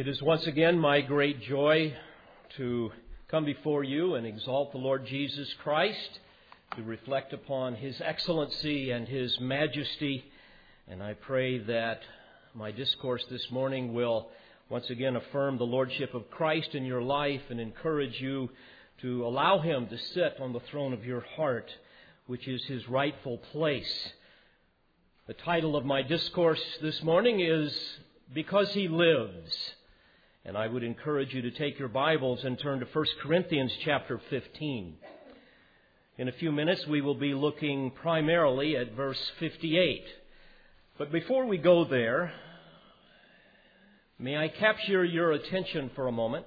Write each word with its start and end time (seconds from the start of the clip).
It 0.00 0.08
is 0.08 0.22
once 0.22 0.46
again 0.46 0.78
my 0.78 1.02
great 1.02 1.42
joy 1.42 1.94
to 2.56 2.90
come 3.28 3.44
before 3.44 3.84
you 3.84 4.14
and 4.14 4.26
exalt 4.26 4.72
the 4.72 4.78
Lord 4.78 5.04
Jesus 5.04 5.52
Christ, 5.62 6.20
to 6.74 6.82
reflect 6.82 7.34
upon 7.34 7.74
His 7.74 8.00
excellency 8.00 8.92
and 8.92 9.06
His 9.06 9.38
majesty. 9.40 10.24
And 10.88 11.02
I 11.02 11.12
pray 11.12 11.58
that 11.58 12.00
my 12.54 12.70
discourse 12.70 13.22
this 13.28 13.50
morning 13.50 13.92
will 13.92 14.30
once 14.70 14.88
again 14.88 15.16
affirm 15.16 15.58
the 15.58 15.64
Lordship 15.64 16.14
of 16.14 16.30
Christ 16.30 16.74
in 16.74 16.86
your 16.86 17.02
life 17.02 17.42
and 17.50 17.60
encourage 17.60 18.22
you 18.22 18.48
to 19.02 19.26
allow 19.26 19.58
Him 19.58 19.86
to 19.88 19.98
sit 19.98 20.40
on 20.40 20.54
the 20.54 20.60
throne 20.60 20.94
of 20.94 21.04
your 21.04 21.26
heart, 21.36 21.70
which 22.26 22.48
is 22.48 22.64
His 22.64 22.88
rightful 22.88 23.36
place. 23.52 24.12
The 25.26 25.34
title 25.34 25.76
of 25.76 25.84
my 25.84 26.00
discourse 26.00 26.62
this 26.80 27.02
morning 27.02 27.40
is 27.40 27.78
Because 28.32 28.72
He 28.72 28.88
Lives. 28.88 29.74
And 30.50 30.58
I 30.58 30.66
would 30.66 30.82
encourage 30.82 31.32
you 31.32 31.42
to 31.42 31.52
take 31.52 31.78
your 31.78 31.86
Bibles 31.86 32.42
and 32.42 32.58
turn 32.58 32.80
to 32.80 32.86
1 32.86 33.06
Corinthians 33.22 33.70
chapter 33.84 34.20
15. 34.30 34.96
In 36.18 36.26
a 36.26 36.32
few 36.32 36.50
minutes, 36.50 36.84
we 36.88 37.00
will 37.00 37.14
be 37.14 37.34
looking 37.34 37.92
primarily 37.92 38.76
at 38.76 38.96
verse 38.96 39.30
58. 39.38 40.02
But 40.98 41.12
before 41.12 41.46
we 41.46 41.56
go 41.56 41.84
there, 41.84 42.32
may 44.18 44.36
I 44.36 44.48
capture 44.48 45.04
your 45.04 45.30
attention 45.30 45.92
for 45.94 46.08
a 46.08 46.12
moment? 46.12 46.46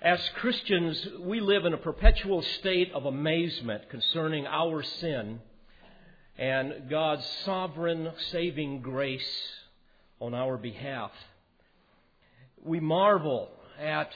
As 0.00 0.20
Christians, 0.36 1.08
we 1.18 1.40
live 1.40 1.64
in 1.64 1.74
a 1.74 1.76
perpetual 1.76 2.42
state 2.60 2.92
of 2.92 3.04
amazement 3.04 3.90
concerning 3.90 4.46
our 4.46 4.84
sin 4.84 5.40
and 6.38 6.88
God's 6.88 7.26
sovereign 7.44 8.12
saving 8.30 8.80
grace 8.80 9.48
on 10.20 10.34
our 10.34 10.56
behalf 10.56 11.10
we 12.64 12.80
marvel 12.80 13.48
at 13.80 14.10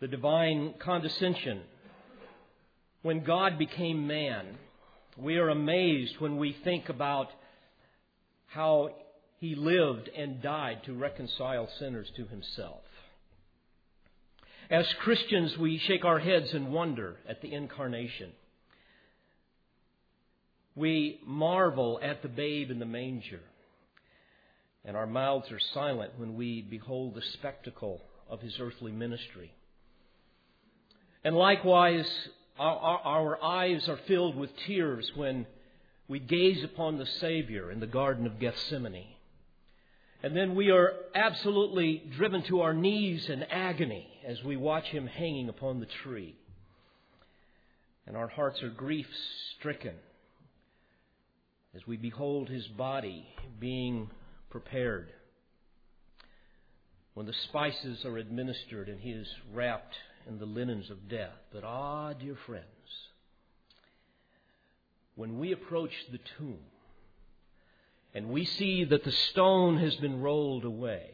the 0.00 0.08
divine 0.08 0.74
condescension 0.78 1.60
when 3.02 3.22
God 3.22 3.58
became 3.58 4.06
man. 4.06 4.58
We 5.16 5.36
are 5.36 5.48
amazed 5.48 6.18
when 6.18 6.36
we 6.36 6.56
think 6.64 6.88
about 6.88 7.28
how 8.46 8.90
he 9.38 9.54
lived 9.54 10.08
and 10.08 10.42
died 10.42 10.82
to 10.84 10.94
reconcile 10.94 11.68
sinners 11.78 12.10
to 12.16 12.26
himself. 12.26 12.82
As 14.70 14.86
Christians, 15.00 15.56
we 15.58 15.78
shake 15.78 16.04
our 16.04 16.18
heads 16.18 16.54
in 16.54 16.72
wonder 16.72 17.16
at 17.28 17.42
the 17.42 17.52
incarnation. 17.52 18.30
We 20.74 21.20
marvel 21.26 22.00
at 22.02 22.22
the 22.22 22.28
babe 22.28 22.70
in 22.70 22.78
the 22.78 22.86
manger 22.86 23.42
and 24.84 24.96
our 24.96 25.06
mouths 25.06 25.50
are 25.50 25.60
silent 25.74 26.12
when 26.16 26.34
we 26.34 26.62
behold 26.62 27.14
the 27.14 27.22
spectacle 27.34 28.00
of 28.28 28.40
his 28.40 28.58
earthly 28.58 28.92
ministry. 28.92 29.52
And 31.24 31.36
likewise, 31.36 32.08
our, 32.58 32.76
our, 32.76 33.00
our, 33.00 33.44
eyes 33.44 33.88
are 33.88 33.98
filled 34.08 34.36
with 34.36 34.50
tears 34.66 35.10
when 35.14 35.46
we 36.08 36.18
gaze 36.18 36.64
upon 36.64 36.98
the 36.98 37.06
Savior 37.06 37.70
in 37.70 37.80
the 37.80 37.86
Garden 37.86 38.26
of 38.26 38.40
Gethsemane. 38.40 39.06
And 40.22 40.36
then 40.36 40.54
we 40.54 40.70
are 40.70 40.92
absolutely 41.14 42.02
driven 42.16 42.42
to 42.44 42.60
our 42.60 42.74
knees 42.74 43.28
in 43.28 43.42
agony 43.44 44.08
as 44.26 44.42
we 44.42 44.56
watch 44.56 44.86
him 44.86 45.06
hanging 45.06 45.48
upon 45.48 45.80
the 45.80 45.86
tree. 45.86 46.36
And 48.06 48.16
our 48.16 48.28
hearts 48.28 48.62
are 48.62 48.68
grief 48.68 49.06
stricken 49.56 49.94
as 51.74 51.86
we 51.86 51.96
behold 51.96 52.48
his 52.48 52.66
body 52.68 53.26
being 53.58 54.10
prepared. 54.52 55.10
When 57.14 57.26
the 57.26 57.32
spices 57.32 58.04
are 58.04 58.18
administered 58.18 58.88
and 58.88 59.00
he 59.00 59.10
is 59.10 59.28
wrapped 59.52 59.96
in 60.28 60.38
the 60.38 60.46
linens 60.46 60.90
of 60.90 61.08
death. 61.08 61.36
But 61.52 61.64
ah, 61.64 62.12
dear 62.12 62.36
friends, 62.46 62.66
when 65.16 65.38
we 65.38 65.52
approach 65.52 65.92
the 66.10 66.20
tomb 66.38 66.58
and 68.14 68.28
we 68.28 68.44
see 68.44 68.84
that 68.84 69.04
the 69.04 69.12
stone 69.12 69.78
has 69.78 69.96
been 69.96 70.20
rolled 70.20 70.64
away, 70.64 71.10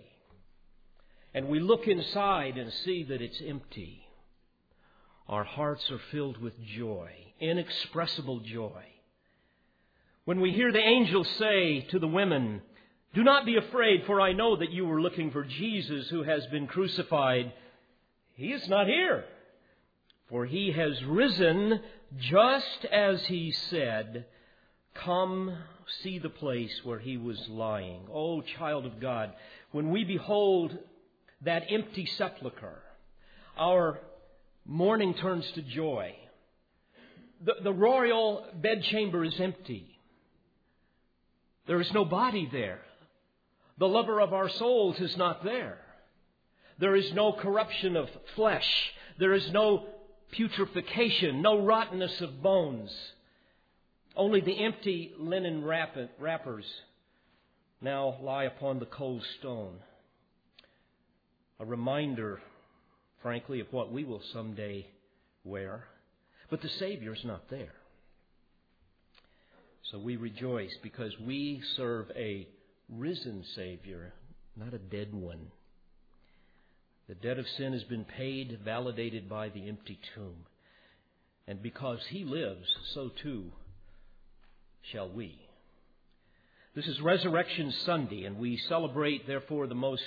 and 1.32 1.47
we 1.47 1.60
look 1.60 1.87
inside 1.87 2.59
and 2.59 2.72
see 2.72 3.04
that 3.04 3.22
it's 3.22 3.41
empty, 3.47 4.03
our 5.28 5.44
hearts 5.44 5.91
are 5.93 6.00
filled 6.10 6.38
with 6.38 6.54
joy, 6.65 7.12
inexpressible 7.38 8.41
joy. 8.41 8.82
When 10.25 10.41
we 10.41 10.53
hear 10.53 10.72
the 10.72 10.81
angels 10.81 11.28
say 11.38 11.82
to 11.91 11.98
the 11.98 12.09
women, 12.09 12.62
do 13.14 13.24
not 13.24 13.46
be 13.46 13.56
afraid, 13.56 14.04
for 14.06 14.20
I 14.20 14.32
know 14.32 14.56
that 14.56 14.70
you 14.70 14.84
were 14.84 15.00
looking 15.00 15.30
for 15.30 15.44
Jesus 15.44 16.08
who 16.08 16.22
has 16.22 16.46
been 16.46 16.66
crucified. 16.66 17.52
He 18.34 18.52
is 18.52 18.69
not 18.69 18.86
here, 18.86 19.24
for 20.28 20.44
he 20.44 20.72
has 20.72 21.02
risen 21.04 21.80
just 22.18 22.84
as 22.92 23.24
he 23.26 23.50
said. 23.70 24.26
Come 24.94 25.56
see 26.02 26.18
the 26.18 26.28
place 26.28 26.80
where 26.84 26.98
he 26.98 27.16
was 27.16 27.38
lying. 27.48 28.02
O 28.10 28.38
oh, 28.38 28.42
child 28.58 28.84
of 28.84 29.00
God, 29.00 29.32
when 29.72 29.91
we 29.91 30.04
behold 30.04 30.76
that 31.42 31.64
empty 31.70 32.04
sepulchre, 32.04 32.82
our 33.56 34.00
mourning 34.66 35.14
turns 35.14 35.50
to 35.52 35.62
joy. 35.62 36.14
The, 37.44 37.54
the 37.62 37.72
royal 37.72 38.44
bedchamber 38.54 39.24
is 39.24 39.38
empty. 39.41 39.98
There 41.66 41.80
is 41.80 41.92
no 41.92 42.04
body 42.04 42.48
there. 42.50 42.80
The 43.78 43.89
lover 43.89 44.21
of 44.21 44.33
our 44.33 44.49
souls 44.49 44.99
is 44.99 45.16
not 45.16 45.44
there. 45.44 45.78
There 46.78 46.97
is 46.97 47.12
no 47.12 47.33
corruption 47.33 47.97
of 47.97 48.09
flesh. 48.34 48.93
There 49.19 49.34
is 49.34 49.50
no 49.53 49.87
putrefaction, 50.33 51.43
no 51.43 51.61
rottenness 51.61 52.21
of 52.21 52.43
bones. 52.43 52.91
Only 54.16 54.41
the 54.41 54.65
empty 54.65 55.12
linen 55.19 55.65
wrappers 55.65 56.65
now 57.81 58.16
lie 58.21 58.44
upon 58.44 58.81
the 58.81 58.87
cold 58.87 59.25
stone. 59.39 59.77
A 61.60 61.65
reminder, 61.65 62.41
frankly, 63.22 63.60
of 63.60 63.72
what 63.72 63.93
we 63.93 64.05
will 64.05 64.22
someday 64.33 64.87
wear. 65.45 65.84
But 66.50 66.62
the 66.62 66.69
Savior 66.69 67.12
is 67.15 67.25
not 67.25 67.49
there. 67.50 67.75
So 69.91 69.99
we 69.99 70.16
rejoice 70.16 70.77
because 70.83 71.12
we 71.21 71.62
serve 71.77 72.10
a 72.16 72.47
risen 72.88 73.44
Savior, 73.54 74.12
not 74.56 74.75
a 74.75 74.78
dead 74.78 75.15
one. 75.15 75.50
The 77.09 77.15
debt 77.15 77.38
of 77.38 77.47
sin 77.56 77.72
has 77.72 77.84
been 77.84 78.04
paid, 78.04 78.60
validated 78.65 79.28
by 79.28 79.49
the 79.49 79.69
empty 79.69 79.99
tomb. 80.15 80.47
And 81.47 81.62
because 81.62 82.00
He 82.09 82.25
lives, 82.25 82.69
so 82.94 83.10
too 83.22 83.50
shall 84.93 85.09
we. 85.09 85.38
This 86.75 86.87
is 86.87 87.00
Resurrection 87.00 87.72
Sunday, 87.84 88.25
and 88.25 88.38
we 88.38 88.59
celebrate, 88.69 89.27
therefore, 89.27 89.66
the 89.66 89.75
most 89.75 90.03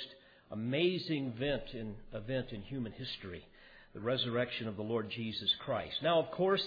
amazing 0.52 1.34
event 1.36 1.64
in, 1.74 1.96
event 2.14 2.52
in 2.52 2.62
human 2.62 2.92
history 2.92 3.46
the 3.94 4.00
resurrection 4.00 4.68
of 4.68 4.78
the 4.78 4.82
Lord 4.82 5.10
Jesus 5.10 5.54
Christ. 5.66 5.96
Now, 6.02 6.20
of 6.20 6.32
course, 6.32 6.64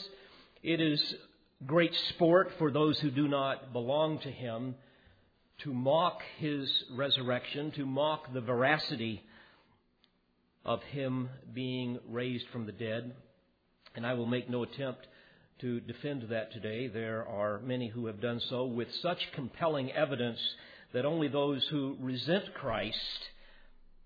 it 0.63 0.81
is 0.81 1.15
great 1.65 1.95
sport 2.11 2.53
for 2.59 2.71
those 2.71 2.99
who 2.99 3.11
do 3.11 3.29
not 3.29 3.73
belong 3.73 4.19
to 4.21 4.31
Him 4.31 4.75
to 5.63 5.73
mock 5.73 6.21
his 6.39 6.69
resurrection, 6.93 7.71
to 7.73 7.87
mock 7.87 8.33
the 8.33 8.41
veracity 8.41 9.23
of 10.65 10.83
him 10.85 11.29
being 11.53 11.99
raised 12.09 12.47
from 12.53 12.67
the 12.67 12.73
dead. 12.73 13.13
And 13.95 14.07
I 14.07 14.15
will 14.15 14.27
make 14.27 14.51
no 14.51 14.63
attempt 14.63 15.07
to 15.61 15.81
defend 15.81 16.27
that 16.31 16.53
today. 16.53 16.89
There 16.89 17.27
are 17.27 17.61
many 17.61 17.89
who 17.89 18.07
have 18.07 18.21
done 18.21 18.41
so 18.51 18.65
with 18.65 18.89
such 19.01 19.19
compelling 19.35 19.93
evidence 19.93 20.39
that 20.93 21.05
only 21.05 21.29
those 21.29 21.65
who 21.71 21.97
resent 22.01 22.55
Christ 22.55 22.99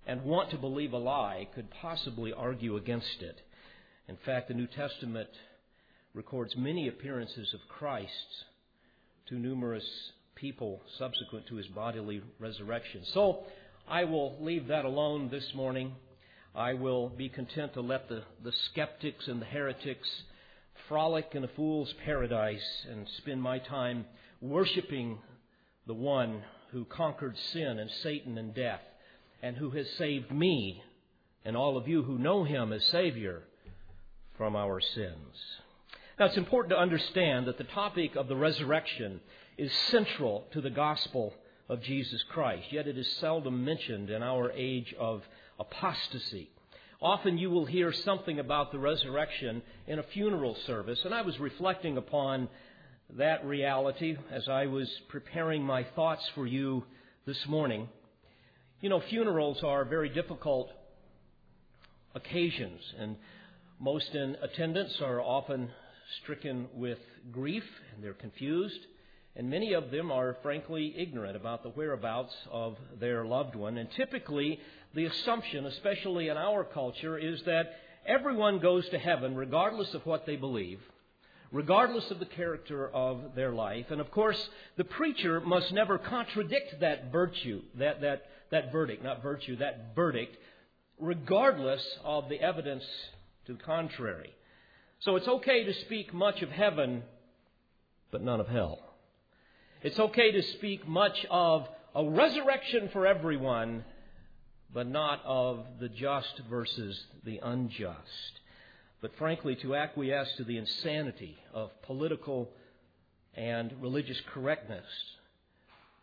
and 0.06 0.22
want 0.24 0.50
to 0.50 0.58
believe 0.58 0.92
a 0.92 0.98
lie 0.98 1.48
could 1.54 1.70
possibly 1.70 2.32
argue 2.32 2.76
against 2.76 3.20
it. 3.22 3.40
In 4.08 4.16
fact, 4.24 4.48
the 4.48 4.54
New 4.54 4.66
Testament 4.66 5.28
records 6.14 6.56
many 6.56 6.88
appearances 6.88 7.52
of 7.54 7.60
Christ 7.68 8.44
to 9.28 9.38
numerous 9.38 9.84
people 10.40 10.80
subsequent 10.98 11.46
to 11.48 11.56
his 11.56 11.66
bodily 11.68 12.22
resurrection. 12.38 13.02
So 13.12 13.44
I 13.88 14.04
will 14.04 14.36
leave 14.40 14.68
that 14.68 14.84
alone 14.84 15.28
this 15.30 15.54
morning. 15.54 15.94
I 16.54 16.74
will 16.74 17.08
be 17.08 17.28
content 17.28 17.74
to 17.74 17.80
let 17.80 18.08
the, 18.08 18.22
the 18.44 18.52
skeptics 18.70 19.26
and 19.26 19.40
the 19.40 19.46
heretics 19.46 20.08
frolic 20.88 21.30
in 21.32 21.44
a 21.44 21.48
fool's 21.48 21.92
paradise 22.04 22.86
and 22.90 23.06
spend 23.18 23.42
my 23.42 23.58
time 23.58 24.04
worshiping 24.40 25.18
the 25.86 25.94
one 25.94 26.42
who 26.70 26.84
conquered 26.84 27.36
sin 27.52 27.78
and 27.78 27.90
Satan 28.02 28.38
and 28.38 28.54
death 28.54 28.82
and 29.42 29.56
who 29.56 29.70
has 29.70 29.86
saved 29.98 30.30
me 30.30 30.82
and 31.44 31.56
all 31.56 31.76
of 31.76 31.88
you 31.88 32.02
who 32.02 32.18
know 32.18 32.44
him 32.44 32.72
as 32.72 32.84
Savior 32.86 33.42
from 34.36 34.54
our 34.54 34.80
sins. 34.80 35.36
Now, 36.18 36.26
it's 36.26 36.36
important 36.36 36.70
to 36.70 36.80
understand 36.80 37.46
that 37.46 37.58
the 37.58 37.64
topic 37.64 38.16
of 38.16 38.26
the 38.26 38.34
resurrection 38.34 39.20
is 39.56 39.72
central 39.92 40.48
to 40.50 40.60
the 40.60 40.68
gospel 40.68 41.32
of 41.68 41.80
Jesus 41.80 42.20
Christ, 42.30 42.72
yet 42.72 42.88
it 42.88 42.98
is 42.98 43.06
seldom 43.20 43.64
mentioned 43.64 44.10
in 44.10 44.20
our 44.20 44.50
age 44.50 44.92
of 44.98 45.22
apostasy. 45.60 46.50
Often 47.00 47.38
you 47.38 47.50
will 47.50 47.66
hear 47.66 47.92
something 47.92 48.40
about 48.40 48.72
the 48.72 48.80
resurrection 48.80 49.62
in 49.86 50.00
a 50.00 50.02
funeral 50.02 50.56
service, 50.66 50.98
and 51.04 51.14
I 51.14 51.22
was 51.22 51.38
reflecting 51.38 51.96
upon 51.96 52.48
that 53.16 53.44
reality 53.44 54.16
as 54.32 54.48
I 54.48 54.66
was 54.66 54.90
preparing 55.08 55.62
my 55.62 55.84
thoughts 55.94 56.28
for 56.34 56.48
you 56.48 56.82
this 57.26 57.46
morning. 57.46 57.88
You 58.80 58.88
know, 58.88 59.00
funerals 59.08 59.62
are 59.62 59.84
very 59.84 60.08
difficult 60.08 60.72
occasions, 62.16 62.80
and 62.98 63.14
most 63.78 64.12
in 64.16 64.36
attendance 64.42 65.00
are 65.00 65.20
often 65.20 65.70
stricken 66.22 66.68
with 66.74 66.98
grief 67.30 67.64
and 67.94 68.02
they're 68.02 68.14
confused. 68.14 68.80
And 69.36 69.48
many 69.48 69.74
of 69.74 69.90
them 69.90 70.10
are 70.10 70.36
frankly 70.42 70.94
ignorant 70.96 71.36
about 71.36 71.62
the 71.62 71.68
whereabouts 71.68 72.34
of 72.50 72.76
their 72.98 73.24
loved 73.24 73.54
one. 73.54 73.78
And 73.78 73.88
typically, 73.92 74.58
the 74.94 75.04
assumption, 75.04 75.66
especially 75.66 76.28
in 76.28 76.36
our 76.36 76.64
culture, 76.64 77.16
is 77.16 77.40
that 77.44 77.76
everyone 78.04 78.58
goes 78.58 78.88
to 78.88 78.98
heaven 78.98 79.36
regardless 79.36 79.94
of 79.94 80.04
what 80.06 80.26
they 80.26 80.36
believe, 80.36 80.80
regardless 81.52 82.10
of 82.10 82.18
the 82.18 82.26
character 82.26 82.88
of 82.88 83.36
their 83.36 83.52
life. 83.52 83.86
And 83.90 84.00
of 84.00 84.10
course, 84.10 84.48
the 84.76 84.84
preacher 84.84 85.40
must 85.40 85.72
never 85.72 85.98
contradict 85.98 86.80
that 86.80 87.12
virtue, 87.12 87.62
that, 87.76 88.00
that, 88.00 88.22
that 88.50 88.72
verdict, 88.72 89.04
not 89.04 89.22
virtue, 89.22 89.56
that 89.56 89.94
verdict, 89.94 90.36
regardless 90.98 91.84
of 92.02 92.28
the 92.28 92.40
evidence 92.40 92.84
to 93.46 93.52
the 93.52 93.62
contrary. 93.62 94.32
So 95.00 95.14
it's 95.16 95.28
okay 95.28 95.64
to 95.64 95.74
speak 95.82 96.12
much 96.12 96.42
of 96.42 96.50
heaven, 96.50 97.04
but 98.10 98.22
none 98.22 98.40
of 98.40 98.48
hell. 98.48 98.80
It's 99.82 99.98
okay 99.98 100.32
to 100.32 100.42
speak 100.42 100.88
much 100.88 101.24
of 101.30 101.68
a 101.94 102.04
resurrection 102.04 102.88
for 102.92 103.06
everyone, 103.06 103.84
but 104.74 104.88
not 104.88 105.22
of 105.24 105.64
the 105.78 105.88
just 105.88 106.40
versus 106.50 107.00
the 107.24 107.38
unjust. 107.42 108.40
But 109.00 109.16
frankly, 109.18 109.54
to 109.62 109.76
acquiesce 109.76 110.32
to 110.36 110.44
the 110.44 110.58
insanity 110.58 111.38
of 111.54 111.70
political 111.82 112.50
and 113.34 113.72
religious 113.80 114.20
correctness 114.34 114.84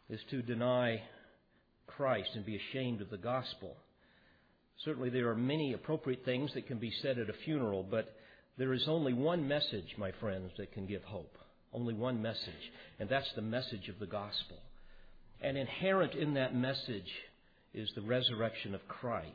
is 0.09 0.21
to 0.29 0.41
deny 0.41 1.01
Christ 1.87 2.29
and 2.35 2.45
be 2.45 2.55
ashamed 2.55 3.01
of 3.01 3.09
the 3.09 3.17
gospel. 3.17 3.75
Certainly, 4.85 5.09
there 5.09 5.29
are 5.29 5.35
many 5.35 5.73
appropriate 5.73 6.23
things 6.23 6.53
that 6.53 6.67
can 6.67 6.77
be 6.77 6.93
said 7.01 7.19
at 7.19 7.29
a 7.29 7.33
funeral, 7.43 7.83
but 7.83 8.15
there 8.57 8.73
is 8.73 8.87
only 8.87 9.13
one 9.13 9.47
message, 9.47 9.95
my 9.97 10.11
friends, 10.19 10.51
that 10.57 10.71
can 10.71 10.85
give 10.85 11.03
hope. 11.03 11.37
Only 11.73 11.93
one 11.93 12.21
message, 12.21 12.71
and 12.99 13.09
that's 13.09 13.31
the 13.35 13.41
message 13.41 13.89
of 13.89 13.99
the 13.99 14.05
gospel. 14.05 14.57
And 15.41 15.57
inherent 15.57 16.13
in 16.13 16.35
that 16.35 16.55
message 16.55 17.11
is 17.73 17.89
the 17.95 18.01
resurrection 18.01 18.73
of 18.73 18.87
Christ. 18.87 19.29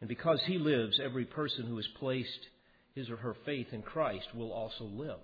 And 0.00 0.08
because 0.08 0.40
he 0.46 0.58
lives, 0.58 0.98
every 1.02 1.26
person 1.26 1.66
who 1.66 1.76
has 1.76 1.86
placed 1.98 2.48
his 2.94 3.10
or 3.10 3.16
her 3.16 3.36
faith 3.44 3.68
in 3.72 3.82
Christ 3.82 4.26
will 4.34 4.52
also 4.52 4.84
live. 4.84 5.20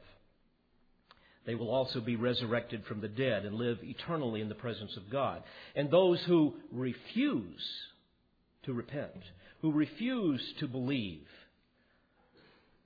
They 1.47 1.55
will 1.55 1.71
also 1.71 2.01
be 2.01 2.17
resurrected 2.17 2.85
from 2.85 3.01
the 3.01 3.09
dead 3.09 3.45
and 3.45 3.57
live 3.57 3.79
eternally 3.83 4.41
in 4.43 4.49
the 4.49 4.55
presence 4.55 4.97
of 4.97 5.11
God. 5.11 5.43
And 5.75 5.91
those 5.91 6.21
who 6.27 6.55
refuse 6.71 7.67
to 8.65 8.73
repent, 8.73 9.23
who 9.61 9.73
refuse 9.73 10.41
to 10.61 10.69
believe, 10.69 11.27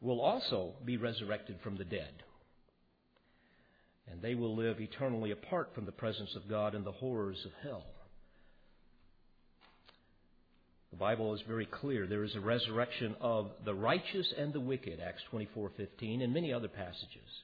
will 0.01 0.21
also 0.21 0.75
be 0.85 0.97
resurrected 0.97 1.57
from 1.63 1.77
the 1.77 1.85
dead. 1.85 2.23
And 4.11 4.23
they 4.23 4.35
will 4.35 4.55
live 4.55 4.81
eternally 4.81 5.33
apart 5.33 5.71
from 5.75 5.85
the 5.85 5.93
presence 5.93 6.35
of 6.37 6.49
God 6.49 6.75
in 6.75 6.85
the 6.85 6.93
horrors 6.93 7.45
of 7.45 7.53
hell. 7.63 7.85
The 10.91 10.97
Bible 10.97 11.35
is 11.35 11.41
very 11.43 11.67
clear. 11.67 12.07
There 12.07 12.25
is 12.25 12.35
a 12.37 12.41
resurrection 12.41 13.17
of 13.21 13.51
the 13.65 13.75
righteous 13.75 14.33
and 14.39 14.53
the 14.53 14.61
wicked, 14.61 15.01
Acts 15.01 15.23
24:15, 15.31 16.23
and 16.23 16.33
many 16.33 16.53
other 16.53 16.69
passages. 16.69 17.43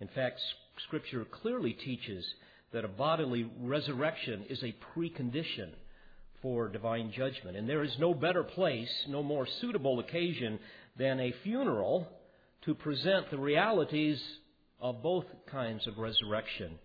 In 0.00 0.08
fact, 0.08 0.40
Scripture 0.86 1.24
clearly 1.24 1.72
teaches 1.72 2.24
that 2.72 2.84
a 2.84 2.88
bodily 2.88 3.50
resurrection 3.60 4.44
is 4.48 4.62
a 4.62 4.74
precondition 4.94 5.70
for 6.42 6.68
divine 6.68 7.10
judgment. 7.10 7.56
And 7.56 7.68
there 7.68 7.82
is 7.82 7.98
no 7.98 8.12
better 8.12 8.44
place, 8.44 9.06
no 9.08 9.22
more 9.22 9.46
suitable 9.46 9.98
occasion 10.00 10.58
than 10.96 11.20
a 11.20 11.34
funeral 11.42 12.08
to 12.62 12.74
present 12.74 13.30
the 13.30 13.38
realities 13.38 14.22
of 14.80 15.02
both 15.02 15.26
kinds 15.46 15.86
of 15.86 15.98
resurrection. 15.98 16.78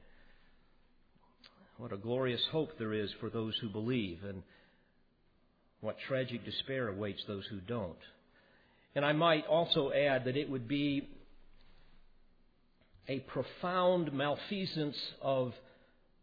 What 1.78 1.94
a 1.94 1.98
glorious 1.98 2.46
hope 2.52 2.78
there 2.78 2.94
is 2.94 3.10
for 3.20 3.30
those 3.30 3.56
who 3.58 3.70
believe, 3.70 4.20
and 4.24 4.44
what 5.82 5.98
tragic 6.08 6.44
despair 6.44 6.90
awaits 6.90 7.24
those 7.28 7.46
who 7.46 7.60
don't. 7.62 7.98
And 8.96 9.06
I 9.06 9.14
might 9.14 9.46
also 9.46 9.92
add 9.92 10.26
that 10.26 10.36
it 10.36 10.50
would 10.50 10.68
be 10.68 11.08
a 13.08 13.20
profound 13.20 14.14
malfeasance 14.14 14.98
of 15.22 15.54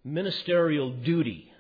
ministerial 0.05 0.93
duty 0.93 1.53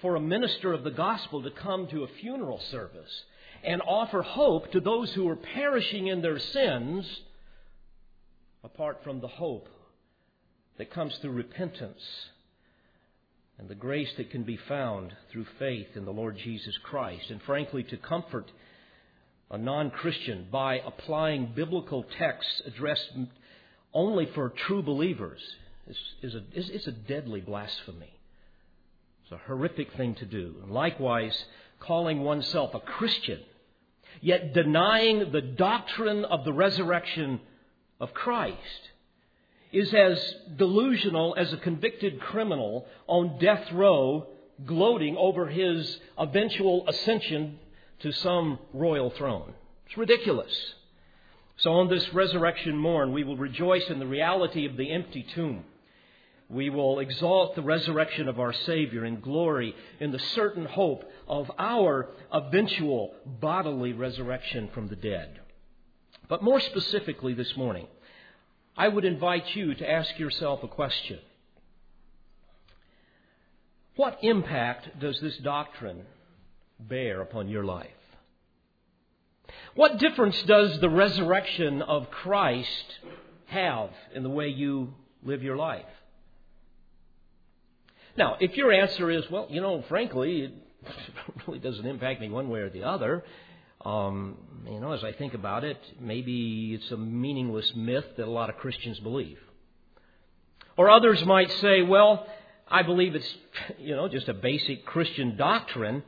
for 0.00 0.14
a 0.14 0.20
minister 0.20 0.72
of 0.72 0.84
the 0.84 0.90
gospel 0.90 1.42
to 1.42 1.50
come 1.50 1.86
to 1.88 2.04
a 2.04 2.08
funeral 2.20 2.60
service 2.70 3.24
and 3.66 3.82
offer 3.82 4.22
hope 4.22 4.70
to 4.72 4.80
those 4.80 5.12
who 5.12 5.28
are 5.28 5.36
perishing 5.36 6.06
in 6.06 6.22
their 6.22 6.38
sins 6.38 7.04
apart 8.62 9.00
from 9.02 9.20
the 9.20 9.28
hope 9.28 9.68
that 10.78 10.90
comes 10.90 11.16
through 11.16 11.32
repentance 11.32 12.02
and 13.58 13.68
the 13.68 13.74
grace 13.74 14.12
that 14.16 14.30
can 14.30 14.44
be 14.44 14.58
found 14.68 15.12
through 15.32 15.46
faith 15.58 15.88
in 15.94 16.04
the 16.04 16.12
Lord 16.12 16.36
Jesus 16.36 16.76
Christ. 16.84 17.30
And 17.30 17.42
frankly, 17.42 17.82
to 17.84 17.96
comfort 17.96 18.50
a 19.50 19.58
non 19.58 19.90
Christian 19.90 20.46
by 20.50 20.78
applying 20.78 21.52
biblical 21.54 22.04
texts 22.18 22.62
addressed 22.66 23.10
only 23.94 24.26
for 24.26 24.50
true 24.50 24.82
believers 24.82 25.40
is, 25.88 25.96
is, 26.22 26.34
a, 26.34 26.42
is, 26.52 26.68
is 26.68 26.86
a 26.86 26.92
deadly 26.92 27.40
blasphemy. 27.40 28.12
It's 29.22 29.32
a 29.32 29.46
horrific 29.46 29.92
thing 29.94 30.14
to 30.16 30.26
do. 30.26 30.56
And 30.62 30.70
likewise, 30.70 31.36
calling 31.80 32.22
oneself 32.22 32.74
a 32.74 32.80
Christian, 32.80 33.40
yet 34.20 34.54
denying 34.54 35.32
the 35.32 35.40
doctrine 35.40 36.24
of 36.24 36.44
the 36.44 36.52
resurrection 36.52 37.40
of 38.00 38.14
Christ, 38.14 38.90
is 39.72 39.92
as 39.92 40.34
delusional 40.56 41.34
as 41.36 41.52
a 41.52 41.58
convicted 41.58 42.20
criminal 42.20 42.86
on 43.06 43.38
death 43.38 43.70
row 43.72 44.26
gloating 44.64 45.16
over 45.16 45.46
his 45.48 45.98
eventual 46.18 46.88
ascension 46.88 47.58
to 48.00 48.12
some 48.12 48.58
royal 48.72 49.10
throne. 49.10 49.52
It's 49.86 49.98
ridiculous. 49.98 50.74
So 51.58 51.72
on 51.72 51.88
this 51.88 52.12
resurrection 52.12 52.76
morn, 52.76 53.12
we 53.12 53.24
will 53.24 53.36
rejoice 53.36 53.88
in 53.88 53.98
the 53.98 54.06
reality 54.06 54.66
of 54.66 54.76
the 54.76 54.92
empty 54.92 55.26
tomb 55.34 55.64
we 56.48 56.70
will 56.70 57.00
exalt 57.00 57.56
the 57.56 57.62
resurrection 57.62 58.28
of 58.28 58.38
our 58.38 58.52
Savior 58.52 59.04
in 59.04 59.20
glory 59.20 59.74
in 59.98 60.12
the 60.12 60.18
certain 60.18 60.64
hope 60.64 61.04
of 61.26 61.50
our 61.58 62.08
eventual 62.32 63.14
bodily 63.26 63.92
resurrection 63.92 64.70
from 64.72 64.88
the 64.88 64.96
dead. 64.96 65.40
But 66.28 66.42
more 66.42 66.60
specifically 66.60 67.34
this 67.34 67.56
morning, 67.56 67.88
I 68.76 68.88
would 68.88 69.04
invite 69.04 69.56
you 69.56 69.74
to 69.74 69.90
ask 69.90 70.18
yourself 70.18 70.62
a 70.62 70.68
question. 70.68 71.18
What 73.96 74.18
impact 74.22 75.00
does 75.00 75.18
this 75.20 75.36
doctrine 75.38 76.02
bear 76.78 77.22
upon 77.22 77.48
your 77.48 77.64
life? 77.64 77.90
What 79.74 79.98
difference 79.98 80.40
does 80.42 80.78
the 80.80 80.90
resurrection 80.90 81.82
of 81.82 82.10
Christ 82.10 82.98
have 83.46 83.90
in 84.14 84.22
the 84.22 84.28
way 84.28 84.48
you 84.48 84.94
live 85.22 85.42
your 85.42 85.56
life? 85.56 85.84
Now, 88.16 88.36
if 88.40 88.56
your 88.56 88.72
answer 88.72 89.10
is, 89.10 89.24
well, 89.30 89.46
you 89.50 89.60
know, 89.60 89.84
frankly, 89.88 90.42
it 90.42 90.52
really 91.46 91.58
doesn't 91.58 91.86
impact 91.86 92.20
me 92.20 92.28
one 92.28 92.48
way 92.48 92.60
or 92.60 92.70
the 92.70 92.84
other, 92.84 93.24
um, 93.84 94.36
you 94.68 94.80
know, 94.80 94.92
as 94.92 95.04
I 95.04 95.12
think 95.12 95.34
about 95.34 95.64
it, 95.64 95.78
maybe 96.00 96.74
it's 96.74 96.90
a 96.90 96.96
meaningless 96.96 97.72
myth 97.76 98.04
that 98.16 98.26
a 98.26 98.30
lot 98.30 98.50
of 98.50 98.56
Christians 98.56 98.98
believe. 99.00 99.38
Or 100.76 100.90
others 100.90 101.24
might 101.24 101.50
say, 101.60 101.82
well, 101.82 102.26
I 102.68 102.82
believe 102.82 103.14
it's, 103.14 103.34
you 103.78 103.94
know, 103.94 104.08
just 104.08 104.28
a 104.28 104.34
basic 104.34 104.84
Christian 104.86 105.36
doctrine, 105.36 106.02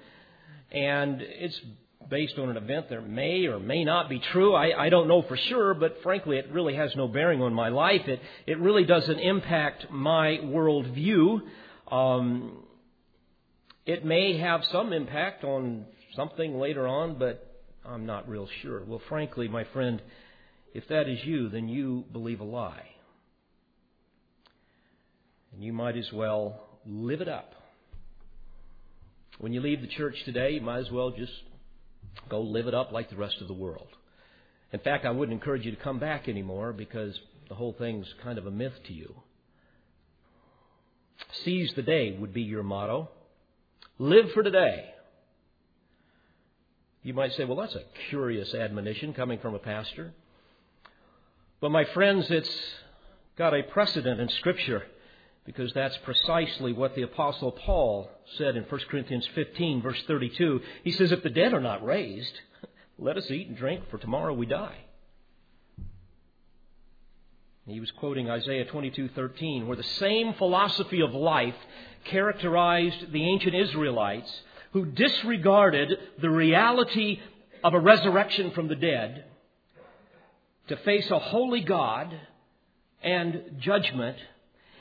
and 0.73 1.21
it's 1.23 1.61
based 2.09 2.39
on 2.39 2.49
an 2.49 2.57
event 2.57 2.89
that 2.89 3.07
may 3.07 3.47
or 3.47 3.59
may 3.59 3.85
not 3.85 4.09
be 4.09 4.19
true. 4.19 4.55
I, 4.55 4.87
I 4.87 4.89
don't 4.89 5.09
know 5.09 5.23
for 5.23 5.37
sure, 5.37 5.75
but 5.75 6.03
frankly, 6.03 6.39
it 6.39 6.51
really 6.51 6.75
has 6.75 6.95
no 6.97 7.07
bearing 7.07 7.43
on 7.43 7.53
my 7.53 7.69
life. 7.69 8.09
It, 8.09 8.21
it 8.47 8.59
really 8.59 8.85
doesn't 8.85 9.19
impact 9.19 9.91
my 9.91 10.39
worldview. 10.43 11.43
Um, 11.91 12.65
it 13.87 14.05
may 14.05 14.39
have 14.39 14.61
some 14.71 14.93
impact 14.93 15.45
on 15.45 15.87
something 16.15 16.59
later 16.59 16.87
on, 16.87 17.19
but 17.19 17.63
I'm 17.85 18.07
not 18.07 18.29
real 18.29 18.49
sure. 18.63 18.85
Well, 18.85 19.01
frankly, 19.09 19.49
my 19.49 19.65
friend, 19.73 20.03
if 20.75 20.87
that 20.89 21.09
is 21.09 21.19
you, 21.25 21.49
then 21.49 21.69
you 21.69 22.05
believe 22.13 22.41
a 22.41 22.45
lie. 22.45 22.87
And 25.53 25.65
you 25.65 25.73
might 25.73 25.97
as 25.97 26.13
well 26.13 26.61
live 26.87 27.21
it 27.21 27.29
up. 27.29 27.55
When 29.39 29.53
you 29.53 29.61
leave 29.61 29.81
the 29.81 29.89
church 29.89 30.17
today, 30.25 30.51
you 30.51 30.61
might 30.61 30.81
as 30.81 30.91
well 30.91 31.11
just 31.11 31.33
go 32.29 32.41
live 32.41 32.67
it 32.67 32.75
up 32.75 32.93
like 32.93 33.09
the 33.09 33.17
rest 33.17 33.37
of 33.41 33.49
the 33.49 33.55
world. 33.55 33.89
In 34.73 34.81
fact, 34.81 35.07
I 35.07 35.11
wouldn't 35.11 35.33
encourage 35.33 35.65
you 35.65 35.71
to 35.71 35.83
come 35.83 35.99
back 35.99 36.29
anymore 36.29 36.73
because 36.73 37.19
the 37.49 37.55
whole 37.55 37.75
thing's 37.79 38.07
kind 38.23 38.39
of 38.39 38.47
a 38.47 38.51
myth 38.51 38.75
to 38.89 38.93
you. 38.93 39.15
Seize 41.45 41.73
the 41.75 41.83
day 41.83 42.17
would 42.19 42.33
be 42.33 42.43
your 42.43 42.63
motto. 42.63 43.09
Live 43.99 44.31
for 44.33 44.43
today. 44.43 44.87
You 47.03 47.15
might 47.15 47.33
say, 47.33 47.45
well, 47.45 47.57
that's 47.57 47.75
a 47.75 47.85
curious 48.11 48.55
admonition 48.55 49.15
coming 49.15 49.39
from 49.39 49.55
a 49.55 49.59
pastor. 49.59 50.13
But 51.61 51.71
my 51.71 51.85
friends, 51.85 52.27
it's 52.31 52.51
got 53.37 53.55
a 53.55 53.63
precedent 53.63 54.21
in 54.21 54.29
Scripture 54.29 54.83
because 55.45 55.73
that's 55.73 55.97
precisely 56.05 56.73
what 56.73 56.95
the 56.95 57.03
Apostle 57.03 57.53
Paul 57.53 58.11
said 58.37 58.57
in 58.57 58.65
1 58.65 58.81
Corinthians 58.91 59.27
15, 59.35 59.81
verse 59.81 60.03
32. 60.07 60.61
He 60.85 60.93
says, 60.93 61.11
If 61.11 61.23
the 61.23 61.31
dead 61.31 61.55
are 61.55 61.61
not 61.61 61.85
raised, 61.85 62.35
let 62.99 63.17
us 63.17 63.31
eat 63.31 63.49
and 63.49 63.57
drink, 63.57 63.85
for 63.91 63.99
tomorrow 63.99 64.35
we 64.35 64.45
die. 64.45 64.77
He 67.69 67.81
was 67.81 67.91
quoting 67.91 68.31
Isaiah 68.31 68.65
22:13, 68.65 69.67
where 69.67 69.77
the 69.77 69.83
same 69.83 70.33
philosophy 70.35 71.03
of 71.03 71.13
life 71.13 71.55
characterized 72.05 73.13
the 73.13 73.23
ancient 73.25 73.55
Israelites 73.55 74.43
who 74.73 74.87
disregarded 74.87 75.99
the 76.19 76.31
reality 76.31 77.21
of 77.63 77.75
a 77.75 77.79
resurrection 77.79 78.53
from 78.53 78.69
the 78.69 78.75
dead 78.75 79.27
to 80.69 80.77
face 80.79 81.11
a 81.11 81.19
holy 81.19 81.61
God 81.61 82.19
and 83.03 83.57
judgment 83.59 84.17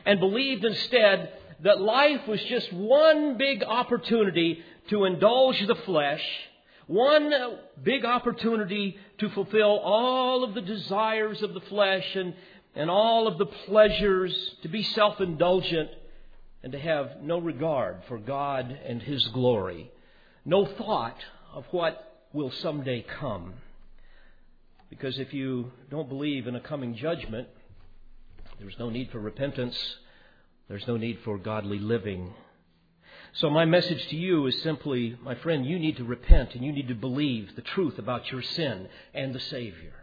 and 0.06 0.22
believed 0.22 0.64
instead 0.64 1.34
that 1.64 1.82
life 1.82 2.26
was 2.26 2.42
just 2.44 2.72
one 2.72 3.38
big 3.38 3.64
opportunity 3.64 4.64
to 4.90 5.04
indulge 5.04 5.66
the 5.68 5.76
flesh, 5.76 6.24
one 6.86 7.34
big 7.84 8.06
opportunity 8.06 8.98
to 9.18 9.30
fulfill 9.32 9.80
all 9.80 10.46
of 10.46 10.54
the 10.54 10.62
desires 10.62 11.42
of 11.42 11.54
the 11.54 11.62
flesh 11.62 12.16
and, 12.16 12.34
and 12.78 12.92
all 12.92 13.28
of 13.28 13.40
the 13.40 13.46
pleasures, 13.48 14.34
to 14.62 14.70
be 14.70 14.84
self 14.84 15.20
indulgent, 15.20 15.90
and 16.62 16.72
to 16.72 16.80
have 16.80 17.22
no 17.24 17.40
regard 17.40 18.04
for 18.08 18.20
God 18.20 18.70
and 18.86 19.02
His 19.02 19.26
glory, 19.30 19.92
no 20.46 20.66
thought 20.66 21.18
of 21.54 21.66
what 21.72 22.28
will 22.34 22.52
someday 22.52 23.04
come. 23.20 23.56
Because 24.92 25.18
if 25.18 25.34
you 25.34 25.72
don't 25.90 26.08
believe 26.08 26.46
in 26.46 26.56
a 26.56 26.62
coming 26.62 26.96
judgment, 26.96 27.48
there's 28.60 28.78
no 28.78 28.92
need 28.92 29.10
for 29.12 29.20
repentance. 29.20 29.78
There's 30.70 30.88
no 30.88 30.98
need 30.98 31.20
for 31.26 31.38
godly 31.40 31.80
living. 31.80 32.34
So, 33.34 33.50
my 33.50 33.66
message 33.66 34.08
to 34.10 34.16
you 34.16 34.46
is 34.46 34.62
simply, 34.62 35.18
my 35.24 35.36
friend, 35.36 35.66
you 35.66 35.80
need 35.80 35.98
to 35.98 36.04
repent 36.04 36.54
and 36.54 36.64
you 36.64 36.72
need 36.72 36.90
to 36.90 36.96
believe 36.96 37.56
the 37.56 37.62
truth 37.62 37.98
about 37.98 38.32
your 38.32 38.44
sin 38.44 38.88
and 39.14 39.34
the 39.34 39.40
Savior. 39.40 39.94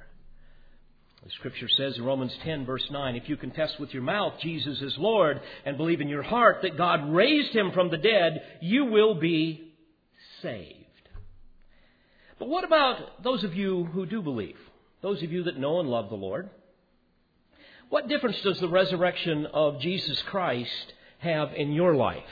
The 1.25 1.31
scripture 1.31 1.69
says 1.69 1.97
in 1.97 2.05
Romans 2.05 2.37
10, 2.45 2.67
verse 2.67 2.87
9, 2.91 3.17
if 3.17 3.31
you 3.31 3.39
confess 3.39 3.79
with 3.79 3.95
your 3.95 4.03
mouth 4.03 4.35
Jesus 4.43 4.83
is 4.83 4.99
Lord 4.99 5.41
and 5.65 5.79
believe 5.79 6.03
in 6.03 6.09
your 6.09 6.23
heart 6.23 6.59
that 6.63 6.77
God 6.77 7.11
raised 7.11 7.55
him 7.55 7.73
from 7.73 7.91
the 7.91 7.97
dead, 7.97 8.43
you 8.61 8.85
will 8.85 9.15
be 9.15 9.73
saved. 10.43 10.85
But 12.39 12.49
what 12.49 12.65
about 12.65 13.23
those 13.23 13.43
of 13.43 13.55
you 13.55 13.85
who 13.85 14.05
do 14.05 14.21
believe? 14.21 14.59
Those 15.01 15.23
of 15.23 15.33
you 15.33 15.45
that 15.45 15.59
know 15.59 15.81
and 15.81 15.89
love 15.89 16.11
the 16.11 16.15
Lord? 16.15 16.51
What 17.89 18.09
difference 18.09 18.41
does 18.43 18.61
the 18.61 18.69
resurrection 18.69 19.47
of 19.47 19.81
Jesus 19.81 20.21
Christ 20.23 20.93
have 21.21 21.55
in 21.55 21.73
your 21.73 21.95
life? 21.95 22.23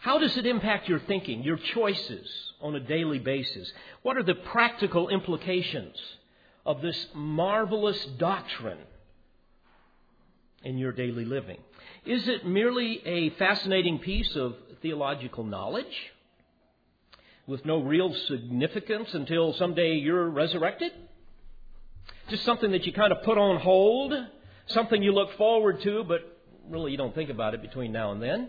How 0.00 0.18
does 0.18 0.36
it 0.36 0.46
impact 0.46 0.88
your 0.88 1.00
thinking, 1.00 1.44
your 1.44 1.58
choices 1.74 2.28
on 2.60 2.74
a 2.74 2.80
daily 2.80 3.18
basis? 3.20 3.72
What 4.02 4.16
are 4.16 4.22
the 4.22 4.34
practical 4.34 5.08
implications 5.08 5.96
of 6.66 6.82
this 6.82 7.06
marvelous 7.14 8.04
doctrine 8.18 8.78
in 10.62 10.76
your 10.76 10.92
daily 10.92 11.24
living? 11.24 11.58
Is 12.04 12.28
it 12.28 12.46
merely 12.46 13.00
a 13.06 13.30
fascinating 13.30 14.00
piece 14.00 14.36
of 14.36 14.54
theological 14.82 15.44
knowledge 15.44 16.12
with 17.46 17.64
no 17.64 17.80
real 17.80 18.12
significance 18.26 19.14
until 19.14 19.54
someday 19.54 19.94
you're 19.94 20.28
resurrected? 20.28 20.92
just 22.28 22.44
something 22.44 22.72
that 22.72 22.84
you 22.84 22.92
kind 22.92 23.12
of 23.12 23.22
put 23.22 23.38
on 23.38 23.60
hold, 23.60 24.12
something 24.66 25.02
you 25.02 25.12
look 25.12 25.36
forward 25.36 25.80
to, 25.82 26.04
but 26.04 26.20
really 26.68 26.90
you 26.90 26.96
don't 26.96 27.14
think 27.14 27.30
about 27.30 27.54
it 27.54 27.62
between 27.62 27.92
now 27.92 28.12
and 28.12 28.22
then? 28.22 28.48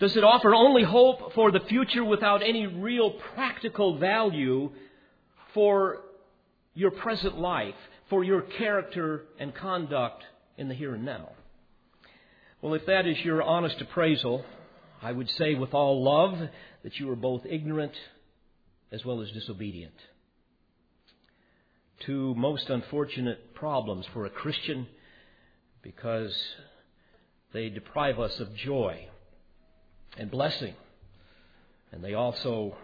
Does 0.00 0.16
it 0.16 0.24
offer 0.24 0.54
only 0.54 0.84
hope 0.84 1.34
for 1.34 1.50
the 1.50 1.60
future 1.60 2.04
without 2.04 2.42
any 2.42 2.66
real 2.66 3.10
practical 3.10 3.98
value 3.98 4.70
for 5.52 6.00
your 6.78 6.90
present 6.90 7.38
life, 7.38 7.74
for 8.08 8.24
your 8.24 8.42
character 8.42 9.24
and 9.38 9.54
conduct 9.54 10.22
in 10.56 10.68
the 10.68 10.74
here 10.74 10.94
and 10.94 11.04
now? 11.04 11.30
Well, 12.62 12.74
if 12.74 12.86
that 12.86 13.06
is 13.06 13.18
your 13.24 13.42
honest 13.42 13.80
appraisal, 13.80 14.44
I 15.02 15.12
would 15.12 15.28
say 15.30 15.54
with 15.54 15.74
all 15.74 16.02
love 16.02 16.38
that 16.82 16.98
you 16.98 17.10
are 17.10 17.16
both 17.16 17.44
ignorant 17.46 17.92
as 18.90 19.04
well 19.04 19.20
as 19.20 19.30
disobedient 19.30 19.94
two 22.00 22.34
most 22.36 22.70
unfortunate 22.70 23.54
problems 23.54 24.06
for 24.12 24.26
a 24.26 24.30
Christian 24.30 24.86
because 25.82 26.36
they 27.52 27.68
deprive 27.68 28.18
us 28.20 28.38
of 28.40 28.54
joy 28.54 29.08
and 30.16 30.30
blessing. 30.30 30.74
And 31.90 32.04
they 32.04 32.14
also 32.14 32.76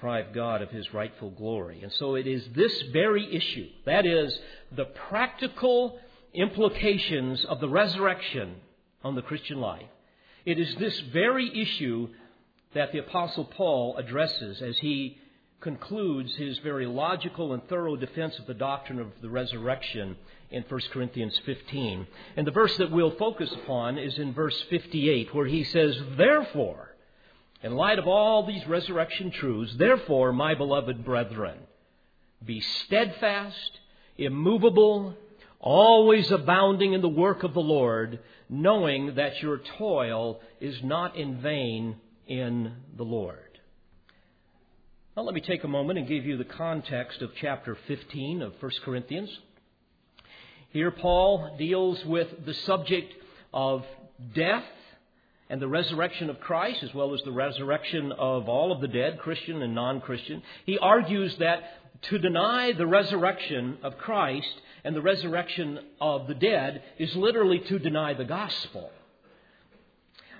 deprive 0.00 0.32
God 0.32 0.62
of 0.62 0.70
his 0.70 0.94
rightful 0.94 1.28
glory. 1.30 1.82
And 1.82 1.92
so 1.92 2.14
it 2.14 2.26
is 2.26 2.42
this 2.54 2.72
very 2.90 3.36
issue 3.36 3.68
that 3.84 4.06
is, 4.06 4.38
the 4.74 4.86
practical 4.86 5.98
implications 6.32 7.44
of 7.44 7.60
the 7.60 7.68
resurrection 7.68 8.56
on 9.04 9.14
the 9.14 9.20
Christian 9.20 9.60
life. 9.60 9.84
It 10.46 10.58
is 10.58 10.74
this 10.76 10.98
very 11.12 11.50
issue 11.60 12.08
that 12.72 12.92
the 12.92 13.00
Apostle 13.00 13.44
Paul 13.44 13.98
addresses 13.98 14.62
as 14.62 14.78
he 14.78 15.18
concludes 15.60 16.34
his 16.34 16.56
very 16.60 16.86
logical 16.86 17.52
and 17.52 17.62
thorough 17.68 17.96
defense 17.96 18.38
of 18.38 18.46
the 18.46 18.54
doctrine 18.54 19.00
of 19.00 19.08
the 19.20 19.28
resurrection 19.28 20.16
in 20.50 20.64
1 20.66 20.80
Corinthians 20.92 21.38
15. 21.44 22.06
And 22.38 22.46
the 22.46 22.52
verse 22.52 22.74
that 22.78 22.90
we'll 22.90 23.16
focus 23.16 23.52
upon 23.52 23.98
is 23.98 24.18
in 24.18 24.32
verse 24.32 24.64
58, 24.70 25.34
where 25.34 25.46
he 25.46 25.62
says, 25.62 25.94
Therefore, 26.16 26.89
in 27.62 27.74
light 27.74 27.98
of 27.98 28.06
all 28.06 28.46
these 28.46 28.66
resurrection 28.66 29.30
truths, 29.30 29.74
therefore, 29.76 30.32
my 30.32 30.54
beloved 30.54 31.04
brethren, 31.04 31.58
be 32.44 32.60
steadfast, 32.60 33.80
immovable, 34.16 35.14
always 35.58 36.30
abounding 36.30 36.94
in 36.94 37.02
the 37.02 37.08
work 37.08 37.42
of 37.42 37.52
the 37.52 37.60
Lord, 37.60 38.18
knowing 38.48 39.14
that 39.16 39.42
your 39.42 39.58
toil 39.78 40.40
is 40.60 40.82
not 40.82 41.16
in 41.16 41.40
vain 41.42 41.96
in 42.26 42.72
the 42.96 43.04
Lord. 43.04 43.38
Now, 45.16 45.22
let 45.24 45.34
me 45.34 45.42
take 45.42 45.64
a 45.64 45.68
moment 45.68 45.98
and 45.98 46.08
give 46.08 46.24
you 46.24 46.38
the 46.38 46.44
context 46.44 47.20
of 47.20 47.30
chapter 47.40 47.76
15 47.86 48.40
of 48.40 48.54
1 48.60 48.72
Corinthians. 48.84 49.28
Here, 50.70 50.90
Paul 50.90 51.56
deals 51.58 52.02
with 52.06 52.46
the 52.46 52.54
subject 52.54 53.12
of 53.52 53.84
death 54.34 54.64
and 55.50 55.60
the 55.60 55.68
resurrection 55.68 56.30
of 56.30 56.38
Christ, 56.38 56.84
as 56.84 56.94
well 56.94 57.12
as 57.12 57.20
the 57.22 57.32
resurrection 57.32 58.12
of 58.12 58.48
all 58.48 58.70
of 58.70 58.80
the 58.80 58.88
dead, 58.88 59.18
Christian 59.18 59.60
and 59.60 59.74
non 59.74 60.00
Christian. 60.00 60.42
He 60.64 60.78
argues 60.78 61.36
that 61.38 61.64
to 62.02 62.18
deny 62.18 62.72
the 62.72 62.86
resurrection 62.86 63.78
of 63.82 63.98
Christ 63.98 64.60
and 64.84 64.94
the 64.94 65.02
resurrection 65.02 65.80
of 66.00 66.28
the 66.28 66.34
dead 66.34 66.82
is 66.98 67.14
literally 67.16 67.58
to 67.58 67.80
deny 67.80 68.14
the 68.14 68.24
gospel. 68.24 68.90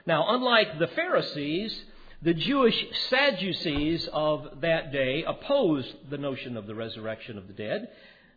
Now, 0.06 0.26
unlike 0.28 0.78
the 0.78 0.86
Pharisees, 0.86 1.84
the 2.22 2.32
Jewish 2.32 2.86
Sadducees 3.08 4.08
of 4.12 4.60
that 4.60 4.92
day 4.92 5.24
opposed 5.26 5.92
the 6.08 6.18
notion 6.18 6.56
of 6.56 6.68
the 6.68 6.74
resurrection 6.74 7.36
of 7.36 7.48
the 7.48 7.52
dead. 7.52 7.88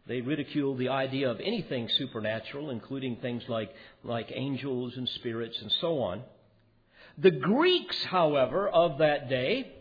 They 0.08 0.22
ridiculed 0.22 0.80
the 0.80 0.90
idea 0.90 1.30
of 1.30 1.40
anything 1.40 1.88
supernatural, 1.98 2.72
including 2.72 3.18
things 3.18 3.44
like, 3.48 3.72
like 4.04 4.32
angels 4.34 4.98
and 4.98 5.08
spirits 5.08 5.62
and 5.62 5.72
so 5.80 6.00
on. 6.00 6.24
The 7.18 7.32
Greeks, 7.32 8.04
however, 8.06 8.68
of 8.68 8.98
that 8.98 9.30
day 9.30 9.72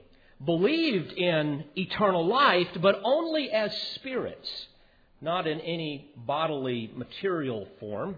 believed 0.44 1.12
in 1.12 1.64
eternal 1.76 2.26
life, 2.26 2.68
but 2.80 3.00
only 3.04 3.50
as 3.50 3.74
spirits, 3.94 4.66
not 5.20 5.46
in 5.46 5.60
any 5.60 6.10
bodily 6.16 6.90
material 6.94 7.68
form. 7.80 8.16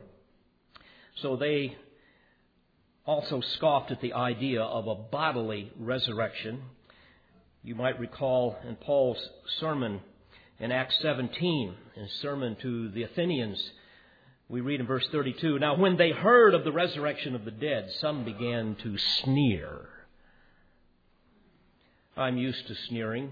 So 1.16 1.37
they 1.37 1.76
also 3.06 3.40
scoffed 3.40 3.90
at 3.90 4.00
the 4.00 4.14
idea 4.14 4.62
of 4.62 4.88
a 4.88 4.94
bodily 4.94 5.71
resurrection. 5.78 6.62
You 7.62 7.75
might 7.75 8.00
recall 8.00 8.56
in 8.66 8.76
Paul's 8.76 9.28
sermon 9.61 10.00
in 10.59 10.73
Acts 10.73 10.99
17, 11.02 11.75
his 11.94 12.11
sermon 12.21 12.56
to 12.62 12.88
the 12.90 13.02
Athenians, 13.02 13.71
We 14.48 14.60
read 14.60 14.80
in 14.80 14.86
verse 14.86 15.06
32 15.10 15.58
Now, 15.58 15.76
when 15.76 15.96
they 15.96 16.10
heard 16.10 16.54
of 16.54 16.64
the 16.64 16.72
resurrection 16.72 17.34
of 17.34 17.44
the 17.44 17.50
dead, 17.50 17.90
some 18.00 18.24
began 18.24 18.76
to 18.82 18.98
sneer. 18.98 19.88
I'm 22.16 22.36
used 22.36 22.66
to 22.68 22.74
sneering. 22.88 23.30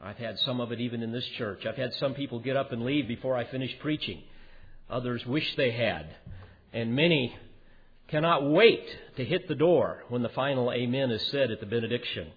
I've 0.00 0.16
had 0.16 0.38
some 0.38 0.60
of 0.60 0.70
it 0.70 0.80
even 0.80 1.02
in 1.02 1.12
this 1.12 1.26
church. 1.36 1.66
I've 1.66 1.76
had 1.76 1.92
some 1.94 2.14
people 2.14 2.38
get 2.38 2.56
up 2.56 2.72
and 2.72 2.84
leave 2.84 3.08
before 3.08 3.36
I 3.36 3.44
finish 3.44 3.76
preaching. 3.80 4.22
Others 4.88 5.26
wish 5.26 5.56
they 5.56 5.72
had. 5.72 6.06
And 6.72 6.94
many 6.94 7.36
cannot 8.06 8.48
wait 8.48 8.84
to 9.16 9.24
hit 9.24 9.48
the 9.48 9.54
door 9.54 10.04
when 10.08 10.22
the 10.22 10.28
final 10.30 10.72
amen 10.72 11.10
is 11.10 11.26
said 11.30 11.50
at 11.50 11.60
the 11.60 11.66
benediction. 11.66 12.28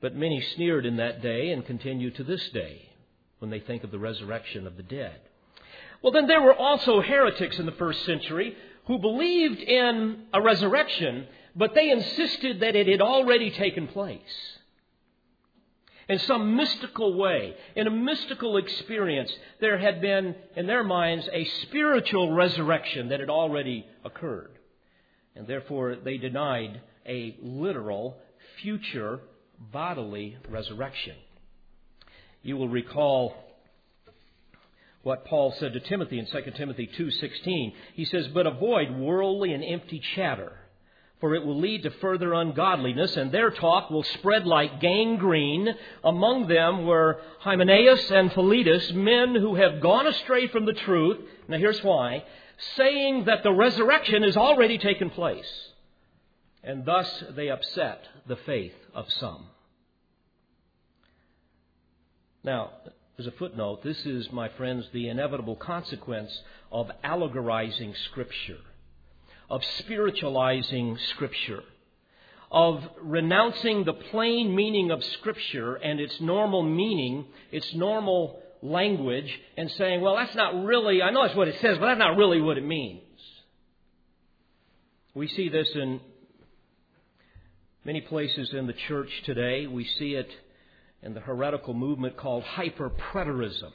But 0.00 0.14
many 0.14 0.40
sneered 0.54 0.86
in 0.86 0.96
that 0.96 1.22
day 1.22 1.50
and 1.50 1.66
continue 1.66 2.10
to 2.12 2.22
this 2.22 2.48
day 2.50 2.88
when 3.38 3.50
they 3.50 3.60
think 3.60 3.82
of 3.82 3.90
the 3.90 3.98
resurrection 3.98 4.66
of 4.66 4.76
the 4.76 4.82
dead. 4.82 5.20
Well, 6.02 6.12
then 6.12 6.26
there 6.26 6.42
were 6.42 6.54
also 6.54 7.00
heretics 7.00 7.58
in 7.58 7.66
the 7.66 7.72
first 7.72 8.04
century 8.04 8.56
who 8.86 8.98
believed 8.98 9.60
in 9.60 10.26
a 10.32 10.40
resurrection, 10.40 11.26
but 11.54 11.74
they 11.74 11.90
insisted 11.90 12.60
that 12.60 12.76
it 12.76 12.86
had 12.86 13.00
already 13.00 13.50
taken 13.50 13.88
place. 13.88 14.20
In 16.08 16.18
some 16.20 16.56
mystical 16.56 17.18
way, 17.18 17.54
in 17.76 17.86
a 17.86 17.90
mystical 17.90 18.56
experience, 18.56 19.30
there 19.60 19.76
had 19.76 20.00
been, 20.00 20.34
in 20.56 20.66
their 20.66 20.82
minds, 20.82 21.28
a 21.32 21.44
spiritual 21.62 22.32
resurrection 22.32 23.10
that 23.10 23.20
had 23.20 23.28
already 23.28 23.84
occurred. 24.04 24.52
And 25.36 25.46
therefore, 25.46 25.96
they 25.96 26.16
denied 26.16 26.80
a 27.06 27.36
literal, 27.42 28.16
future, 28.62 29.20
bodily 29.58 30.38
resurrection. 30.48 31.16
You 32.42 32.56
will 32.56 32.68
recall 32.68 33.36
what 35.08 35.24
Paul 35.24 35.52
said 35.52 35.72
to 35.72 35.80
Timothy 35.80 36.18
in 36.18 36.26
2 36.26 36.54
Timothy 36.54 36.86
2:16. 36.86 37.72
He 37.94 38.04
says, 38.04 38.28
"But 38.28 38.46
avoid 38.46 38.90
worldly 38.90 39.54
and 39.54 39.64
empty 39.64 40.00
chatter, 40.00 40.52
for 41.18 41.34
it 41.34 41.46
will 41.46 41.58
lead 41.58 41.84
to 41.84 41.90
further 41.90 42.34
ungodliness, 42.34 43.16
and 43.16 43.32
their 43.32 43.50
talk 43.50 43.88
will 43.90 44.02
spread 44.02 44.46
like 44.46 44.80
gangrene. 44.80 45.74
Among 46.04 46.46
them 46.46 46.84
were 46.84 47.22
Hymenaeus 47.38 48.10
and 48.10 48.30
Philetus, 48.30 48.92
men 48.92 49.34
who 49.34 49.54
have 49.54 49.80
gone 49.80 50.06
astray 50.06 50.46
from 50.46 50.66
the 50.66 50.74
truth. 50.74 51.18
Now 51.48 51.56
here's 51.56 51.82
why, 51.82 52.24
saying 52.76 53.24
that 53.24 53.42
the 53.42 53.52
resurrection 53.52 54.22
has 54.24 54.36
already 54.36 54.76
taken 54.76 55.08
place. 55.08 55.72
And 56.62 56.84
thus 56.84 57.24
they 57.30 57.48
upset 57.48 58.06
the 58.26 58.36
faith 58.36 58.76
of 58.92 59.10
some." 59.10 59.46
Now, 62.44 62.72
as 63.18 63.26
a 63.26 63.32
footnote, 63.32 63.82
this 63.82 64.06
is, 64.06 64.30
my 64.30 64.48
friends, 64.50 64.86
the 64.92 65.08
inevitable 65.08 65.56
consequence 65.56 66.30
of 66.70 66.88
allegorizing 67.02 67.92
Scripture, 68.04 68.60
of 69.50 69.60
spiritualizing 69.80 70.96
Scripture, 71.10 71.64
of 72.52 72.80
renouncing 73.02 73.82
the 73.84 73.92
plain 73.92 74.54
meaning 74.54 74.92
of 74.92 75.02
Scripture 75.02 75.74
and 75.74 75.98
its 75.98 76.20
normal 76.20 76.62
meaning, 76.62 77.24
its 77.50 77.74
normal 77.74 78.40
language, 78.62 79.40
and 79.56 79.68
saying, 79.72 80.00
well, 80.00 80.14
that's 80.14 80.36
not 80.36 80.64
really, 80.64 81.02
I 81.02 81.10
know 81.10 81.24
that's 81.24 81.36
what 81.36 81.48
it 81.48 81.60
says, 81.60 81.76
but 81.78 81.86
that's 81.86 81.98
not 81.98 82.16
really 82.16 82.40
what 82.40 82.56
it 82.56 82.64
means. 82.64 83.02
We 85.14 85.26
see 85.26 85.48
this 85.48 85.68
in 85.74 86.00
many 87.84 88.00
places 88.00 88.50
in 88.52 88.68
the 88.68 88.74
church 88.74 89.10
today. 89.24 89.66
We 89.66 89.84
see 89.84 90.14
it 90.14 90.30
and 91.02 91.14
the 91.14 91.20
heretical 91.20 91.74
movement 91.74 92.16
called 92.16 92.44
hyperpreterism, 92.44 93.70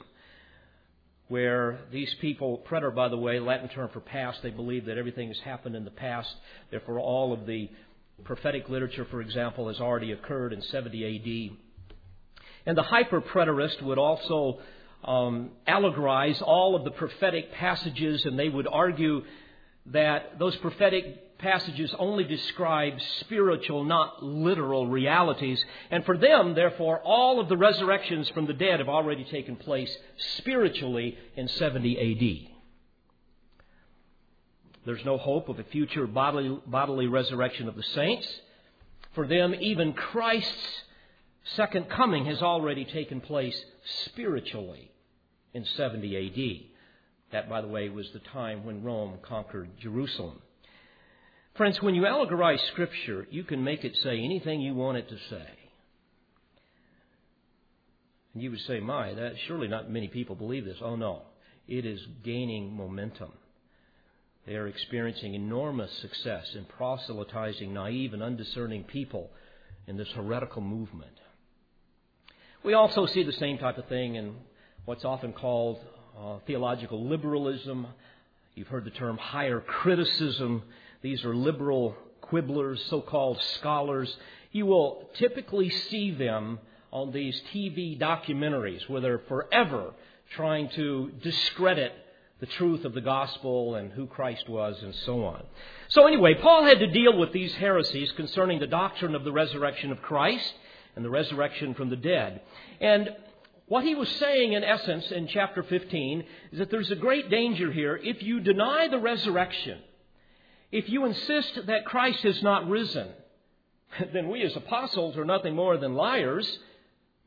where 1.28 1.80
these 1.90 2.12
people, 2.20 2.58
preter, 2.58 2.90
by 2.90 3.08
the 3.08 3.16
way, 3.16 3.40
Latin 3.40 3.68
term 3.68 3.88
for 3.92 4.00
past, 4.00 4.42
they 4.42 4.50
believe 4.50 4.84
that 4.86 4.98
everything 4.98 5.28
has 5.28 5.38
happened 5.40 5.74
in 5.74 5.84
the 5.84 5.90
past. 5.90 6.32
Therefore, 6.70 6.98
all 6.98 7.32
of 7.32 7.46
the 7.46 7.70
prophetic 8.24 8.68
literature, 8.68 9.06
for 9.10 9.20
example, 9.20 9.68
has 9.68 9.80
already 9.80 10.12
occurred 10.12 10.52
in 10.52 10.60
70 10.62 11.50
AD. 11.50 11.58
And 12.66 12.78
the 12.78 12.82
hyperpreterist 12.82 13.82
would 13.82 13.98
also 13.98 14.60
um, 15.04 15.50
allegorize 15.66 16.40
all 16.42 16.76
of 16.76 16.84
the 16.84 16.90
prophetic 16.90 17.52
passages, 17.52 18.24
and 18.24 18.38
they 18.38 18.48
would 18.48 18.66
argue 18.66 19.22
that 19.86 20.38
those 20.38 20.56
prophetic 20.56 21.23
passages 21.44 21.94
only 21.98 22.24
describe 22.24 22.94
spiritual, 23.20 23.84
not 23.84 24.24
literal 24.24 24.86
realities. 24.86 25.62
And 25.90 26.02
for 26.06 26.16
them, 26.16 26.54
therefore, 26.54 27.00
all 27.04 27.38
of 27.38 27.50
the 27.50 27.56
resurrections 27.56 28.30
from 28.30 28.46
the 28.46 28.54
dead 28.54 28.78
have 28.80 28.88
already 28.88 29.24
taken 29.24 29.56
place 29.56 29.94
spiritually 30.38 31.18
in 31.36 31.46
70 31.46 31.98
AD. 31.98 32.50
There's 34.86 35.04
no 35.04 35.18
hope 35.18 35.50
of 35.50 35.58
a 35.58 35.64
future 35.64 36.06
bodily, 36.06 36.58
bodily 36.66 37.08
resurrection 37.08 37.68
of 37.68 37.76
the 37.76 37.82
saints. 37.82 38.26
For 39.14 39.26
them, 39.26 39.54
even 39.60 39.92
Christ's 39.92 40.82
second 41.56 41.90
coming 41.90 42.24
has 42.24 42.40
already 42.40 42.86
taken 42.86 43.20
place 43.20 43.58
spiritually 44.06 44.90
in 45.52 45.66
70 45.66 46.16
AD. 46.16 47.32
That, 47.32 47.50
by 47.50 47.60
the 47.60 47.68
way, 47.68 47.90
was 47.90 48.10
the 48.14 48.20
time 48.20 48.64
when 48.64 48.82
Rome 48.82 49.18
conquered 49.22 49.68
Jerusalem. 49.78 50.40
Friends, 51.54 51.80
when 51.80 51.94
you 51.94 52.02
allegorize 52.02 52.60
Scripture, 52.72 53.28
you 53.30 53.44
can 53.44 53.62
make 53.62 53.84
it 53.84 53.96
say 54.02 54.18
anything 54.18 54.60
you 54.60 54.74
want 54.74 54.98
it 54.98 55.08
to 55.08 55.16
say. 55.30 55.46
And 58.32 58.42
you 58.42 58.50
would 58.50 58.60
say, 58.62 58.80
my, 58.80 59.14
that 59.14 59.34
surely 59.46 59.68
not 59.68 59.88
many 59.88 60.08
people 60.08 60.34
believe 60.34 60.64
this. 60.64 60.78
Oh 60.82 60.96
no. 60.96 61.22
It 61.68 61.86
is 61.86 62.00
gaining 62.24 62.76
momentum. 62.76 63.32
They 64.46 64.56
are 64.56 64.66
experiencing 64.66 65.34
enormous 65.34 65.90
success 65.98 66.44
in 66.54 66.64
proselytizing 66.64 67.72
naive 67.72 68.12
and 68.12 68.22
undiscerning 68.22 68.84
people 68.84 69.30
in 69.86 69.96
this 69.96 70.08
heretical 70.14 70.60
movement. 70.60 71.12
We 72.64 72.74
also 72.74 73.06
see 73.06 73.22
the 73.22 73.32
same 73.32 73.58
type 73.58 73.78
of 73.78 73.86
thing 73.86 74.16
in 74.16 74.34
what's 74.84 75.04
often 75.04 75.32
called 75.32 75.78
uh, 76.18 76.38
theological 76.46 77.06
liberalism. 77.08 77.86
You've 78.54 78.68
heard 78.68 78.84
the 78.84 78.90
term 78.90 79.16
higher 79.16 79.60
criticism. 79.60 80.64
These 81.04 81.22
are 81.26 81.36
liberal 81.36 81.94
quibblers, 82.22 82.82
so 82.88 83.02
called 83.02 83.38
scholars. 83.58 84.16
You 84.52 84.64
will 84.64 85.10
typically 85.18 85.68
see 85.68 86.12
them 86.12 86.58
on 86.90 87.12
these 87.12 87.38
TV 87.52 88.00
documentaries 88.00 88.88
where 88.88 89.02
they're 89.02 89.18
forever 89.28 89.92
trying 90.30 90.70
to 90.70 91.12
discredit 91.22 91.92
the 92.40 92.46
truth 92.46 92.86
of 92.86 92.94
the 92.94 93.02
gospel 93.02 93.74
and 93.74 93.92
who 93.92 94.06
Christ 94.06 94.48
was 94.48 94.82
and 94.82 94.94
so 94.94 95.26
on. 95.26 95.42
So, 95.88 96.06
anyway, 96.06 96.36
Paul 96.40 96.64
had 96.64 96.78
to 96.78 96.86
deal 96.86 97.18
with 97.18 97.32
these 97.32 97.52
heresies 97.52 98.10
concerning 98.12 98.58
the 98.58 98.66
doctrine 98.66 99.14
of 99.14 99.24
the 99.24 99.32
resurrection 99.32 99.92
of 99.92 100.00
Christ 100.00 100.54
and 100.96 101.04
the 101.04 101.10
resurrection 101.10 101.74
from 101.74 101.90
the 101.90 101.96
dead. 101.96 102.40
And 102.80 103.10
what 103.66 103.84
he 103.84 103.94
was 103.94 104.08
saying, 104.08 104.54
in 104.54 104.64
essence, 104.64 105.10
in 105.10 105.28
chapter 105.28 105.62
15, 105.62 106.24
is 106.52 106.60
that 106.60 106.70
there's 106.70 106.90
a 106.90 106.96
great 106.96 107.28
danger 107.28 107.70
here 107.70 107.94
if 107.94 108.22
you 108.22 108.40
deny 108.40 108.88
the 108.88 108.98
resurrection 108.98 109.80
if 110.74 110.88
you 110.88 111.04
insist 111.04 111.66
that 111.68 111.84
Christ 111.84 112.24
has 112.24 112.42
not 112.42 112.68
risen, 112.68 113.06
then 114.12 114.28
we 114.28 114.42
as 114.42 114.56
apostles 114.56 115.16
are 115.16 115.24
nothing 115.24 115.54
more 115.54 115.76
than 115.76 115.94
liars, 115.94 116.58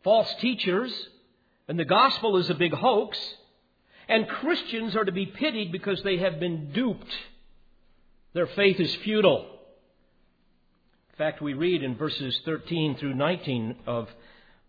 false 0.03 0.31
teachers, 0.41 0.91
and 1.69 1.79
the 1.79 1.85
gospel 1.85 2.35
is 2.35 2.49
a 2.49 2.55
big 2.55 2.73
hoax, 2.73 3.17
and 4.09 4.27
Christians 4.27 4.97
are 4.97 5.05
to 5.05 5.13
be 5.13 5.25
pitied 5.25 5.71
because 5.71 6.03
they 6.03 6.17
have 6.17 6.41
been 6.41 6.73
duped. 6.73 7.09
Their 8.33 8.47
faith 8.47 8.81
is 8.81 8.93
futile. 8.95 9.45
In 11.11 11.17
fact, 11.17 11.41
we 11.41 11.53
read 11.53 11.83
in 11.83 11.95
verses 11.95 12.37
13 12.43 12.97
through 12.97 13.13
19 13.13 13.77
of 13.87 14.09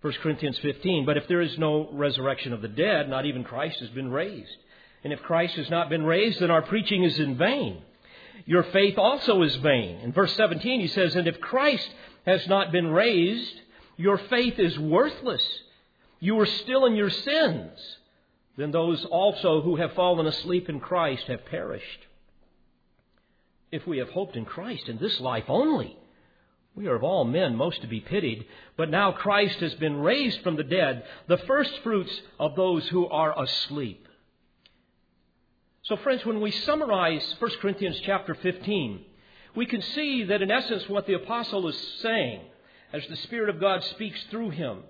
1 0.02 0.12
Corinthians 0.22 0.58
15, 0.60 1.04
but 1.04 1.16
if 1.16 1.26
there 1.26 1.40
is 1.40 1.58
no 1.58 1.88
resurrection 1.92 2.52
of 2.52 2.62
the 2.62 2.68
dead, 2.68 3.10
not 3.10 3.26
even 3.26 3.42
Christ 3.42 3.80
has 3.80 3.90
been 3.90 4.12
raised. 4.12 4.56
And 5.02 5.12
if 5.12 5.20
Christ 5.22 5.56
has 5.56 5.68
not 5.68 5.88
been 5.88 6.04
raised, 6.04 6.38
then 6.38 6.52
our 6.52 6.62
preaching 6.62 7.02
is 7.02 7.18
in 7.18 7.36
vain 7.36 7.82
your 8.46 8.62
faith 8.64 8.98
also 8.98 9.42
is 9.42 9.54
vain. 9.56 10.00
In 10.00 10.12
verse 10.12 10.34
17, 10.36 10.80
he 10.80 10.88
says, 10.88 11.14
And 11.14 11.26
if 11.26 11.40
Christ 11.40 11.88
has 12.26 12.46
not 12.46 12.72
been 12.72 12.88
raised, 12.88 13.54
your 13.96 14.18
faith 14.18 14.58
is 14.58 14.78
worthless. 14.78 15.44
You 16.20 16.38
are 16.40 16.46
still 16.46 16.86
in 16.86 16.94
your 16.94 17.10
sins. 17.10 17.78
Then 18.56 18.70
those 18.72 19.04
also 19.04 19.60
who 19.60 19.76
have 19.76 19.92
fallen 19.92 20.26
asleep 20.26 20.68
in 20.68 20.80
Christ 20.80 21.24
have 21.28 21.46
perished. 21.46 22.06
If 23.70 23.86
we 23.86 23.98
have 23.98 24.08
hoped 24.08 24.34
in 24.34 24.44
Christ 24.44 24.88
in 24.88 24.98
this 24.98 25.20
life 25.20 25.44
only, 25.48 25.96
we 26.74 26.86
are 26.86 26.96
of 26.96 27.04
all 27.04 27.24
men 27.24 27.54
most 27.54 27.82
to 27.82 27.86
be 27.86 28.00
pitied. 28.00 28.46
But 28.76 28.90
now 28.90 29.12
Christ 29.12 29.60
has 29.60 29.74
been 29.74 29.96
raised 29.96 30.40
from 30.42 30.56
the 30.56 30.64
dead, 30.64 31.04
the 31.26 31.38
first 31.38 31.72
fruits 31.82 32.20
of 32.38 32.56
those 32.56 32.86
who 32.88 33.06
are 33.08 33.40
asleep. 33.40 34.07
So, 35.88 35.96
friends, 35.96 36.22
when 36.26 36.42
we 36.42 36.50
summarize 36.50 37.34
1 37.38 37.50
Corinthians 37.62 37.98
chapter 38.04 38.34
15, 38.34 39.00
we 39.54 39.64
can 39.64 39.80
see 39.80 40.24
that 40.24 40.42
in 40.42 40.50
essence 40.50 40.86
what 40.86 41.06
the 41.06 41.14
apostle 41.14 41.66
is 41.66 41.78
saying, 42.02 42.42
as 42.92 43.06
the 43.08 43.16
Spirit 43.16 43.48
of 43.48 43.58
God 43.58 43.82
speaks 43.84 44.22
through 44.30 44.50
him, 44.50 44.80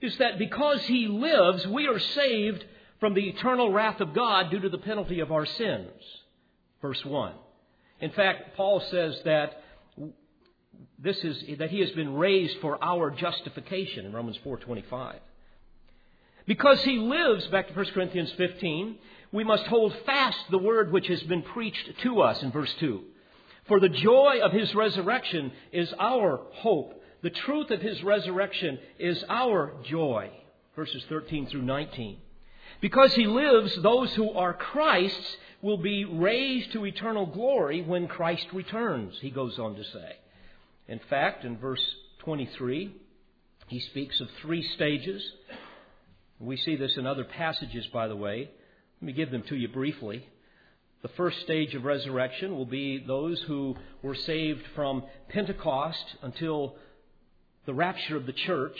is 0.00 0.18
that 0.18 0.36
because 0.36 0.82
he 0.82 1.06
lives, 1.06 1.64
we 1.68 1.86
are 1.86 2.00
saved 2.00 2.64
from 2.98 3.14
the 3.14 3.28
eternal 3.28 3.70
wrath 3.70 4.00
of 4.00 4.12
God 4.12 4.50
due 4.50 4.58
to 4.58 4.68
the 4.68 4.78
penalty 4.78 5.20
of 5.20 5.30
our 5.30 5.46
sins. 5.46 5.88
Verse 6.82 7.04
1. 7.04 7.34
In 8.00 8.10
fact, 8.10 8.56
Paul 8.56 8.80
says 8.90 9.20
that 9.24 9.62
this 10.98 11.18
is 11.18 11.58
that 11.58 11.70
he 11.70 11.78
has 11.78 11.90
been 11.92 12.14
raised 12.14 12.58
for 12.60 12.82
our 12.82 13.12
justification 13.12 14.04
in 14.04 14.12
Romans 14.12 14.38
4:25. 14.44 15.20
Because 16.46 16.82
he 16.82 16.96
lives 16.96 17.46
back 17.48 17.68
to 17.68 17.74
1 17.74 17.92
Corinthians 17.92 18.32
15, 18.32 18.96
we 19.32 19.44
must 19.44 19.64
hold 19.64 19.94
fast 20.06 20.38
the 20.50 20.58
word 20.58 20.92
which 20.92 21.06
has 21.08 21.22
been 21.24 21.42
preached 21.42 21.90
to 22.02 22.20
us 22.20 22.42
in 22.42 22.50
verse 22.50 22.72
2. 22.80 23.02
For 23.66 23.80
the 23.80 23.88
joy 23.88 24.40
of 24.42 24.52
his 24.52 24.74
resurrection 24.74 25.52
is 25.72 25.92
our 25.98 26.40
hope. 26.52 27.02
The 27.22 27.30
truth 27.30 27.70
of 27.70 27.82
his 27.82 28.02
resurrection 28.02 28.78
is 28.98 29.22
our 29.28 29.74
joy. 29.84 30.30
Verses 30.74 31.04
13 31.08 31.48
through 31.48 31.62
19. 31.62 32.18
Because 32.80 33.12
he 33.14 33.26
lives, 33.26 33.76
those 33.82 34.14
who 34.14 34.30
are 34.32 34.54
Christ's 34.54 35.36
will 35.60 35.76
be 35.76 36.04
raised 36.04 36.72
to 36.72 36.86
eternal 36.86 37.26
glory 37.26 37.82
when 37.82 38.06
Christ 38.06 38.46
returns, 38.52 39.14
he 39.20 39.30
goes 39.30 39.58
on 39.58 39.74
to 39.74 39.84
say. 39.84 40.16
In 40.86 41.00
fact, 41.10 41.44
in 41.44 41.58
verse 41.58 41.82
23, 42.20 42.94
he 43.66 43.80
speaks 43.80 44.20
of 44.20 44.28
three 44.40 44.62
stages. 44.74 45.22
We 46.38 46.56
see 46.56 46.76
this 46.76 46.96
in 46.96 47.06
other 47.06 47.24
passages, 47.24 47.86
by 47.92 48.06
the 48.06 48.16
way. 48.16 48.50
Let 49.00 49.06
me 49.06 49.12
give 49.12 49.30
them 49.30 49.44
to 49.44 49.54
you 49.54 49.68
briefly. 49.68 50.26
The 51.02 51.08
first 51.10 51.40
stage 51.42 51.72
of 51.76 51.84
resurrection 51.84 52.56
will 52.56 52.66
be 52.66 52.98
those 52.98 53.40
who 53.42 53.76
were 54.02 54.16
saved 54.16 54.64
from 54.74 55.04
Pentecost 55.28 56.16
until 56.22 56.74
the 57.64 57.74
rapture 57.74 58.16
of 58.16 58.26
the 58.26 58.32
church, 58.32 58.76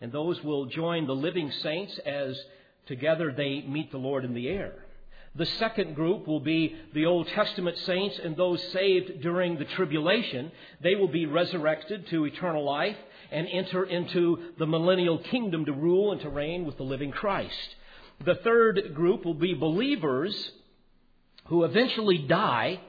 and 0.00 0.10
those 0.10 0.42
will 0.42 0.64
join 0.66 1.06
the 1.06 1.14
living 1.14 1.50
saints 1.50 1.98
as 2.06 2.40
together 2.86 3.30
they 3.30 3.60
meet 3.60 3.90
the 3.90 3.98
Lord 3.98 4.24
in 4.24 4.32
the 4.32 4.48
air. 4.48 4.86
The 5.34 5.44
second 5.44 5.96
group 5.96 6.26
will 6.26 6.40
be 6.40 6.74
the 6.94 7.04
Old 7.04 7.28
Testament 7.28 7.76
saints 7.76 8.18
and 8.22 8.34
those 8.34 8.62
saved 8.72 9.20
during 9.20 9.58
the 9.58 9.66
tribulation. 9.66 10.50
They 10.82 10.94
will 10.94 11.08
be 11.08 11.26
resurrected 11.26 12.06
to 12.08 12.24
eternal 12.24 12.64
life 12.64 12.96
and 13.30 13.46
enter 13.48 13.84
into 13.84 14.52
the 14.58 14.66
millennial 14.66 15.18
kingdom 15.18 15.66
to 15.66 15.72
rule 15.72 16.12
and 16.12 16.22
to 16.22 16.30
reign 16.30 16.64
with 16.64 16.78
the 16.78 16.84
living 16.84 17.10
Christ. 17.10 17.76
The 18.24 18.36
third 18.36 18.94
group 18.94 19.24
will 19.24 19.34
be 19.34 19.54
believers 19.54 20.52
who 21.46 21.64
eventually 21.64 22.18
die 22.18 22.80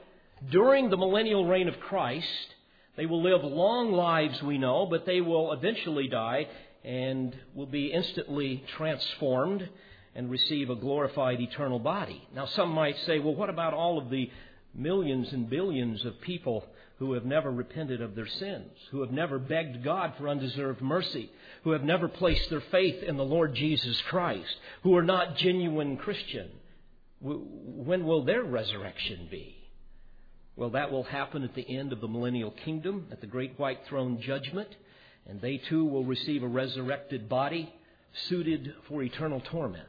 during 0.50 0.90
the 0.90 0.96
millennial 0.96 1.46
reign 1.46 1.68
of 1.68 1.80
Christ. 1.80 2.54
They 2.96 3.06
will 3.06 3.22
live 3.22 3.42
long 3.42 3.92
lives, 3.92 4.42
we 4.42 4.58
know, 4.58 4.86
but 4.86 5.06
they 5.06 5.20
will 5.20 5.52
eventually 5.52 6.08
die 6.08 6.48
and 6.84 7.36
will 7.54 7.66
be 7.66 7.92
instantly 7.92 8.64
transformed 8.76 9.68
and 10.14 10.30
receive 10.30 10.70
a 10.70 10.76
glorified 10.76 11.40
eternal 11.40 11.78
body. 11.78 12.22
Now, 12.34 12.46
some 12.46 12.70
might 12.70 12.96
say, 13.00 13.18
well, 13.18 13.34
what 13.34 13.50
about 13.50 13.74
all 13.74 13.98
of 13.98 14.10
the 14.10 14.30
millions 14.74 15.32
and 15.32 15.48
billions 15.48 16.04
of 16.04 16.20
people 16.20 16.64
who 16.98 17.12
have 17.14 17.24
never 17.24 17.50
repented 17.50 18.00
of 18.00 18.14
their 18.14 18.26
sins, 18.26 18.70
who 18.90 19.00
have 19.00 19.10
never 19.10 19.38
begged 19.38 19.82
God 19.82 20.14
for 20.16 20.28
undeserved 20.28 20.80
mercy, 20.80 21.30
who 21.64 21.70
have 21.70 21.82
never 21.82 22.08
placed 22.08 22.48
their 22.50 22.62
faith 22.70 23.02
in 23.02 23.16
the 23.16 23.24
Lord 23.24 23.54
Jesus 23.54 24.00
Christ, 24.08 24.54
who 24.82 24.96
are 24.96 25.02
not 25.02 25.36
genuine 25.36 25.96
Christian? 25.96 26.50
When 27.20 28.06
will 28.06 28.24
their 28.24 28.44
resurrection 28.44 29.28
be? 29.30 29.56
Well, 30.56 30.70
that 30.70 30.92
will 30.92 31.02
happen 31.02 31.42
at 31.42 31.54
the 31.54 31.68
end 31.68 31.92
of 31.92 32.00
the 32.00 32.06
millennial 32.06 32.52
kingdom, 32.52 33.08
at 33.10 33.20
the 33.20 33.26
great 33.26 33.58
white 33.58 33.80
throne 33.88 34.20
judgment, 34.20 34.68
and 35.26 35.40
they 35.40 35.56
too 35.56 35.84
will 35.84 36.04
receive 36.04 36.44
a 36.44 36.48
resurrected 36.48 37.28
body 37.28 37.74
suited 38.28 38.72
for 38.88 39.02
eternal 39.02 39.40
torment. 39.40 39.88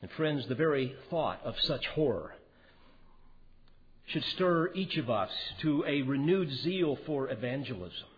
And 0.00 0.10
friends, 0.12 0.48
the 0.48 0.54
very 0.54 0.94
thought 1.10 1.40
of 1.44 1.56
such 1.60 1.86
horror 1.88 2.32
should 4.12 4.24
stir 4.24 4.72
each 4.74 4.96
of 4.96 5.08
us 5.08 5.30
to 5.62 5.84
a 5.86 6.02
renewed 6.02 6.52
zeal 6.62 6.98
for 7.06 7.30
evangelism 7.30 8.08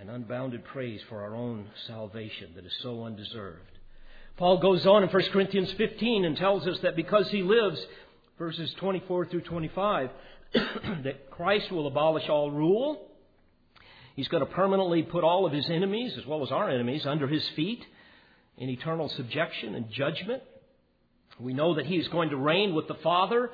and 0.00 0.10
unbounded 0.10 0.64
praise 0.64 1.00
for 1.08 1.22
our 1.22 1.34
own 1.34 1.66
salvation 1.86 2.52
that 2.54 2.64
is 2.64 2.72
so 2.80 3.04
undeserved. 3.04 3.60
Paul 4.36 4.58
goes 4.58 4.86
on 4.86 5.02
in 5.02 5.08
1 5.08 5.22
Corinthians 5.32 5.72
15 5.72 6.24
and 6.24 6.36
tells 6.36 6.66
us 6.66 6.78
that 6.80 6.96
because 6.96 7.28
he 7.30 7.42
lives, 7.42 7.80
verses 8.38 8.72
24 8.78 9.26
through 9.26 9.42
25, 9.42 10.10
that 10.54 11.30
Christ 11.30 11.70
will 11.70 11.86
abolish 11.86 12.28
all 12.28 12.50
rule. 12.50 13.08
He's 14.16 14.28
going 14.28 14.44
to 14.44 14.52
permanently 14.52 15.02
put 15.02 15.24
all 15.24 15.46
of 15.46 15.52
his 15.52 15.68
enemies, 15.70 16.16
as 16.18 16.26
well 16.26 16.44
as 16.44 16.50
our 16.50 16.68
enemies, 16.68 17.06
under 17.06 17.26
his 17.26 17.46
feet 17.50 17.84
in 18.56 18.68
eternal 18.68 19.08
subjection 19.08 19.74
and 19.74 19.90
judgment. 19.90 20.42
We 21.40 21.52
know 21.52 21.74
that 21.74 21.86
he 21.86 21.96
is 21.96 22.06
going 22.08 22.30
to 22.30 22.36
reign 22.36 22.74
with 22.74 22.86
the 22.86 22.94
Father 22.94 23.50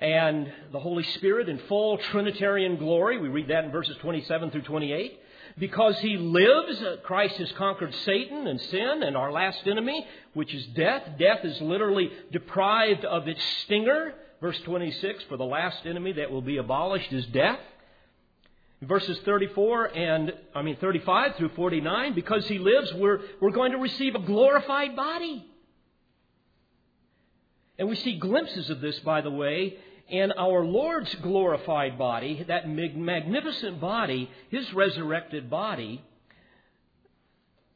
and 0.00 0.52
the 0.72 0.78
Holy 0.78 1.02
Spirit 1.14 1.48
in 1.48 1.58
full 1.68 1.98
Trinitarian 1.98 2.76
glory. 2.76 3.18
We 3.18 3.28
read 3.28 3.48
that 3.48 3.64
in 3.64 3.72
verses 3.72 3.96
27 3.98 4.50
through 4.50 4.62
28. 4.62 5.18
Because 5.58 5.98
he 5.98 6.16
lives, 6.16 6.80
uh, 6.80 6.96
Christ 7.02 7.36
has 7.36 7.50
conquered 7.52 7.92
Satan 8.04 8.46
and 8.46 8.60
sin 8.60 9.02
and 9.02 9.16
our 9.16 9.32
last 9.32 9.66
enemy, 9.66 10.06
which 10.34 10.54
is 10.54 10.64
death. 10.66 11.02
Death 11.18 11.44
is 11.44 11.60
literally 11.60 12.10
deprived 12.30 13.04
of 13.04 13.26
its 13.26 13.42
stinger. 13.64 14.14
Verse 14.40 14.58
26 14.60 15.24
For 15.24 15.36
the 15.36 15.44
last 15.44 15.84
enemy 15.84 16.12
that 16.12 16.30
will 16.30 16.42
be 16.42 16.58
abolished 16.58 17.12
is 17.12 17.26
death. 17.26 17.58
Verses 18.80 19.18
34 19.24 19.96
and, 19.96 20.32
I 20.54 20.62
mean, 20.62 20.76
35 20.76 21.34
through 21.34 21.48
49, 21.56 22.14
because 22.14 22.46
he 22.46 22.58
lives, 22.58 22.94
we're, 22.94 23.20
we're 23.40 23.50
going 23.50 23.72
to 23.72 23.78
receive 23.78 24.14
a 24.14 24.20
glorified 24.20 24.94
body. 24.94 25.44
And 27.76 27.88
we 27.88 27.96
see 27.96 28.18
glimpses 28.18 28.70
of 28.70 28.80
this, 28.80 28.98
by 29.00 29.20
the 29.20 29.30
way, 29.30 29.78
in 30.08 30.32
our 30.32 30.64
Lord's 30.64 31.14
glorified 31.16 31.98
body, 31.98 32.44
that 32.48 32.68
magnificent 32.68 33.80
body, 33.80 34.30
his 34.48 34.72
resurrected 34.72 35.50
body, 35.50 36.02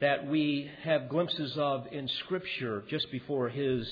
that 0.00 0.26
we 0.26 0.70
have 0.82 1.08
glimpses 1.08 1.56
of 1.56 1.86
in 1.92 2.08
Scripture 2.08 2.82
just 2.88 3.10
before 3.12 3.48
his 3.48 3.88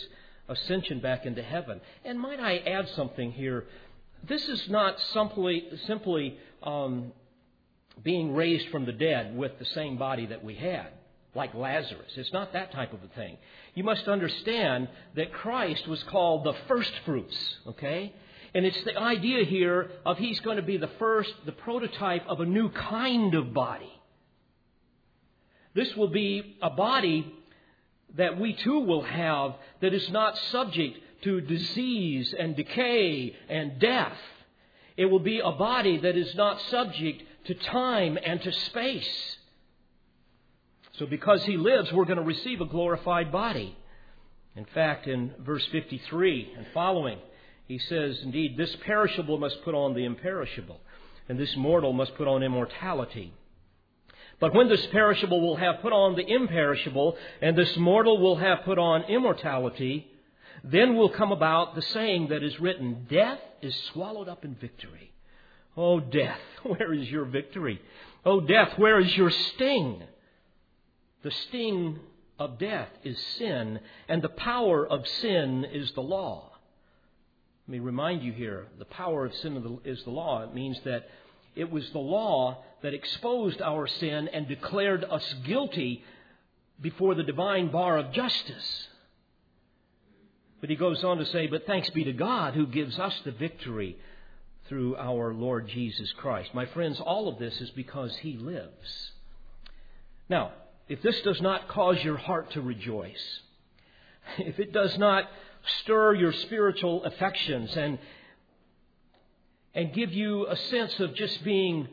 ascension 0.48 1.00
back 1.00 1.24
into 1.26 1.42
heaven. 1.42 1.81
And 2.05 2.18
might 2.18 2.40
I 2.40 2.59
add 2.59 2.88
something 2.90 3.31
here? 3.31 3.66
This 4.26 4.48
is 4.48 4.68
not 4.68 5.00
simply, 5.12 5.68
simply 5.87 6.37
um, 6.62 7.12
being 8.03 8.35
raised 8.35 8.68
from 8.70 8.87
the 8.87 8.92
dead 8.92 9.37
with 9.37 9.59
the 9.59 9.64
same 9.66 9.98
body 9.98 10.26
that 10.26 10.42
we 10.44 10.55
had, 10.55 10.88
like 11.35 11.55
Lazarus. 11.55 12.12
It's 12.16 12.33
not 12.33 12.53
that 12.55 12.72
type 12.72 12.92
of 12.92 13.03
a 13.05 13.14
thing. 13.14 13.37
You 13.74 13.85
must 13.85 14.09
understand 14.09 14.88
that 15.14 15.33
Christ 15.33 15.87
was 15.87 16.03
called 16.05 16.44
the 16.44 16.55
first 16.66 16.92
fruits, 17.05 17.37
okay? 17.68 18.12
And 18.54 18.66
it's 18.66 18.82
the 18.84 18.96
idea 18.96 19.44
here 19.44 19.90
of 20.04 20.18
he's 20.18 20.40
going 20.40 20.56
to 20.56 20.62
be 20.62 20.76
the 20.76 20.90
first, 20.98 21.32
the 21.46 21.52
prototype 21.52 22.26
of 22.28 22.40
a 22.40 22.46
new 22.46 22.70
kind 22.70 23.34
of 23.34 23.54
body. 23.54 23.92
This 25.74 25.94
will 25.94 26.08
be 26.08 26.56
a 26.60 26.70
body 26.70 27.32
that 28.16 28.40
we 28.40 28.54
too 28.54 28.80
will 28.80 29.02
have 29.02 29.54
that 29.80 29.94
is 29.94 30.10
not 30.10 30.36
subject 30.50 30.98
to 31.22 31.40
disease 31.40 32.34
and 32.36 32.56
decay 32.56 33.36
and 33.48 33.78
death. 33.78 34.18
It 34.96 35.06
will 35.06 35.20
be 35.20 35.38
a 35.38 35.52
body 35.52 35.98
that 35.98 36.16
is 36.16 36.34
not 36.34 36.60
subject 36.62 37.22
to 37.44 37.54
time 37.54 38.18
and 38.24 38.42
to 38.42 38.52
space. 38.52 39.36
So, 40.98 41.06
because 41.06 41.44
he 41.44 41.56
lives, 41.56 41.92
we're 41.92 42.04
going 42.04 42.18
to 42.18 42.24
receive 42.24 42.60
a 42.60 42.66
glorified 42.66 43.30
body. 43.30 43.76
In 44.56 44.66
fact, 44.66 45.06
in 45.06 45.32
verse 45.38 45.64
53 45.66 46.54
and 46.56 46.66
following, 46.74 47.18
he 47.70 47.78
says, 47.78 48.18
Indeed, 48.24 48.56
this 48.56 48.74
perishable 48.85 49.38
must 49.38 49.62
put 49.62 49.76
on 49.76 49.94
the 49.94 50.04
imperishable, 50.04 50.80
and 51.28 51.38
this 51.38 51.54
mortal 51.54 51.92
must 51.92 52.16
put 52.16 52.26
on 52.26 52.42
immortality. 52.42 53.33
But 54.40 54.52
when 54.52 54.68
this 54.68 54.85
perishable 54.87 55.40
will 55.40 55.54
have 55.54 55.80
put 55.80 55.92
on 55.92 56.16
the 56.16 56.28
imperishable, 56.28 57.16
and 57.40 57.56
this 57.56 57.76
mortal 57.76 58.18
will 58.18 58.35
have 58.35 58.64
put 58.64 58.80
on 58.80 59.04
immortality, 59.04 60.09
then 60.64 60.96
will 60.96 61.11
come 61.11 61.30
about 61.30 61.76
the 61.76 61.83
saying 61.83 62.30
that 62.30 62.42
is 62.42 62.59
written 62.59 63.06
Death 63.09 63.38
is 63.62 63.76
swallowed 63.92 64.28
up 64.28 64.44
in 64.44 64.56
victory. 64.56 65.12
Oh, 65.76 66.00
death, 66.00 66.40
where 66.64 66.92
is 66.92 67.09
your 67.09 67.24
victory? 67.24 67.80
Oh, 68.26 68.40
death, 68.40 68.76
where 68.78 68.98
is 68.98 69.16
your 69.16 69.30
sting? 69.30 70.02
The 71.22 71.30
sting 71.30 72.00
of 72.37 72.59
death 72.59 72.88
is 73.04 73.16
sin, 73.38 73.78
and 74.09 74.22
the 74.22 74.28
power 74.28 74.85
of 74.85 75.06
sin 75.06 75.64
is 75.72 75.92
the 75.92 76.00
law. 76.00 76.49
Let 77.70 77.74
me 77.74 77.87
remind 77.87 78.24
you 78.24 78.33
here 78.33 78.66
the 78.80 78.85
power 78.85 79.24
of 79.24 79.33
sin 79.33 79.78
is 79.85 80.02
the 80.02 80.11
law. 80.11 80.42
It 80.42 80.52
means 80.52 80.76
that 80.85 81.09
it 81.54 81.70
was 81.70 81.88
the 81.90 82.00
law 82.00 82.64
that 82.83 82.94
exposed 82.94 83.62
our 83.62 83.87
sin 83.87 84.26
and 84.26 84.48
declared 84.48 85.04
us 85.04 85.22
guilty 85.46 86.02
before 86.80 87.14
the 87.14 87.22
divine 87.22 87.70
bar 87.70 87.96
of 87.96 88.11
justice. 88.11 88.88
But 90.61 90.68
he 90.68 90.74
goes 90.74 91.04
on 91.04 91.18
to 91.18 91.26
say, 91.26 91.46
But 91.46 91.64
thanks 91.64 91.88
be 91.90 92.02
to 92.02 92.12
God 92.12 92.54
who 92.54 92.66
gives 92.66 92.98
us 92.98 93.14
the 93.24 93.30
victory 93.30 93.96
through 94.68 94.96
our 94.96 95.33
Lord 95.33 95.68
Jesus 95.68 96.12
Christ. 96.14 96.52
My 96.52 96.66
friends, 96.66 96.98
all 96.98 97.28
of 97.28 97.38
this 97.38 97.61
is 97.61 97.70
because 97.70 98.16
he 98.16 98.33
lives. 98.33 99.12
Now, 100.28 100.54
if 100.88 101.02
this 101.02 101.20
does 101.20 101.40
not 101.40 101.68
cause 101.68 102.02
your 102.02 102.16
heart 102.16 102.50
to 102.54 102.62
rejoice, 102.62 103.40
if 104.38 104.59
it 104.59 104.72
does 104.72 104.98
not 104.98 105.28
stir 105.80 106.14
your 106.14 106.32
spiritual 106.32 107.04
affections 107.04 107.76
and, 107.76 107.98
and 109.74 109.92
give 109.92 110.12
you 110.12 110.46
a 110.46 110.56
sense 110.56 110.98
of 111.00 111.14
just 111.14 111.42
being 111.44 111.88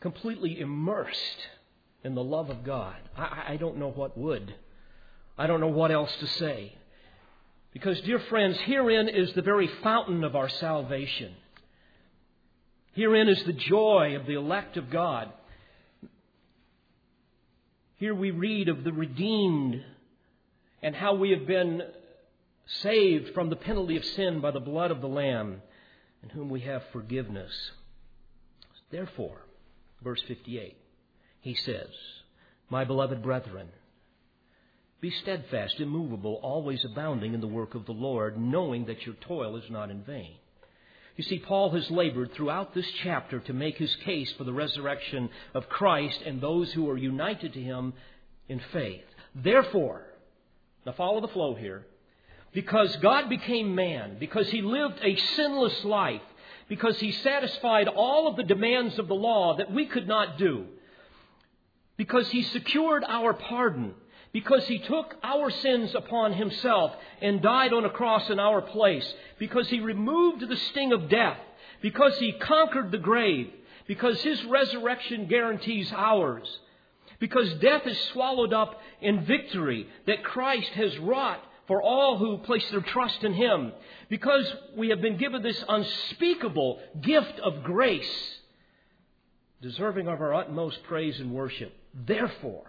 completely 0.00 0.60
immersed 0.60 1.48
in 2.02 2.14
the 2.14 2.22
love 2.22 2.50
of 2.50 2.64
God, 2.64 2.96
I, 3.16 3.44
I 3.48 3.56
don't 3.56 3.78
know 3.78 3.90
what 3.90 4.16
would. 4.18 4.54
I 5.38 5.46
don't 5.46 5.60
know 5.60 5.68
what 5.68 5.90
else 5.90 6.14
to 6.20 6.26
say. 6.26 6.76
Because, 7.72 8.00
dear 8.02 8.20
friends, 8.20 8.56
herein 8.66 9.08
is 9.08 9.32
the 9.32 9.42
very 9.42 9.68
fountain 9.82 10.22
of 10.22 10.36
our 10.36 10.48
salvation. 10.48 11.34
Herein 12.92 13.28
is 13.28 13.42
the 13.44 13.52
joy 13.52 14.14
of 14.14 14.26
the 14.26 14.34
elect 14.34 14.76
of 14.76 14.90
God. 14.90 15.32
Here 17.96 18.14
we 18.14 18.30
read 18.30 18.68
of 18.68 18.84
the 18.84 18.92
redeemed 18.92 19.82
and 20.84 20.94
how 20.94 21.14
we 21.14 21.30
have 21.30 21.46
been 21.46 21.80
saved 22.82 23.32
from 23.32 23.48
the 23.48 23.56
penalty 23.56 23.96
of 23.96 24.04
sin 24.04 24.40
by 24.40 24.50
the 24.50 24.60
blood 24.60 24.90
of 24.90 25.00
the 25.00 25.08
Lamb, 25.08 25.62
in 26.22 26.28
whom 26.28 26.50
we 26.50 26.60
have 26.60 26.82
forgiveness. 26.92 27.50
Therefore, 28.90 29.40
verse 30.02 30.22
58, 30.28 30.76
he 31.40 31.54
says, 31.54 31.88
My 32.68 32.84
beloved 32.84 33.22
brethren, 33.22 33.68
be 35.00 35.10
steadfast, 35.10 35.80
immovable, 35.80 36.38
always 36.42 36.84
abounding 36.84 37.32
in 37.32 37.40
the 37.40 37.46
work 37.46 37.74
of 37.74 37.86
the 37.86 37.92
Lord, 37.92 38.38
knowing 38.38 38.84
that 38.84 39.06
your 39.06 39.14
toil 39.14 39.56
is 39.56 39.70
not 39.70 39.90
in 39.90 40.02
vain. 40.02 40.36
You 41.16 41.24
see, 41.24 41.38
Paul 41.38 41.70
has 41.70 41.90
labored 41.90 42.34
throughout 42.34 42.74
this 42.74 42.90
chapter 43.02 43.40
to 43.40 43.52
make 43.54 43.78
his 43.78 43.94
case 44.04 44.30
for 44.36 44.44
the 44.44 44.52
resurrection 44.52 45.30
of 45.54 45.66
Christ 45.70 46.20
and 46.26 46.42
those 46.42 46.70
who 46.72 46.90
are 46.90 46.98
united 46.98 47.54
to 47.54 47.60
him 47.60 47.94
in 48.50 48.60
faith. 48.70 49.04
Therefore, 49.34 50.04
now 50.84 50.92
follow 50.92 51.20
the 51.20 51.28
flow 51.28 51.54
here. 51.54 51.86
Because 52.52 52.94
God 52.96 53.28
became 53.28 53.74
man, 53.74 54.16
because 54.20 54.48
he 54.50 54.62
lived 54.62 55.00
a 55.02 55.16
sinless 55.16 55.84
life, 55.84 56.22
because 56.68 56.98
he 57.00 57.10
satisfied 57.10 57.88
all 57.88 58.28
of 58.28 58.36
the 58.36 58.44
demands 58.44 58.98
of 58.98 59.08
the 59.08 59.14
law 59.14 59.56
that 59.56 59.72
we 59.72 59.86
could 59.86 60.06
not 60.06 60.38
do, 60.38 60.66
because 61.96 62.28
he 62.30 62.42
secured 62.42 63.04
our 63.06 63.34
pardon, 63.34 63.94
because 64.32 64.66
he 64.66 64.78
took 64.78 65.14
our 65.22 65.50
sins 65.50 65.94
upon 65.94 66.32
himself 66.32 66.92
and 67.20 67.42
died 67.42 67.72
on 67.72 67.84
a 67.84 67.90
cross 67.90 68.28
in 68.30 68.38
our 68.38 68.60
place, 68.60 69.14
because 69.38 69.68
he 69.68 69.80
removed 69.80 70.48
the 70.48 70.56
sting 70.56 70.92
of 70.92 71.08
death, 71.08 71.38
because 71.82 72.16
he 72.18 72.32
conquered 72.32 72.90
the 72.90 72.98
grave, 72.98 73.50
because 73.86 74.20
his 74.22 74.42
resurrection 74.44 75.26
guarantees 75.26 75.92
ours, 75.92 76.58
because 77.20 77.52
death 77.54 77.86
is 77.86 77.98
swallowed 78.12 78.52
up 78.52 78.80
in 79.00 79.24
victory 79.24 79.86
that 80.06 80.24
Christ 80.24 80.70
has 80.70 80.98
wrought 80.98 81.40
for 81.66 81.82
all 81.82 82.18
who 82.18 82.38
place 82.38 82.68
their 82.70 82.82
trust 82.82 83.24
in 83.24 83.32
Him, 83.32 83.72
because 84.10 84.50
we 84.76 84.90
have 84.90 85.00
been 85.00 85.16
given 85.16 85.42
this 85.42 85.64
unspeakable 85.68 86.78
gift 87.00 87.40
of 87.40 87.62
grace, 87.62 88.38
deserving 89.62 90.08
of 90.08 90.20
our 90.20 90.34
utmost 90.34 90.82
praise 90.82 91.18
and 91.20 91.32
worship. 91.32 91.72
Therefore, 91.94 92.66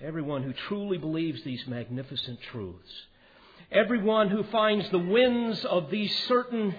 everyone 0.00 0.42
who 0.42 0.52
truly 0.52 0.96
believes 0.96 1.42
these 1.42 1.66
magnificent 1.66 2.40
truths, 2.50 2.90
everyone 3.70 4.30
who 4.30 4.44
finds 4.44 4.88
the 4.90 4.98
winds 4.98 5.64
of 5.66 5.90
these 5.90 6.16
certain 6.28 6.74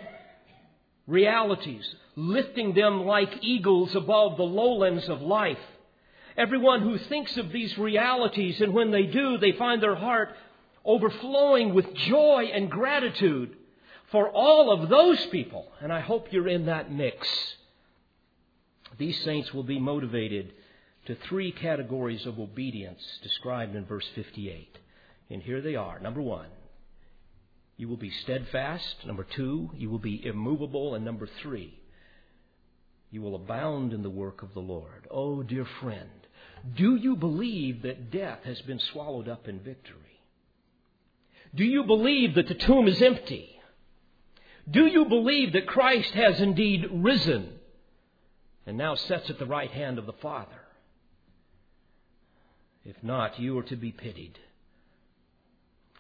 realities, 1.06 1.96
lifting 2.16 2.74
them 2.74 3.06
like 3.06 3.44
eagles 3.44 3.94
above 3.96 4.38
the 4.38 4.44
lowlands 4.44 5.08
of 5.10 5.22
life, 5.22 5.60
Everyone 6.40 6.82
who 6.82 6.98
thinks 6.98 7.36
of 7.36 7.52
these 7.52 7.78
realities, 7.78 8.62
and 8.62 8.74
when 8.74 8.92
they 8.92 9.04
do, 9.04 9.38
they 9.38 9.52
find 9.52 9.84
their 9.84 9.98
heart 9.98 10.30
overflowing 10.86 11.74
with 11.74 11.94
joy 11.94 12.50
and 12.54 12.72
gratitude 12.72 13.58
for 14.10 14.30
all 14.30 14.72
of 14.72 14.88
those 14.88 15.24
people. 15.26 15.68
And 15.82 15.92
I 15.92 16.00
hope 16.00 16.32
you're 16.32 16.48
in 16.48 16.68
that 16.68 16.94
mix. 16.94 17.28
These 18.98 19.22
saints 19.26 19.54
will 19.54 19.64
be 19.64 19.82
motivated 19.82 20.54
to 21.08 21.16
three 21.28 21.52
categories 21.52 22.26
of 22.26 22.40
obedience 22.40 23.04
described 23.22 23.76
in 23.76 23.84
verse 23.84 24.08
58. 24.16 24.78
And 25.30 25.44
here 25.44 25.60
they 25.60 25.76
are. 25.76 26.00
Number 26.00 26.22
one, 26.22 26.48
you 27.76 27.90
will 27.90 27.98
be 27.98 28.12
steadfast. 28.12 29.06
Number 29.06 29.26
two, 29.26 29.72
you 29.76 29.90
will 29.90 30.00
be 30.00 30.26
immovable. 30.26 30.96
And 30.96 31.04
number 31.04 31.28
three, 31.42 31.78
you 33.12 33.22
will 33.22 33.36
abound 33.36 33.92
in 33.92 34.04
the 34.04 34.10
work 34.10 34.42
of 34.42 34.54
the 34.54 34.62
Lord. 34.62 35.06
Oh, 35.12 35.44
dear 35.44 35.68
friend, 35.82 36.10
do 36.76 36.96
you 36.96 37.16
believe 37.16 37.84
that 37.84 38.12
death 38.12 38.40
has 38.44 38.62
been 38.62 38.80
swallowed 38.80 39.28
up 39.28 39.48
in 39.48 39.60
victory? 39.60 39.98
Do 41.54 41.64
you 41.64 41.84
believe 41.84 42.36
that 42.36 42.48
the 42.48 42.54
tomb 42.54 42.88
is 42.88 43.02
empty? 43.02 43.60
Do 44.70 44.86
you 44.86 45.06
believe 45.06 45.54
that 45.54 45.68
Christ 45.68 46.14
has 46.14 46.40
indeed 46.40 46.88
risen 46.92 47.54
and 48.66 48.78
now 48.78 48.96
sits 48.96 49.30
at 49.30 49.40
the 49.40 49.46
right 49.46 49.72
hand 49.72 49.98
of 49.98 50.06
the 50.06 50.14
Father? 50.14 50.62
If 52.86 52.96
not, 53.02 53.40
you 53.40 53.58
are 53.58 53.64
to 53.64 53.76
be 53.76 53.92
pitied. 53.92 54.38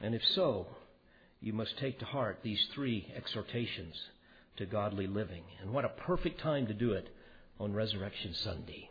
And 0.01 0.13
if 0.13 0.23
so, 0.33 0.67
you 1.41 1.53
must 1.53 1.77
take 1.77 1.99
to 1.99 2.05
heart 2.05 2.39
these 2.43 2.63
three 2.73 3.11
exhortations 3.15 3.95
to 4.57 4.65
godly 4.65 5.07
living. 5.07 5.43
And 5.61 5.71
what 5.71 5.85
a 5.85 5.89
perfect 5.89 6.39
time 6.41 6.67
to 6.67 6.73
do 6.73 6.93
it 6.93 7.07
on 7.59 7.73
Resurrection 7.73 8.33
Sunday. 8.33 8.89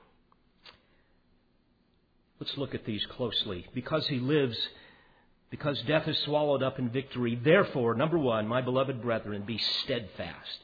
Let's 2.41 2.57
look 2.57 2.75
at 2.75 2.85
these 2.85 3.05
closely. 3.07 3.67
Because 3.75 4.07
he 4.07 4.19
lives, 4.19 4.57
because 5.51 5.81
death 5.83 6.07
is 6.07 6.19
swallowed 6.19 6.63
up 6.63 6.79
in 6.79 6.91
victory, 6.91 7.39
therefore, 7.43 7.95
number 7.95 8.19
one, 8.19 8.47
my 8.47 8.61
beloved 8.61 9.03
brethren, 9.03 9.43
be 9.47 9.59
steadfast. 9.59 10.59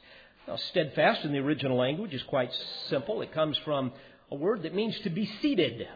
Now, 0.47 0.55
steadfast 0.55 1.25
in 1.25 1.33
the 1.33 1.39
original 1.39 1.77
language 1.77 2.13
is 2.13 2.23
quite 2.23 2.51
simple. 2.89 3.21
It 3.21 3.33
comes 3.33 3.57
from 3.59 3.91
a 4.31 4.35
word 4.35 4.63
that 4.63 4.73
means 4.73 4.97
to 4.99 5.09
be 5.09 5.29
seated. 5.41 5.87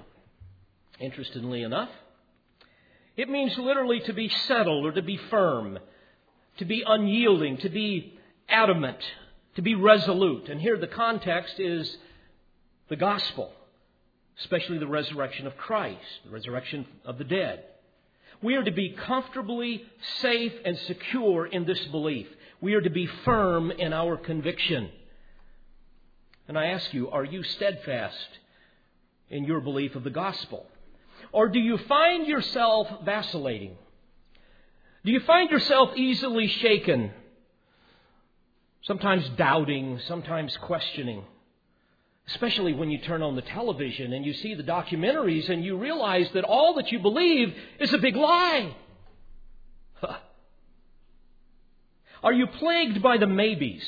Interestingly 0.99 1.63
enough, 1.63 1.89
it 3.15 3.29
means 3.29 3.57
literally 3.57 4.01
to 4.01 4.13
be 4.13 4.27
settled 4.27 4.85
or 4.85 4.91
to 4.91 5.01
be 5.01 5.17
firm, 5.29 5.79
to 6.57 6.65
be 6.65 6.83
unyielding, 6.85 7.57
to 7.57 7.69
be 7.69 8.17
adamant, 8.49 8.97
to 9.55 9.61
be 9.61 9.75
resolute. 9.75 10.49
And 10.49 10.59
here 10.59 10.77
the 10.77 10.87
context 10.87 11.57
is 11.57 11.97
the 12.89 12.97
gospel 12.97 13.53
especially 14.39 14.77
the 14.77 14.87
resurrection 14.87 15.47
of 15.47 15.57
Christ, 15.57 15.99
the 16.25 16.31
resurrection 16.31 16.85
of 17.05 17.17
the 17.17 17.23
dead. 17.23 17.63
We 18.41 18.55
are 18.55 18.63
to 18.63 18.71
be 18.71 18.91
comfortably 18.91 19.83
safe 20.21 20.53
and 20.63 20.77
secure 20.79 21.45
in 21.45 21.65
this 21.65 21.83
belief. 21.87 22.27
We 22.61 22.73
are 22.73 22.81
to 22.81 22.89
be 22.89 23.05
firm 23.25 23.71
in 23.71 23.91
our 23.91 24.15
conviction. 24.15 24.89
And 26.47 26.57
I 26.57 26.67
ask 26.67 26.93
you, 26.93 27.09
are 27.09 27.25
you 27.25 27.43
steadfast 27.43 28.39
in 29.29 29.43
your 29.43 29.59
belief 29.59 29.95
of 29.95 30.03
the 30.03 30.09
gospel? 30.09 30.65
Or 31.31 31.49
do 31.49 31.59
you 31.59 31.77
find 31.77 32.27
yourself 32.27 32.87
vacillating? 33.03 33.75
Do 35.03 35.11
you 35.11 35.19
find 35.21 35.49
yourself 35.49 35.95
easily 35.95 36.47
shaken? 36.47 37.11
Sometimes 38.83 39.27
doubting, 39.37 39.99
sometimes 40.07 40.55
questioning. 40.57 41.23
Especially 42.31 42.73
when 42.73 42.89
you 42.91 42.99
turn 42.99 43.21
on 43.23 43.35
the 43.35 43.41
television 43.41 44.13
and 44.13 44.25
you 44.25 44.33
see 44.33 44.53
the 44.53 44.63
documentaries 44.63 45.49
and 45.49 45.63
you 45.63 45.77
realize 45.77 46.29
that 46.33 46.43
all 46.43 46.75
that 46.75 46.91
you 46.91 46.99
believe 46.99 47.53
is 47.79 47.91
a 47.93 47.97
big 47.97 48.15
lie. 48.15 48.75
Are 52.23 52.33
you 52.33 52.47
plagued 52.47 53.01
by 53.01 53.17
the 53.17 53.27
maybes? 53.27 53.83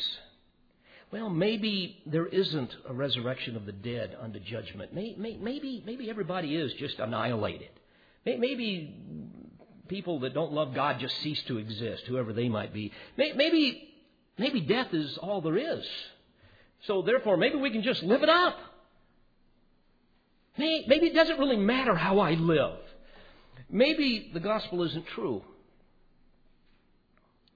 Well, 1.12 1.30
maybe 1.30 2.02
there 2.06 2.26
isn't 2.26 2.74
a 2.88 2.94
resurrection 2.94 3.58
of 3.58 3.66
the 3.66 3.74
dead 3.74 4.16
unto 4.20 4.40
judgment. 4.40 4.94
Maybe, 4.94 5.82
maybe 5.86 6.10
everybody 6.10 6.56
is 6.56 6.74
just 6.76 6.98
annihilated. 7.00 7.70
Maybe 8.26 8.96
people 9.88 10.22
that 10.22 10.34
don't 10.34 10.54
love 10.54 10.74
God 10.74 11.00
just 11.00 11.16
cease 11.20 11.44
to 11.44 11.58
exist, 11.58 12.04
whoever 12.08 12.32
they 12.32 12.48
might 12.48 12.74
be. 12.74 12.92
Maybe, 13.18 13.90
maybe 14.38 14.62
death 14.62 14.94
is 14.94 15.18
all 15.18 15.42
there 15.42 15.58
is. 15.58 15.86
So 16.88 17.02
therefore, 17.02 17.38
maybe 17.38 17.56
we 17.56 17.72
can 17.72 17.84
just 17.84 18.02
live 18.04 18.24
it 18.24 18.30
up. 18.30 18.58
Maybe 20.58 21.08
it 21.08 21.15
doesn't 21.15 21.39
really 21.39 21.58
matter 21.58 21.96
how 21.96 22.20
I 22.20 22.32
live. 22.34 22.78
Maybe 23.70 24.32
the 24.34 24.39
gospel 24.39 24.84
isn't 24.84 25.08
true. 25.08 25.44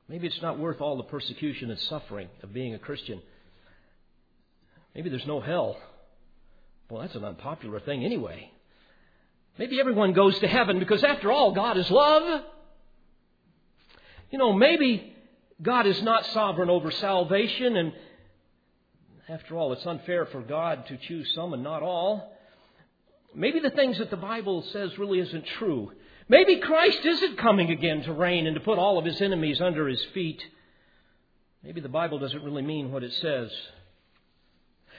Maybe 0.07 0.27
it's 0.27 0.41
not 0.41 0.59
worth 0.59 0.81
all 0.81 0.97
the 0.97 1.03
persecution 1.03 1.71
and 1.71 1.79
suffering 1.79 2.29
of 2.43 2.53
being 2.53 2.73
a 2.73 2.79
Christian. 2.79 3.21
Maybe 4.93 5.09
there's 5.09 5.25
no 5.25 5.41
hell. 5.41 5.77
Well, 6.89 7.01
that's 7.01 7.15
an 7.15 7.25
unpopular 7.25 7.79
thing 7.79 8.05
anyway. 8.05 8.51
Maybe 9.57 9.79
everyone 9.79 10.13
goes 10.13 10.38
to 10.39 10.47
heaven 10.47 10.79
because, 10.79 11.03
after 11.03 11.31
all, 11.31 11.53
God 11.53 11.77
is 11.77 11.89
love. 11.89 12.43
You 14.31 14.38
know, 14.38 14.53
maybe 14.53 15.15
God 15.61 15.88
is 15.88 16.01
not 16.01 16.25
sovereign 16.27 16.69
over 16.69 16.91
salvation 16.91 17.75
and 17.75 17.93
after 19.27 19.57
all, 19.57 19.73
it's 19.73 19.85
unfair 19.85 20.25
for 20.27 20.41
God 20.41 20.85
to 20.88 20.97
choose 20.97 21.31
some 21.33 21.53
and 21.53 21.63
not 21.63 21.81
all. 21.81 22.33
Maybe 23.33 23.59
the 23.59 23.71
things 23.71 23.97
that 23.97 24.09
the 24.09 24.17
Bible 24.17 24.61
says 24.71 24.97
really 24.97 25.19
isn't 25.19 25.45
true. 25.57 25.91
Maybe 26.27 26.57
Christ 26.57 27.05
isn't 27.05 27.38
coming 27.38 27.69
again 27.69 28.03
to 28.03 28.13
reign 28.13 28.47
and 28.47 28.55
to 28.55 28.61
put 28.61 28.79
all 28.79 28.97
of 28.97 29.05
his 29.05 29.21
enemies 29.21 29.61
under 29.61 29.88
his 29.88 30.03
feet. 30.13 30.43
Maybe 31.63 31.81
the 31.81 31.89
Bible 31.89 32.19
doesn't 32.19 32.43
really 32.43 32.61
mean 32.61 32.91
what 32.91 33.03
it 33.03 33.13
says. 33.13 33.51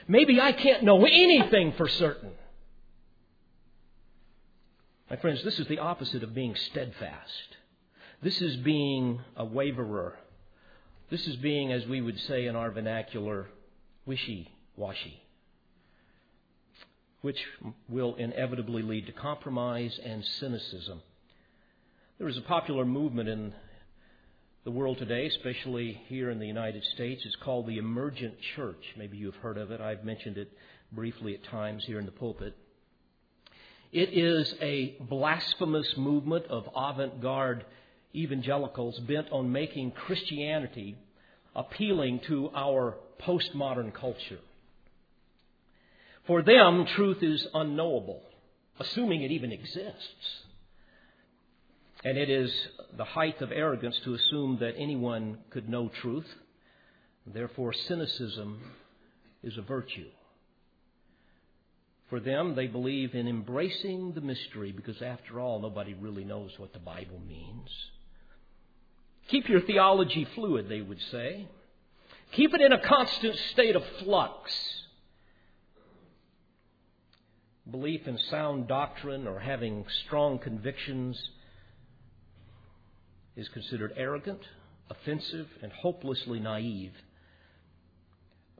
Maybe 0.07 0.39
I 0.39 0.51
can't 0.51 0.83
know 0.83 1.05
anything 1.05 1.73
for 1.73 1.87
certain. 1.87 2.31
My 5.09 5.15
friends, 5.15 5.43
this 5.43 5.59
is 5.59 5.67
the 5.67 5.79
opposite 5.79 6.23
of 6.23 6.33
being 6.35 6.55
steadfast. 6.55 7.55
This 8.21 8.41
is 8.41 8.57
being 8.57 9.21
a 9.37 9.45
waverer. 9.45 10.17
This 11.09 11.25
is 11.27 11.37
being, 11.37 11.71
as 11.71 11.85
we 11.87 12.01
would 12.01 12.19
say 12.21 12.47
in 12.47 12.55
our 12.57 12.71
vernacular, 12.71 13.47
wishy 14.07 14.49
washy, 14.75 15.21
which 17.21 17.39
will 17.89 18.15
inevitably 18.15 18.81
lead 18.81 19.05
to 19.07 19.11
compromise 19.11 19.99
and 20.03 20.23
cynicism. 20.39 21.01
There 22.17 22.27
is 22.27 22.37
a 22.37 22.41
popular 22.41 22.85
movement 22.85 23.29
in 23.29 23.53
the 24.63 24.71
world 24.71 24.97
today, 24.97 25.27
especially 25.27 26.01
here 26.07 26.29
in 26.29 26.39
the 26.39 26.47
United 26.47 26.83
States. 26.83 27.23
It's 27.25 27.35
called 27.37 27.67
the 27.67 27.77
emergent 27.77 28.35
church. 28.55 28.83
Maybe 28.97 29.17
you've 29.17 29.35
heard 29.35 29.57
of 29.57 29.71
it. 29.71 29.81
I've 29.81 30.03
mentioned 30.03 30.37
it 30.37 30.51
briefly 30.91 31.35
at 31.35 31.43
times 31.45 31.85
here 31.85 31.99
in 31.99 32.05
the 32.05 32.11
pulpit. 32.11 32.55
It 33.91 34.09
is 34.11 34.53
a 34.61 34.97
blasphemous 34.99 35.95
movement 35.95 36.45
of 36.47 36.67
avant 36.75 37.21
garde 37.21 37.65
evangelicals 38.13 38.99
bent 38.99 39.27
on 39.31 39.51
making 39.51 39.91
Christianity 39.91 40.97
appealing 41.55 42.19
to 42.27 42.49
our 42.53 42.97
postmodern 43.21 43.93
culture. 43.93 44.39
For 46.25 46.41
them, 46.41 46.85
truth 46.95 47.23
is 47.23 47.47
unknowable, 47.53 48.21
assuming 48.79 49.21
it 49.21 49.31
even 49.31 49.51
exists. 49.51 50.43
And 52.03 52.17
it 52.17 52.29
is 52.29 52.51
the 52.95 53.05
height 53.05 53.41
of 53.41 53.51
arrogance 53.51 53.99
to 54.03 54.13
assume 54.13 54.57
that 54.59 54.75
anyone 54.77 55.39
could 55.49 55.67
know 55.69 55.89
truth. 56.01 56.27
Therefore, 57.25 57.73
cynicism 57.73 58.61
is 59.41 59.57
a 59.57 59.61
virtue. 59.61 60.07
For 62.09 62.19
them, 62.19 62.55
they 62.55 62.67
believe 62.67 63.15
in 63.15 63.27
embracing 63.27 64.13
the 64.13 64.21
mystery 64.21 64.71
because, 64.71 65.01
after 65.01 65.39
all, 65.39 65.59
nobody 65.59 65.93
really 65.93 66.23
knows 66.23 66.51
what 66.57 66.71
the 66.71 66.79
Bible 66.79 67.19
means. 67.27 67.69
Keep 69.29 69.49
your 69.49 69.61
theology 69.61 70.25
fluid, 70.35 70.69
they 70.69 70.81
would 70.81 71.01
say. 71.11 71.47
Keep 72.31 72.53
it 72.53 72.61
in 72.61 72.71
a 72.71 72.79
constant 72.79 73.35
state 73.51 73.75
of 73.75 73.83
flux. 73.99 74.51
Belief 77.69 78.07
in 78.07 78.17
sound 78.17 78.67
doctrine 78.67 79.27
or 79.27 79.39
having 79.39 79.85
strong 80.05 80.39
convictions 80.39 81.21
is 83.35 83.47
considered 83.49 83.93
arrogant, 83.97 84.41
offensive, 84.89 85.47
and 85.61 85.71
hopelessly 85.71 86.39
naive. 86.39 86.93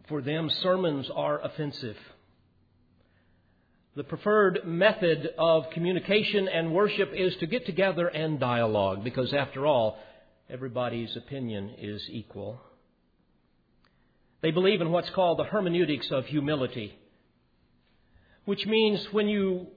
For 0.08 0.22
them, 0.22 0.50
sermons 0.50 1.10
are 1.14 1.40
offensive. 1.42 1.98
The 3.96 4.04
preferred 4.04 4.62
method 4.66 5.34
of 5.40 5.70
communication 5.72 6.48
and 6.48 6.72
worship 6.74 7.12
is 7.14 7.36
to 7.38 7.48
get 7.48 7.66
together 7.66 8.08
and 8.08 8.40
dialogue 8.40 9.04
because, 9.04 9.34
after 9.34 9.66
all, 9.66 9.98
everybody's 10.50 11.16
opinion 11.18 11.74
is 11.80 12.08
equal. 12.10 12.62
They 14.42 14.52
believe 14.52 14.82
in 14.82 14.92
what's 14.92 15.10
called 15.10 15.40
the 15.40 15.44
hermeneutics 15.44 16.08
of 16.12 16.26
humility, 16.26 16.98
which 18.46 18.66
means 18.66 19.06
when 19.12 19.28
you 19.28 19.68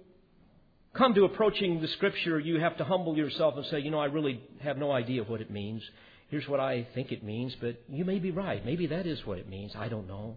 come 0.95 1.15
to 1.15 1.25
approaching 1.25 1.81
the 1.81 1.89
scripture, 1.89 2.39
you 2.39 2.61
have 2.61 2.77
to 2.79 2.85
humble 2.85 3.17
yourself 3.17 3.55
and 3.57 3.65
say, 3.67 3.81
you 3.81 3.91
know, 3.91 4.01
I 4.01 4.07
really 4.07 4.41
have 4.61 4.77
no 4.77 4.93
idea 4.93 5.23
what 5.23 5.41
it 5.41 5.51
means. 5.51 5.83
Here's 6.29 6.47
what 6.47 6.61
I 6.61 6.87
think 6.95 7.11
it 7.11 7.25
means, 7.25 7.57
but 7.61 7.81
you 7.89 8.05
may 8.05 8.19
be 8.19 8.31
right. 8.31 8.65
Maybe 8.65 8.87
that 8.89 9.07
is 9.07 9.25
what 9.25 9.39
it 9.39 9.49
means. 9.49 9.73
I 9.77 9.89
don't 9.89 10.07
know. 10.07 10.37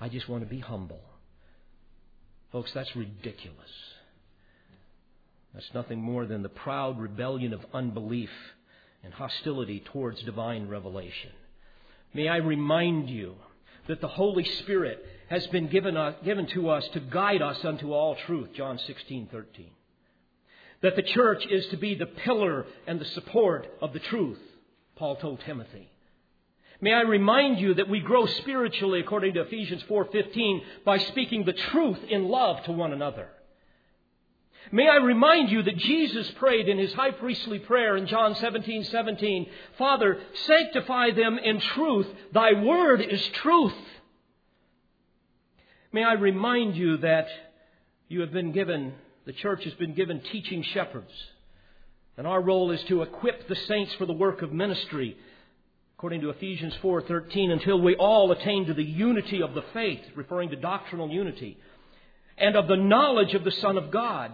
I 0.00 0.08
just 0.08 0.28
want 0.28 0.42
to 0.42 0.50
be 0.50 0.60
humble. 0.60 1.00
Folks, 2.52 2.70
that's 2.74 2.94
ridiculous. 2.96 3.70
That's 5.54 5.68
nothing 5.74 6.00
more 6.00 6.26
than 6.26 6.42
the 6.42 6.48
proud 6.48 6.98
rebellion 6.98 7.52
of 7.52 7.60
unbelief 7.72 8.30
and 9.02 9.12
hostility 9.12 9.82
towards 9.92 10.22
divine 10.22 10.68
revelation. 10.68 11.30
May 12.14 12.28
I 12.28 12.36
remind 12.36 13.10
you 13.10 13.36
that 13.88 14.00
the 14.00 14.08
Holy 14.08 14.44
Spirit 14.44 15.04
has 15.28 15.46
been 15.48 15.68
given, 15.68 15.96
uh, 15.96 16.14
given 16.24 16.46
to 16.48 16.70
us 16.70 16.86
to 16.88 17.00
guide 17.00 17.42
us 17.42 17.64
unto 17.64 17.92
all 17.92 18.16
truth, 18.26 18.50
John 18.54 18.78
16, 18.78 19.28
13. 19.30 19.70
That 20.82 20.96
the 20.96 21.02
church 21.02 21.46
is 21.46 21.66
to 21.68 21.76
be 21.76 21.94
the 21.94 22.06
pillar 22.06 22.66
and 22.86 23.00
the 23.00 23.04
support 23.06 23.66
of 23.80 23.92
the 23.92 23.98
truth, 23.98 24.40
Paul 24.96 25.16
told 25.16 25.40
Timothy. 25.40 25.90
May 26.80 26.92
I 26.92 27.02
remind 27.02 27.58
you 27.58 27.74
that 27.74 27.88
we 27.88 28.00
grow 28.00 28.26
spiritually 28.26 29.00
according 29.00 29.34
to 29.34 29.42
Ephesians 29.42 29.82
4:15 29.84 30.62
by 30.84 30.98
speaking 30.98 31.44
the 31.44 31.54
truth 31.54 31.98
in 32.08 32.28
love 32.28 32.62
to 32.64 32.72
one 32.72 32.92
another. 32.92 33.30
May 34.72 34.88
I 34.88 34.96
remind 34.96 35.50
you 35.50 35.62
that 35.62 35.76
Jesus 35.76 36.28
prayed 36.32 36.68
in 36.68 36.78
his 36.78 36.92
high 36.92 37.12
priestly 37.12 37.58
prayer 37.60 37.96
in 37.96 38.06
John 38.06 38.34
17, 38.34 38.84
17, 38.84 39.46
Father, 39.78 40.18
sanctify 40.46 41.12
them 41.12 41.38
in 41.38 41.60
truth. 41.60 42.08
Thy 42.32 42.52
word 42.52 43.00
is 43.00 43.24
truth. 43.28 43.74
May 45.92 46.02
I 46.02 46.14
remind 46.14 46.76
you 46.76 46.96
that 46.98 47.28
you 48.08 48.20
have 48.20 48.32
been 48.32 48.52
given, 48.52 48.94
the 49.24 49.32
church 49.32 49.64
has 49.64 49.74
been 49.74 49.94
given 49.94 50.20
teaching 50.20 50.62
shepherds. 50.62 51.12
And 52.16 52.26
our 52.26 52.40
role 52.40 52.70
is 52.70 52.82
to 52.84 53.02
equip 53.02 53.46
the 53.46 53.56
saints 53.56 53.94
for 53.94 54.06
the 54.06 54.12
work 54.12 54.42
of 54.42 54.52
ministry, 54.52 55.16
according 55.96 56.22
to 56.22 56.30
Ephesians 56.30 56.74
4:13, 56.82 57.52
until 57.52 57.80
we 57.80 57.94
all 57.94 58.32
attain 58.32 58.66
to 58.66 58.74
the 58.74 58.84
unity 58.84 59.42
of 59.42 59.54
the 59.54 59.62
faith, 59.72 60.02
referring 60.16 60.50
to 60.50 60.56
doctrinal 60.56 61.08
unity, 61.08 61.56
and 62.36 62.56
of 62.56 62.68
the 62.68 62.76
knowledge 62.76 63.34
of 63.34 63.44
the 63.44 63.50
Son 63.52 63.78
of 63.78 63.90
God 63.90 64.32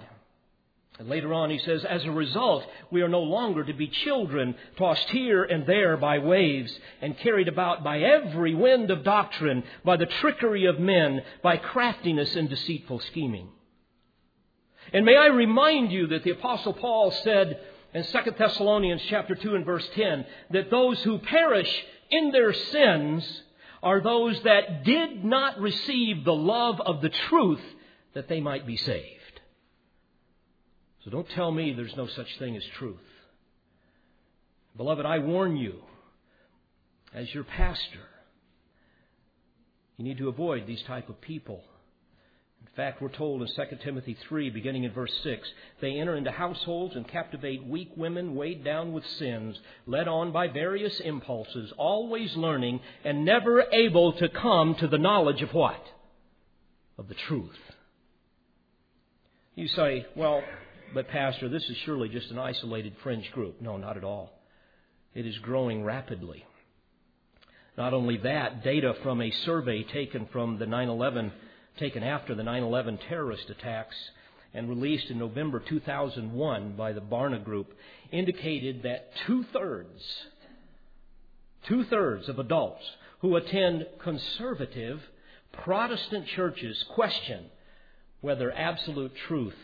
and 0.98 1.08
later 1.08 1.32
on, 1.32 1.50
he 1.50 1.58
says, 1.58 1.84
as 1.84 2.04
a 2.04 2.10
result, 2.10 2.64
we 2.90 3.00
are 3.00 3.08
no 3.08 3.22
longer 3.22 3.64
to 3.64 3.72
be 3.72 3.88
children 3.88 4.54
tossed 4.76 5.08
here 5.08 5.42
and 5.42 5.66
there 5.66 5.96
by 5.96 6.18
waves 6.18 6.72
and 7.00 7.16
carried 7.18 7.48
about 7.48 7.82
by 7.82 8.00
every 8.00 8.54
wind 8.54 8.90
of 8.90 9.02
doctrine, 9.02 9.64
by 9.84 9.96
the 9.96 10.06
trickery 10.06 10.66
of 10.66 10.78
men, 10.78 11.22
by 11.42 11.56
craftiness 11.56 12.36
and 12.36 12.48
deceitful 12.50 13.00
scheming. 13.00 13.48
And 14.92 15.06
may 15.06 15.16
I 15.16 15.26
remind 15.26 15.92
you 15.92 16.08
that 16.08 16.24
the 16.24 16.32
apostle 16.32 16.74
Paul 16.74 17.10
said 17.10 17.58
in 17.94 18.04
2 18.04 18.18
Thessalonians 18.38 19.02
chapter 19.08 19.34
2 19.34 19.54
and 19.54 19.64
verse 19.64 19.88
10 19.94 20.26
that 20.50 20.70
those 20.70 21.02
who 21.02 21.18
perish 21.18 21.84
in 22.10 22.32
their 22.32 22.52
sins 22.52 23.42
are 23.82 24.02
those 24.02 24.40
that 24.42 24.84
did 24.84 25.24
not 25.24 25.58
receive 25.58 26.24
the 26.24 26.34
love 26.34 26.80
of 26.82 27.00
the 27.00 27.08
truth 27.08 27.62
that 28.12 28.28
they 28.28 28.40
might 28.40 28.66
be 28.66 28.76
saved. 28.76 29.21
So 31.04 31.10
don't 31.10 31.28
tell 31.30 31.50
me 31.50 31.72
there's 31.72 31.96
no 31.96 32.06
such 32.06 32.38
thing 32.38 32.56
as 32.56 32.64
truth. 32.78 32.96
Beloved, 34.76 35.04
I 35.04 35.18
warn 35.18 35.56
you, 35.56 35.82
as 37.12 37.32
your 37.34 37.44
pastor, 37.44 38.06
you 39.96 40.04
need 40.04 40.18
to 40.18 40.28
avoid 40.28 40.66
these 40.66 40.82
type 40.82 41.08
of 41.08 41.20
people. 41.20 41.62
In 42.60 42.68
fact, 42.76 43.02
we're 43.02 43.10
told 43.10 43.42
in 43.42 43.48
2 43.48 43.76
Timothy 43.84 44.16
3, 44.28 44.48
beginning 44.50 44.84
in 44.84 44.92
verse 44.92 45.12
6, 45.22 45.46
they 45.80 45.98
enter 45.98 46.16
into 46.16 46.30
households 46.30 46.94
and 46.94 47.06
captivate 47.06 47.66
weak 47.66 47.90
women 47.96 48.34
weighed 48.34 48.64
down 48.64 48.92
with 48.92 49.04
sins, 49.06 49.58
led 49.86 50.08
on 50.08 50.32
by 50.32 50.48
various 50.48 50.98
impulses, 51.00 51.72
always 51.76 52.34
learning 52.34 52.80
and 53.04 53.24
never 53.24 53.64
able 53.72 54.12
to 54.14 54.28
come 54.28 54.74
to 54.76 54.86
the 54.86 54.96
knowledge 54.96 55.42
of 55.42 55.52
what? 55.52 55.84
Of 56.96 57.08
the 57.08 57.14
truth. 57.14 57.58
You 59.54 59.68
say, 59.68 60.06
well, 60.16 60.42
but, 60.94 61.08
Pastor, 61.08 61.48
this 61.48 61.68
is 61.68 61.76
surely 61.84 62.08
just 62.08 62.30
an 62.30 62.38
isolated 62.38 62.94
fringe 63.02 63.30
group. 63.32 63.60
No, 63.60 63.76
not 63.76 63.96
at 63.96 64.04
all. 64.04 64.30
It 65.14 65.26
is 65.26 65.38
growing 65.38 65.84
rapidly. 65.84 66.44
Not 67.76 67.94
only 67.94 68.18
that, 68.18 68.62
data 68.62 68.94
from 69.02 69.20
a 69.20 69.30
survey 69.30 69.82
taken 69.82 70.26
from 70.26 70.58
the 70.58 70.66
9/11, 70.66 71.32
taken 71.78 72.02
after 72.02 72.34
the 72.34 72.42
9/11 72.42 72.98
terrorist 73.08 73.48
attacks, 73.48 73.96
and 74.54 74.68
released 74.68 75.10
in 75.10 75.18
November 75.18 75.60
2001 75.60 76.72
by 76.76 76.92
the 76.92 77.00
Barna 77.00 77.42
Group, 77.42 77.72
indicated 78.10 78.82
that 78.82 79.16
two 79.26 79.44
thirds, 79.44 80.26
two 81.64 81.84
thirds 81.84 82.28
of 82.28 82.38
adults 82.38 82.84
who 83.20 83.36
attend 83.36 83.86
conservative 83.98 85.00
Protestant 85.52 86.26
churches 86.28 86.82
question 86.94 87.50
whether 88.20 88.50
absolute 88.52 89.14
truth 89.14 89.56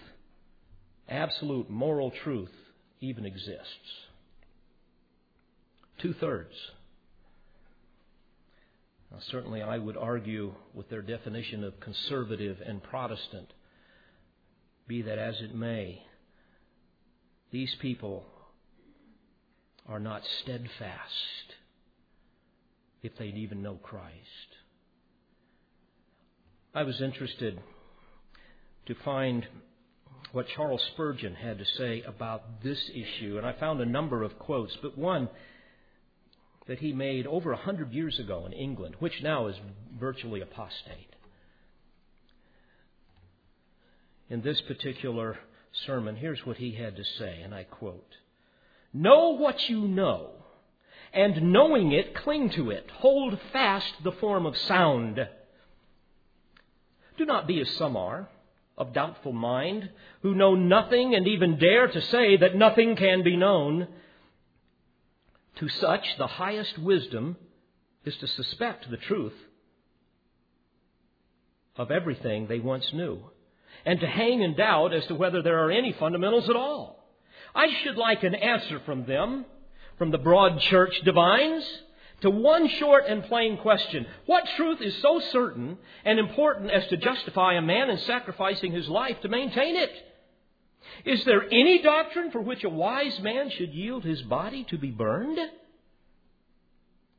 absolute 1.09 1.70
moral 1.70 2.12
truth 2.24 2.52
even 3.00 3.24
exists. 3.24 3.66
Two 6.00 6.14
thirds. 6.14 6.54
Certainly, 9.30 9.62
I 9.62 9.78
would 9.78 9.96
argue 9.96 10.54
with 10.74 10.88
their 10.90 11.02
definition 11.02 11.64
of 11.64 11.80
conservative 11.80 12.59
and 12.64 12.82
Protestant, 12.82 13.52
be 14.86 15.02
that 15.02 15.18
as 15.18 15.40
it 15.40 15.54
may. 15.54 16.02
these 17.50 17.74
people 17.80 18.24
are 19.88 20.00
not 20.00 20.22
steadfast 20.42 21.54
if 23.02 23.16
they 23.18 23.26
even 23.26 23.62
know 23.62 23.76
Christ. 23.76 24.14
I 26.74 26.82
was 26.82 27.00
interested 27.00 27.59
to 28.86 28.94
find 29.04 29.46
what 30.33 30.47
Charles 30.49 30.83
Spurgeon 30.93 31.35
had 31.35 31.59
to 31.59 31.64
say 31.64 32.03
about 32.03 32.62
this 32.62 32.79
issue, 32.91 33.39
and 33.39 33.47
I 33.47 33.53
found 33.53 33.81
a 33.81 33.87
number 33.87 34.22
of 34.22 34.39
quotes, 34.39 34.76
but 34.83 34.99
one 34.99 35.29
that 36.66 36.79
he 36.79 36.93
made 36.93 37.26
over 37.26 37.53
a 37.53 37.57
hundred 37.57 37.93
years 37.93 38.18
ago 38.18 38.45
in 38.47 38.53
England, 38.53 38.97
which 38.99 39.22
now 39.22 39.47
is 39.47 39.57
virtually 39.99 40.43
apostate. 40.43 41.14
In 44.29 44.43
this 44.43 44.61
particular 44.62 45.39
sermon, 45.87 46.16
here's 46.16 46.45
what 46.45 46.59
he 46.59 46.72
had 46.72 46.97
to 46.97 47.05
say, 47.18 47.41
and 47.43 47.55
I 47.55 47.64
quote 47.64 48.16
Know 48.93 49.31
what 49.31 49.68
you 49.68 49.89
know, 49.89 50.33
and 51.14 51.53
knowing 51.53 51.93
it, 51.93 52.14
cling 52.14 52.51
to 52.51 52.70
it. 52.70 52.91
Hold 52.97 53.39
fast 53.53 53.93
the 54.05 54.12
form 54.12 54.45
of 54.45 54.57
sound. 54.57 55.26
Do 57.16 57.24
not 57.24 57.47
be 57.47 57.61
as 57.61 57.70
some 57.70 57.97
are 57.97 58.29
of 58.79 58.95
doubtful 58.95 59.33
mind, 59.33 59.91
who 60.22 60.35
know 60.35 60.55
nothing 60.55 61.14
and 61.14 61.26
even 61.26 61.59
dare 61.59 61.89
to 61.89 62.01
say 62.01 62.37
that 62.39 62.55
nothing 62.55 62.97
can 62.97 63.22
be 63.22 63.37
known. 63.37 63.89
To 65.57 65.68
such, 65.68 66.16
the 66.16 66.29
highest 66.29 66.79
wisdom 66.79 67.37
is 68.05 68.16
to 68.16 68.29
suspect 68.29 68.89
the 68.89 68.97
truth 68.97 69.35
of 71.76 71.91
everything 71.91 72.47
they 72.47 72.61
once 72.61 72.93
knew, 72.93 73.20
and 73.85 73.99
to 74.01 74.07
hang 74.07 74.43
in 74.43 74.55
doubt 74.55 74.95
as 74.95 75.05
to 75.07 75.14
whether 75.14 75.43
there 75.43 75.64
are 75.64 75.70
any 75.72 75.93
fundamentals 75.93 76.49
at 76.49 76.57
all. 76.57 77.05
I 77.55 77.66
should 77.83 77.97
like 77.97 78.22
an 78.22 78.37
answer 78.37 78.81
from 78.87 79.05
them, 79.07 79.45
from 79.99 80.12
the 80.12 80.18
broad 80.18 80.61
church 80.61 80.95
divines 81.05 81.68
to 82.21 82.31
one 82.31 82.69
short 82.69 83.05
and 83.07 83.23
plain 83.25 83.59
question. 83.59 84.07
What 84.27 84.45
truth 84.57 84.81
is 84.81 84.97
so 85.03 85.21
certain 85.33 85.79
and 86.05 86.19
important 86.19 86.71
as 86.71 86.87
to 86.89 86.97
justify 86.97 87.55
a 87.55 87.62
man 87.62 87.91
in 87.91 87.99
sacrificing 87.99 88.73
his 88.73 88.89
life 88.89 89.21
to 89.23 89.29
maintain 89.29 89.77
it? 89.77 89.91
Is 91.05 91.25
there 91.25 91.45
any 91.45 91.83
doctrine 91.83 92.31
for 92.31 92.41
which 92.41 92.64
a 92.64 92.69
wise 92.69 93.19
man 93.21 93.51
should 93.51 93.73
yield 93.73 94.05
his 94.05 94.23
body 94.23 94.64
to 94.71 94.79
be 94.79 94.91
burned? 94.91 95.39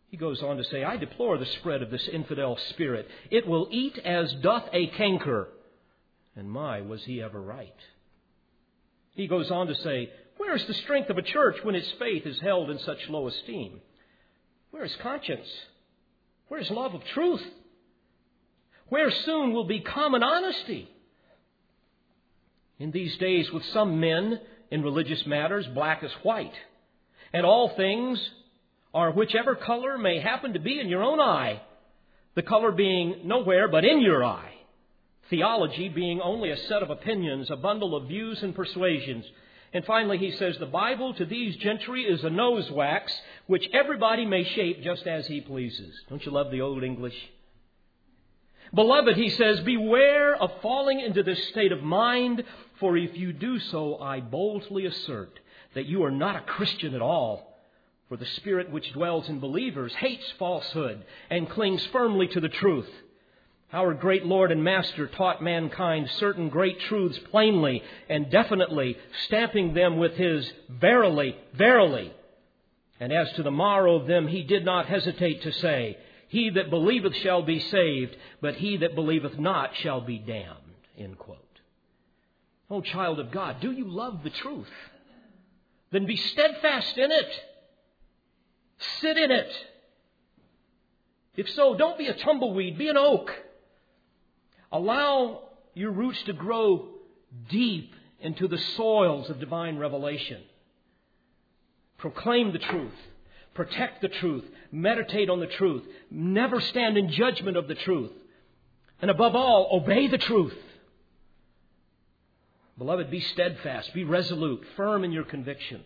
He 0.09 0.17
goes 0.17 0.41
on 0.41 0.57
to 0.57 0.63
say, 0.65 0.83
I 0.83 0.97
deplore 0.97 1.37
the 1.37 1.45
spread 1.45 1.81
of 1.81 1.91
this 1.91 2.07
infidel 2.11 2.57
spirit. 2.69 3.07
It 3.29 3.47
will 3.47 3.67
eat 3.71 3.97
as 3.99 4.33
doth 4.41 4.67
a 4.73 4.87
canker. 4.87 5.49
And 6.35 6.49
my, 6.49 6.81
was 6.81 7.03
he 7.03 7.21
ever 7.21 7.39
right. 7.39 7.75
He 9.11 9.27
goes 9.27 9.51
on 9.51 9.67
to 9.67 9.75
say, 9.75 10.11
Where 10.37 10.55
is 10.55 10.65
the 10.65 10.73
strength 10.73 11.09
of 11.09 11.17
a 11.17 11.21
church 11.21 11.57
when 11.63 11.75
its 11.75 11.91
faith 11.99 12.25
is 12.25 12.39
held 12.39 12.69
in 12.69 12.79
such 12.79 13.07
low 13.09 13.27
esteem? 13.27 13.81
Where 14.71 14.83
is 14.83 14.95
conscience? 15.01 15.47
Where 16.47 16.59
is 16.59 16.69
love 16.69 16.93
of 16.93 17.03
truth? 17.13 17.43
Where 18.89 19.11
soon 19.11 19.53
will 19.53 19.65
be 19.65 19.81
common 19.81 20.23
honesty? 20.23 20.89
In 22.79 22.91
these 22.91 23.17
days, 23.17 23.51
with 23.51 23.63
some 23.73 23.99
men 23.99 24.39
in 24.71 24.83
religious 24.83 25.25
matters, 25.25 25.67
black 25.67 26.03
as 26.03 26.11
white, 26.23 26.53
and 27.33 27.45
all 27.45 27.75
things 27.75 28.19
are 28.93 29.11
whichever 29.11 29.55
color 29.55 29.97
may 29.97 30.19
happen 30.19 30.53
to 30.53 30.59
be 30.59 30.79
in 30.79 30.87
your 30.89 31.03
own 31.03 31.19
eye, 31.19 31.61
the 32.35 32.41
color 32.41 32.71
being 32.71 33.21
nowhere 33.25 33.67
but 33.67 33.85
in 33.85 34.01
your 34.01 34.23
eye. 34.23 34.53
Theology 35.29 35.89
being 35.89 36.21
only 36.21 36.49
a 36.49 36.57
set 36.57 36.81
of 36.81 36.89
opinions, 36.89 37.51
a 37.51 37.55
bundle 37.55 37.95
of 37.95 38.07
views 38.07 38.41
and 38.41 38.55
persuasions, 38.55 39.25
and 39.73 39.85
finally, 39.85 40.17
he 40.17 40.31
says, 40.31 40.57
The 40.57 40.65
Bible 40.65 41.13
to 41.15 41.25
these 41.25 41.55
gentry 41.57 42.03
is 42.03 42.23
a 42.23 42.29
nose 42.29 42.69
wax, 42.71 43.13
which 43.47 43.69
everybody 43.71 44.25
may 44.25 44.43
shape 44.43 44.81
just 44.83 45.05
as 45.05 45.27
he 45.27 45.41
pleases. 45.41 45.93
Don't 46.09 46.25
you 46.25 46.31
love 46.31 46.49
the 46.49 46.61
old 46.61 46.83
English? 46.83 47.15
Beloved, 48.73 49.15
he 49.15 49.29
says, 49.29 49.61
beware 49.61 50.35
of 50.35 50.51
falling 50.61 50.99
into 50.99 51.23
this 51.23 51.47
state 51.49 51.71
of 51.71 51.81
mind, 51.81 52.43
for 52.79 52.95
if 52.97 53.17
you 53.17 53.33
do 53.33 53.59
so, 53.59 53.97
I 53.97 54.19
boldly 54.19 54.85
assert 54.85 55.39
that 55.73 55.87
you 55.87 56.03
are 56.03 56.11
not 56.11 56.35
a 56.35 56.41
Christian 56.41 56.93
at 56.93 57.01
all. 57.01 57.57
For 58.09 58.17
the 58.17 58.25
Spirit 58.25 58.71
which 58.71 58.91
dwells 58.93 59.29
in 59.29 59.39
believers 59.39 59.93
hates 59.93 60.31
falsehood 60.39 61.03
and 61.29 61.49
clings 61.49 61.85
firmly 61.87 62.27
to 62.29 62.39
the 62.39 62.49
truth. 62.49 62.89
Our 63.71 63.93
great 63.93 64.25
Lord 64.25 64.51
and 64.51 64.63
Master 64.63 65.07
taught 65.07 65.43
mankind 65.43 66.09
certain 66.17 66.49
great 66.49 66.79
truths 66.81 67.19
plainly 67.29 67.83
and 68.09 68.31
definitely, 68.31 68.97
stamping 69.25 69.75
them 69.75 69.97
with 69.97 70.13
his 70.13 70.51
verily, 70.69 71.37
verily. 71.53 72.11
And 72.99 73.13
as 73.13 73.31
to 73.33 73.43
the 73.43 73.51
morrow 73.51 73.95
of 73.95 74.07
them, 74.07 74.27
he 74.27 74.41
did 74.41 74.65
not 74.65 74.87
hesitate 74.87 75.43
to 75.43 75.51
say, 75.51 75.97
He 76.29 76.49
that 76.49 76.71
believeth 76.71 77.15
shall 77.17 77.43
be 77.43 77.59
saved, 77.59 78.15
but 78.41 78.55
he 78.55 78.77
that 78.77 78.95
believeth 78.95 79.37
not 79.37 79.75
shall 79.75 80.01
be 80.01 80.17
damned. 80.17 80.57
End 80.97 81.19
quote. 81.19 81.37
Oh, 82.71 82.81
child 82.81 83.19
of 83.19 83.31
God, 83.31 83.61
do 83.61 83.71
you 83.71 83.87
love 83.87 84.23
the 84.23 84.29
truth? 84.31 84.67
Then 85.91 86.07
be 86.07 86.17
steadfast 86.17 86.97
in 86.97 87.11
it. 87.11 87.41
Sit 88.99 89.17
in 89.17 89.31
it. 89.31 89.51
If 91.35 91.49
so, 91.51 91.75
don't 91.75 91.97
be 91.97 92.07
a 92.07 92.13
tumbleweed, 92.13 92.77
be 92.77 92.89
an 92.89 92.97
oak. 92.97 93.31
Allow 94.71 95.41
your 95.73 95.91
roots 95.91 96.21
to 96.23 96.33
grow 96.33 96.89
deep 97.49 97.93
into 98.21 98.47
the 98.47 98.57
soils 98.77 99.29
of 99.29 99.39
divine 99.39 99.77
revelation. 99.77 100.41
Proclaim 101.97 102.51
the 102.53 102.59
truth. 102.59 102.93
Protect 103.53 104.01
the 104.01 104.07
truth. 104.07 104.45
Meditate 104.71 105.29
on 105.29 105.39
the 105.39 105.47
truth. 105.47 105.83
Never 106.09 106.61
stand 106.61 106.97
in 106.97 107.11
judgment 107.11 107.57
of 107.57 107.67
the 107.67 107.75
truth. 107.75 108.11
And 109.01 109.09
above 109.09 109.35
all, 109.35 109.69
obey 109.71 110.07
the 110.07 110.17
truth. 110.17 110.55
Beloved, 112.77 113.11
be 113.11 113.19
steadfast, 113.19 113.93
be 113.93 114.05
resolute, 114.05 114.63
firm 114.77 115.03
in 115.03 115.11
your 115.11 115.25
convictions. 115.25 115.83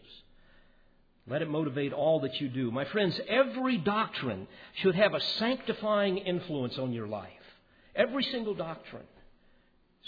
Let 1.26 1.42
it 1.42 1.50
motivate 1.50 1.94
all 1.94 2.20
that 2.22 2.40
you 2.40 2.50
do. 2.50 2.70
My 2.70 2.86
friends, 2.86 3.20
every 3.28 3.78
doctrine 3.78 4.48
should 4.76 4.94
have 4.96 5.14
a 5.16 5.22
sanctifying 5.40 6.18
influence 6.18 6.78
on 6.78 6.94
your 6.94 7.08
life. 7.08 7.32
Every 7.96 8.24
single 8.24 8.56
doctrine, 8.56 9.06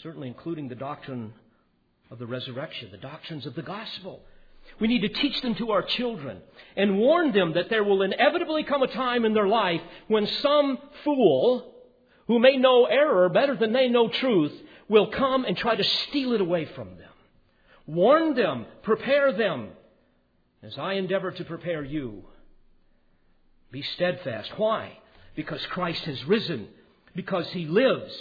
certainly 0.01 0.27
including 0.27 0.67
the 0.67 0.75
doctrine 0.75 1.33
of 2.09 2.19
the 2.19 2.25
resurrection, 2.25 2.89
the 2.91 2.97
doctrines 2.97 3.45
of 3.45 3.55
the 3.55 3.61
gospel. 3.61 4.21
We 4.79 4.87
need 4.87 5.01
to 5.01 5.09
teach 5.09 5.41
them 5.41 5.55
to 5.55 5.71
our 5.71 5.83
children 5.83 6.41
and 6.75 6.97
warn 6.97 7.31
them 7.31 7.53
that 7.53 7.69
there 7.69 7.83
will 7.83 8.01
inevitably 8.01 8.63
come 8.63 8.81
a 8.81 8.87
time 8.87 9.25
in 9.25 9.33
their 9.33 9.47
life 9.47 9.81
when 10.07 10.25
some 10.25 10.79
fool 11.03 11.73
who 12.27 12.39
may 12.39 12.57
know 12.57 12.85
error 12.85 13.29
better 13.29 13.55
than 13.55 13.73
they 13.73 13.87
know 13.87 14.09
truth 14.09 14.53
will 14.87 15.07
come 15.11 15.45
and 15.45 15.55
try 15.55 15.75
to 15.75 15.83
steal 15.83 16.33
it 16.33 16.41
away 16.41 16.65
from 16.65 16.97
them. 16.97 17.11
Warn 17.85 18.33
them, 18.33 18.65
prepare 18.81 19.31
them, 19.31 19.69
as 20.63 20.77
I 20.77 20.93
endeavor 20.93 21.31
to 21.31 21.45
prepare 21.45 21.83
you. 21.83 22.25
Be 23.71 23.83
steadfast. 23.83 24.57
Why? 24.57 24.97
Because 25.35 25.63
Christ 25.67 26.03
has 26.05 26.23
risen 26.25 26.67
because 27.15 27.47
he 27.51 27.65
lives. 27.65 28.13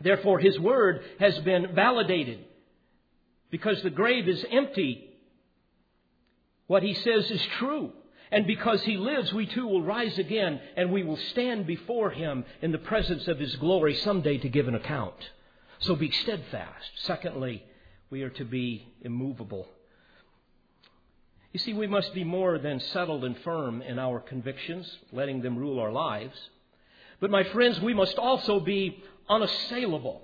Therefore, 0.00 0.38
his 0.38 0.58
word 0.58 1.02
has 1.18 1.38
been 1.40 1.74
validated. 1.74 2.44
Because 3.50 3.82
the 3.82 3.90
grave 3.90 4.28
is 4.28 4.44
empty, 4.50 5.08
what 6.66 6.82
he 6.82 6.94
says 6.94 7.30
is 7.30 7.42
true. 7.58 7.92
And 8.30 8.46
because 8.46 8.82
he 8.82 8.96
lives, 8.98 9.32
we 9.32 9.46
too 9.46 9.66
will 9.66 9.82
rise 9.82 10.18
again 10.18 10.60
and 10.76 10.92
we 10.92 11.02
will 11.02 11.16
stand 11.16 11.66
before 11.66 12.10
him 12.10 12.44
in 12.60 12.72
the 12.72 12.78
presence 12.78 13.26
of 13.26 13.38
his 13.38 13.56
glory 13.56 13.94
someday 13.94 14.36
to 14.38 14.48
give 14.48 14.68
an 14.68 14.74
account. 14.74 15.14
So 15.80 15.96
be 15.96 16.10
steadfast. 16.10 16.90
Secondly, 17.04 17.64
we 18.10 18.22
are 18.22 18.30
to 18.30 18.44
be 18.44 18.86
immovable. 19.00 19.66
You 21.52 21.58
see, 21.58 21.72
we 21.72 21.86
must 21.86 22.12
be 22.12 22.24
more 22.24 22.58
than 22.58 22.80
settled 22.80 23.24
and 23.24 23.36
firm 23.38 23.80
in 23.80 23.98
our 23.98 24.20
convictions, 24.20 24.98
letting 25.12 25.40
them 25.40 25.56
rule 25.56 25.80
our 25.80 25.92
lives. 25.92 26.36
But 27.20 27.30
my 27.30 27.44
friends, 27.44 27.80
we 27.80 27.94
must 27.94 28.16
also 28.16 28.60
be 28.60 29.02
unassailable 29.28 30.22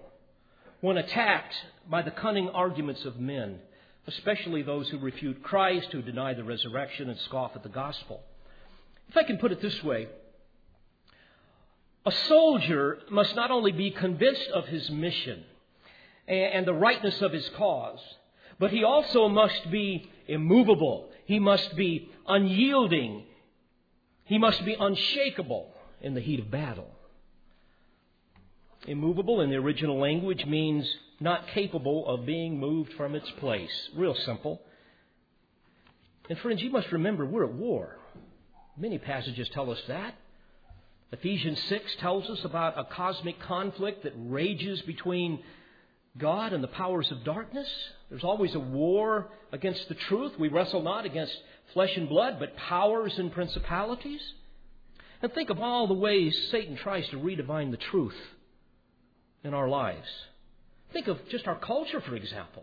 when 0.80 0.96
attacked 0.96 1.54
by 1.88 2.02
the 2.02 2.10
cunning 2.10 2.48
arguments 2.50 3.04
of 3.04 3.18
men, 3.18 3.58
especially 4.06 4.62
those 4.62 4.88
who 4.88 4.98
refute 4.98 5.42
Christ, 5.42 5.88
who 5.92 6.02
deny 6.02 6.34
the 6.34 6.44
resurrection, 6.44 7.10
and 7.10 7.18
scoff 7.20 7.52
at 7.56 7.62
the 7.62 7.68
gospel. 7.68 8.22
If 9.08 9.16
I 9.16 9.24
can 9.24 9.38
put 9.38 9.52
it 9.52 9.60
this 9.60 9.82
way, 9.82 10.08
a 12.06 12.12
soldier 12.12 12.98
must 13.10 13.34
not 13.34 13.50
only 13.50 13.72
be 13.72 13.90
convinced 13.90 14.48
of 14.50 14.66
his 14.66 14.90
mission 14.90 15.42
and 16.28 16.66
the 16.66 16.74
rightness 16.74 17.20
of 17.22 17.32
his 17.32 17.48
cause, 17.50 18.00
but 18.58 18.70
he 18.70 18.84
also 18.84 19.28
must 19.28 19.70
be 19.70 20.10
immovable. 20.28 21.10
He 21.24 21.38
must 21.38 21.74
be 21.76 22.10
unyielding. 22.26 23.24
He 24.24 24.38
must 24.38 24.64
be 24.64 24.76
unshakable 24.78 25.73
in 26.04 26.14
the 26.14 26.20
heat 26.20 26.38
of 26.38 26.50
battle. 26.50 26.90
Immovable 28.86 29.40
in 29.40 29.48
the 29.48 29.56
original 29.56 29.98
language 29.98 30.44
means 30.44 30.86
not 31.18 31.48
capable 31.48 32.06
of 32.06 32.26
being 32.26 32.60
moved 32.60 32.92
from 32.92 33.14
its 33.14 33.28
place. 33.40 33.70
Real 33.96 34.14
simple. 34.26 34.60
And 36.28 36.38
friends, 36.40 36.62
you 36.62 36.70
must 36.70 36.92
remember 36.92 37.24
we're 37.24 37.46
at 37.46 37.54
war. 37.54 37.96
Many 38.76 38.98
passages 38.98 39.48
tell 39.54 39.70
us 39.70 39.80
that. 39.88 40.14
Ephesians 41.10 41.58
6 41.70 41.96
tells 42.00 42.28
us 42.28 42.44
about 42.44 42.78
a 42.78 42.84
cosmic 42.84 43.40
conflict 43.40 44.02
that 44.02 44.12
rages 44.16 44.82
between 44.82 45.38
God 46.18 46.52
and 46.52 46.62
the 46.62 46.68
powers 46.68 47.10
of 47.10 47.24
darkness. 47.24 47.68
There's 48.10 48.24
always 48.24 48.54
a 48.54 48.60
war 48.60 49.28
against 49.52 49.88
the 49.88 49.94
truth. 49.94 50.32
We 50.38 50.48
wrestle 50.48 50.82
not 50.82 51.06
against 51.06 51.32
flesh 51.72 51.96
and 51.96 52.10
blood, 52.10 52.36
but 52.38 52.56
powers 52.56 53.14
and 53.16 53.32
principalities. 53.32 54.20
And 55.24 55.32
think 55.32 55.48
of 55.48 55.58
all 55.58 55.86
the 55.86 55.94
ways 55.94 56.38
Satan 56.50 56.76
tries 56.76 57.08
to 57.08 57.16
redefine 57.16 57.70
the 57.70 57.78
truth 57.78 58.14
in 59.42 59.54
our 59.54 59.70
lives. 59.70 60.06
Think 60.92 61.08
of 61.08 61.18
just 61.30 61.48
our 61.48 61.58
culture, 61.58 62.02
for 62.02 62.14
example. 62.14 62.62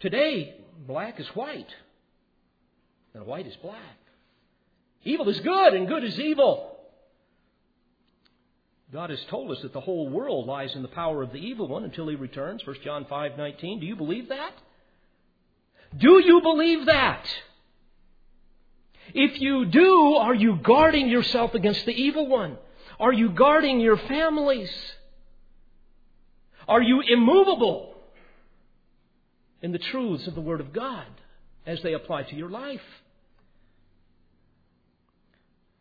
Today, 0.00 0.56
black 0.88 1.20
is 1.20 1.28
white, 1.36 1.72
and 3.14 3.26
white 3.26 3.46
is 3.46 3.54
black. 3.62 3.96
Evil 5.04 5.28
is 5.28 5.38
good, 5.38 5.74
and 5.74 5.86
good 5.86 6.02
is 6.02 6.18
evil. 6.18 6.78
God 8.92 9.10
has 9.10 9.24
told 9.26 9.52
us 9.52 9.62
that 9.62 9.72
the 9.72 9.80
whole 9.80 10.08
world 10.08 10.48
lies 10.48 10.74
in 10.74 10.82
the 10.82 10.88
power 10.88 11.22
of 11.22 11.30
the 11.30 11.38
evil 11.38 11.68
one 11.68 11.84
until 11.84 12.08
he 12.08 12.16
returns. 12.16 12.66
1 12.66 12.82
John 12.82 13.04
5:19. 13.04 13.78
Do 13.78 13.86
you 13.86 13.94
believe 13.94 14.30
that? 14.30 14.54
Do 15.96 16.18
you 16.18 16.40
believe 16.40 16.86
that? 16.86 17.24
If 19.14 19.40
you 19.40 19.66
do, 19.66 20.14
are 20.16 20.34
you 20.34 20.56
guarding 20.62 21.08
yourself 21.08 21.54
against 21.54 21.84
the 21.86 21.92
evil 21.92 22.26
one? 22.26 22.56
Are 22.98 23.12
you 23.12 23.30
guarding 23.30 23.80
your 23.80 23.96
families? 23.96 24.70
Are 26.68 26.82
you 26.82 27.00
immovable 27.00 27.94
in 29.62 29.72
the 29.72 29.78
truths 29.78 30.26
of 30.26 30.34
the 30.34 30.40
Word 30.40 30.60
of 30.60 30.72
God 30.72 31.06
as 31.66 31.80
they 31.82 31.94
apply 31.94 32.24
to 32.24 32.36
your 32.36 32.50
life? 32.50 32.82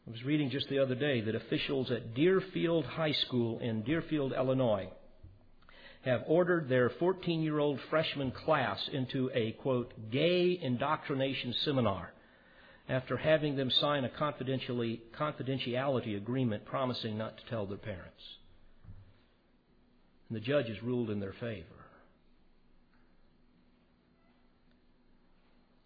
I 0.08 0.12
was 0.12 0.24
reading 0.24 0.50
just 0.50 0.70
the 0.70 0.80
other 0.80 0.96
day 0.96 1.22
that 1.22 1.36
officials 1.36 1.92
at 1.92 2.16
Deerfield 2.16 2.86
High 2.86 3.12
School 3.12 3.60
in 3.60 3.84
Deerfield, 3.84 4.34
Illinois, 4.34 4.90
have 6.02 6.24
ordered 6.26 6.68
their 6.68 6.90
14 6.90 7.44
year 7.44 7.60
old 7.60 7.80
freshman 7.90 8.32
class 8.32 8.80
into 8.92 9.30
a, 9.36 9.52
quote, 9.62 9.94
gay 10.10 10.58
indoctrination 10.60 11.54
seminar 11.64 12.12
after 12.90 13.16
having 13.16 13.56
them 13.56 13.70
sign 13.70 14.04
a 14.04 14.10
confidentiality 14.10 16.18
agreement 16.18 16.66
promising 16.66 17.18
not 17.18 17.38
to 17.38 17.46
tell 17.46 17.66
their 17.66 17.78
parents. 17.78 18.24
And 20.28 20.36
the 20.36 20.42
judge 20.42 20.68
has 20.68 20.84
ruled 20.84 21.10
in 21.10 21.20
their 21.20 21.34
favor. 21.34 21.66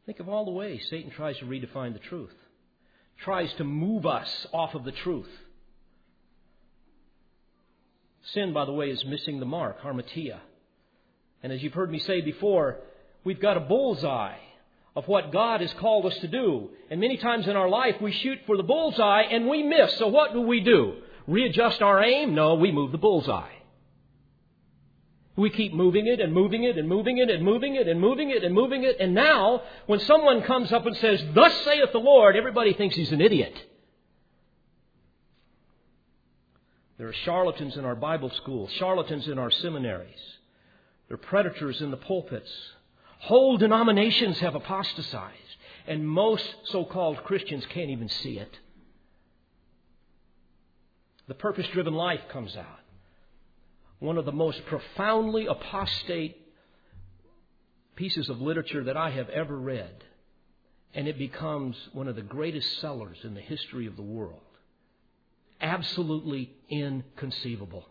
Think 0.06 0.20
of 0.20 0.28
all 0.28 0.45
the 0.45 0.51
ways 0.51 0.86
Satan 0.89 1.12
tries 1.12 1.38
to 1.38 1.45
redefine 1.45 1.93
the 1.93 1.99
truth 1.99 2.34
tries 3.24 3.54
to 3.56 3.64
move 3.64 4.06
us 4.06 4.47
off 4.51 4.76
of 4.76 4.84
the 4.84 4.91
truth. 4.91 5.30
Sin, 8.34 8.54
by 8.54 8.66
the 8.66 8.72
way, 8.72 8.89
is 8.89 9.04
missing 9.06 9.39
the 9.39 9.45
mark, 9.45 9.82
hamartia. 9.82 10.39
And 11.41 11.51
as 11.51 11.62
you've 11.62 11.74
heard 11.74 11.91
me 11.91 11.99
say 11.99 12.22
before, 12.22 12.78
we've 13.24 13.39
got 13.39 13.58
a 13.58 13.62
bullseye 13.62 14.38
of 14.96 15.08
what 15.08 15.32
God 15.32 15.62
has 15.62 15.74
called 15.74 16.06
us 16.06 16.18
to 16.20 16.28
do. 16.28 16.70
And 16.89 17.00
many 17.00 17.18
times 17.18 17.48
in 17.48 17.56
our 17.56 17.70
life, 17.70 17.96
we 18.00 18.12
shoot 18.12 18.39
for 18.46 18.58
the 18.58 18.64
bullseye 18.64 19.24
and 19.24 19.48
we 19.48 19.64
miss. 19.64 19.98
So 19.98 20.08
what 20.08 20.34
do 20.34 20.41
we 20.41 20.60
do? 20.60 20.96
Readjust 21.28 21.82
our 21.82 22.04
aim? 22.04 22.36
No, 22.36 22.56
we 22.56 22.72
move 22.72 22.91
the 22.91 22.98
bullseye. 22.98 23.50
We 25.36 25.50
keep 25.50 25.74
moving 25.74 26.06
it 26.06 26.20
and 26.20 26.32
moving 26.32 26.64
it 26.64 26.78
and 26.78 26.88
moving 26.88 27.18
it 27.18 27.30
and 27.32 27.44
moving 27.44 27.76
it 27.76 27.88
and 27.88 28.00
moving 28.00 28.30
it 28.30 28.44
and 28.44 28.54
moving 28.54 28.84
it. 28.84 28.98
And 29.00 29.16
now, 29.16 29.64
when 29.88 30.00
someone 30.02 30.44
comes 30.44 30.72
up 30.72 30.86
and 30.86 30.96
says, 30.98 31.24
Thus 31.34 31.54
saith 31.64 31.91
the 31.91 31.98
Lord, 31.98 32.36
everybody 32.36 32.74
thinks 32.74 32.96
he's 32.96 33.12
an 33.12 33.22
idiot. 33.22 33.56
There 37.00 37.08
are 37.08 37.14
charlatans 37.14 37.78
in 37.78 37.86
our 37.86 37.96
Bible 37.96 38.32
schools, 38.38 38.72
charlatans 38.78 39.28
in 39.28 39.39
our 39.39 39.50
seminaries. 39.50 40.20
There 41.08 41.16
are 41.16 41.18
predators 41.18 41.82
in 41.82 41.89
the 41.89 41.98
pulpits. 41.98 42.52
Whole 43.24 43.57
denominations 43.57 44.39
have 44.39 44.55
apostatized. 44.55 45.38
And 45.88 46.07
most 46.07 46.45
so 46.65 46.86
called 46.86 47.24
Christians 47.24 47.65
can't 47.67 47.89
even 47.89 48.09
see 48.09 48.38
it. 48.38 48.57
The 51.28 51.34
purpose 51.34 51.67
driven 51.67 51.93
life 51.93 52.21
comes 52.30 52.55
out 52.55 52.80
one 54.03 54.17
of 54.17 54.26
the 54.26 54.34
most 54.34 54.65
profoundly 54.65 55.45
apostate 55.45 56.36
pieces 57.95 58.28
of 58.28 58.41
literature 58.41 58.84
that 58.84 58.97
I 58.97 59.11
have 59.11 59.30
ever 59.30 59.57
read. 59.57 60.03
And 60.93 61.07
it 61.07 61.17
becomes 61.17 61.78
one 61.93 62.09
of 62.09 62.17
the 62.17 62.21
greatest 62.21 62.82
sellers 62.82 63.17
in 63.24 63.34
the 63.34 63.39
history 63.39 63.88
of 63.88 63.95
the 63.95 64.01
world. 64.01 64.41
Absolutely 65.61 66.51
inconceivable. 66.69 67.86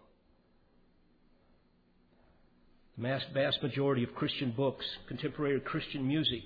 The 2.99 3.21
vast 3.33 3.63
majority 3.63 4.05
of 4.05 4.15
Christian 4.15 4.51
books, 4.51 4.85
contemporary 5.07 5.61
Christian 5.61 6.07
music, 6.07 6.43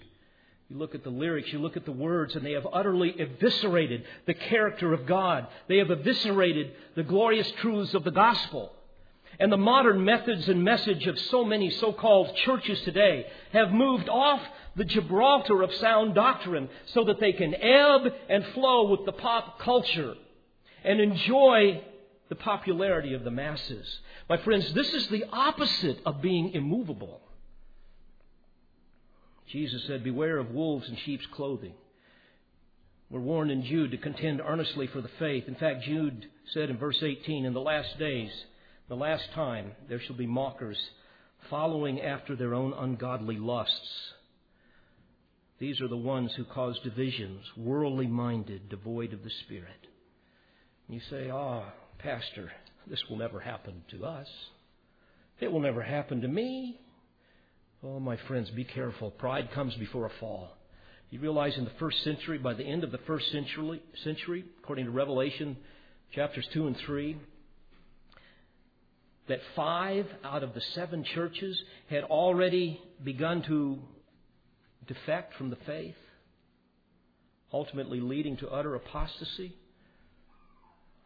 you 0.69 0.79
look 0.79 0.95
at 0.95 1.05
the 1.05 1.11
lyrics, 1.11 1.53
you 1.53 1.59
look 1.61 1.77
at 1.77 1.85
the 1.85 1.93
words, 1.93 2.35
and 2.35 2.45
they 2.45 2.53
have 2.53 2.67
utterly 2.73 3.15
eviscerated 3.21 4.05
the 4.27 4.35
character 4.35 4.93
of 4.93 5.07
God. 5.07 5.47
They 5.69 5.79
have 5.79 5.91
eviscerated 5.91 6.73
the 6.97 7.05
glorious 7.05 7.51
truths 7.61 7.95
of 7.95 8.03
the 8.03 8.11
gospel. 8.11 8.73
And 9.39 9.53
the 9.53 9.57
modern 9.57 10.05
methods 10.05 10.49
and 10.49 10.65
message 10.65 11.07
of 11.07 11.19
so 11.19 11.45
many 11.45 11.71
so 11.71 11.93
called 11.93 12.35
churches 12.37 12.81
today 12.81 13.27
have 13.53 13.71
moved 13.71 14.09
off 14.09 14.41
the 14.75 14.85
Gibraltar 14.85 15.63
of 15.63 15.75
sound 15.75 16.15
doctrine 16.15 16.69
so 16.87 17.05
that 17.05 17.21
they 17.21 17.33
can 17.33 17.55
ebb 17.55 18.13
and 18.29 18.45
flow 18.47 18.91
with 18.91 19.05
the 19.05 19.13
pop 19.13 19.61
culture 19.61 20.15
and 20.85 21.01
enjoy 21.01 21.83
the 22.29 22.35
popularity 22.35 23.15
of 23.15 23.25
the 23.25 23.31
masses. 23.31 24.01
My 24.29 24.37
friends, 24.39 24.73
this 24.73 24.93
is 24.93 25.09
the 25.09 25.25
opposite 25.33 26.01
of 26.05 26.21
being 26.21 26.53
immovable. 26.53 27.21
Jesus 29.49 29.85
said, 29.87 30.03
Beware 30.03 30.39
of 30.39 30.51
wolves 30.51 30.89
in 30.89 30.97
sheep's 30.97 31.27
clothing. 31.27 31.75
We're 33.11 33.21
warned 33.21 33.53
in 33.53 33.65
Jude 33.65 33.93
to 33.93 33.99
contend 33.99 34.41
earnestly 34.41 34.89
for 34.89 35.01
the 35.01 35.11
faith. 35.21 35.45
In 35.47 35.55
fact, 35.55 35.85
Jude 35.85 36.27
said 36.53 36.71
in 36.71 36.79
verse 36.79 37.01
18, 37.01 37.45
In 37.45 37.55
the 37.55 37.61
last 37.61 37.97
days, 37.99 38.31
the 38.89 38.97
last 38.97 39.31
time 39.33 39.73
there 39.89 40.01
shall 40.01 40.17
be 40.17 40.27
mockers 40.27 40.79
following 41.49 42.01
after 42.01 42.35
their 42.35 42.55
own 42.55 42.73
ungodly 42.73 43.39
lusts. 43.39 44.13
These 45.61 45.81
are 45.81 45.89
the 45.89 45.97
ones 45.97 46.35
who 46.35 46.45
cause 46.45 46.79
divisions, 46.81 47.45
worldly 47.57 48.09
minded, 48.09 48.69
devoid 48.69 49.13
of 49.13 49.23
the 49.23 49.31
Spirit. 49.45 49.87
You 50.89 51.01
say, 51.09 51.31
Ah, 51.31 51.65
oh, 51.65 51.73
Pastor, 51.99 52.53
this 52.87 53.03
will 53.09 53.17
never 53.17 53.41
happen 53.41 53.83
to 53.91 54.05
us. 54.05 54.29
It 55.41 55.51
will 55.51 55.61
never 55.61 55.83
happen 55.83 56.21
to 56.23 56.29
me. 56.29 56.81
Oh, 57.83 58.01
my 58.01 58.17
friends, 58.29 58.51
be 58.51 58.65
careful. 58.65 59.11
Pride 59.11 59.51
comes 59.53 59.75
before 59.75 60.07
a 60.07 60.11
fall. 60.21 60.57
You 61.11 61.21
realize 61.21 61.57
in 61.57 61.65
the 61.65 61.71
first 61.79 62.03
century, 62.03 62.39
by 62.39 62.55
the 62.55 62.65
end 62.65 62.85
of 62.85 62.91
the 62.91 62.99
first 63.07 63.31
century, 63.31 63.83
century 64.03 64.45
according 64.63 64.87
to 64.87 64.91
Revelation 64.91 65.57
chapters 66.13 66.47
2 66.53 66.67
and 66.67 66.77
3, 66.85 67.17
that 69.29 69.41
five 69.55 70.07
out 70.25 70.43
of 70.43 70.55
the 70.55 70.61
seven 70.75 71.05
churches 71.05 71.61
had 71.91 72.05
already 72.05 72.81
begun 73.03 73.43
to 73.43 73.79
defect 74.87 75.35
from 75.35 75.51
the 75.51 75.57
faith, 75.67 75.97
ultimately 77.53 78.01
leading 78.01 78.37
to 78.39 78.49
utter 78.49 78.75
apostasy. 78.75 79.55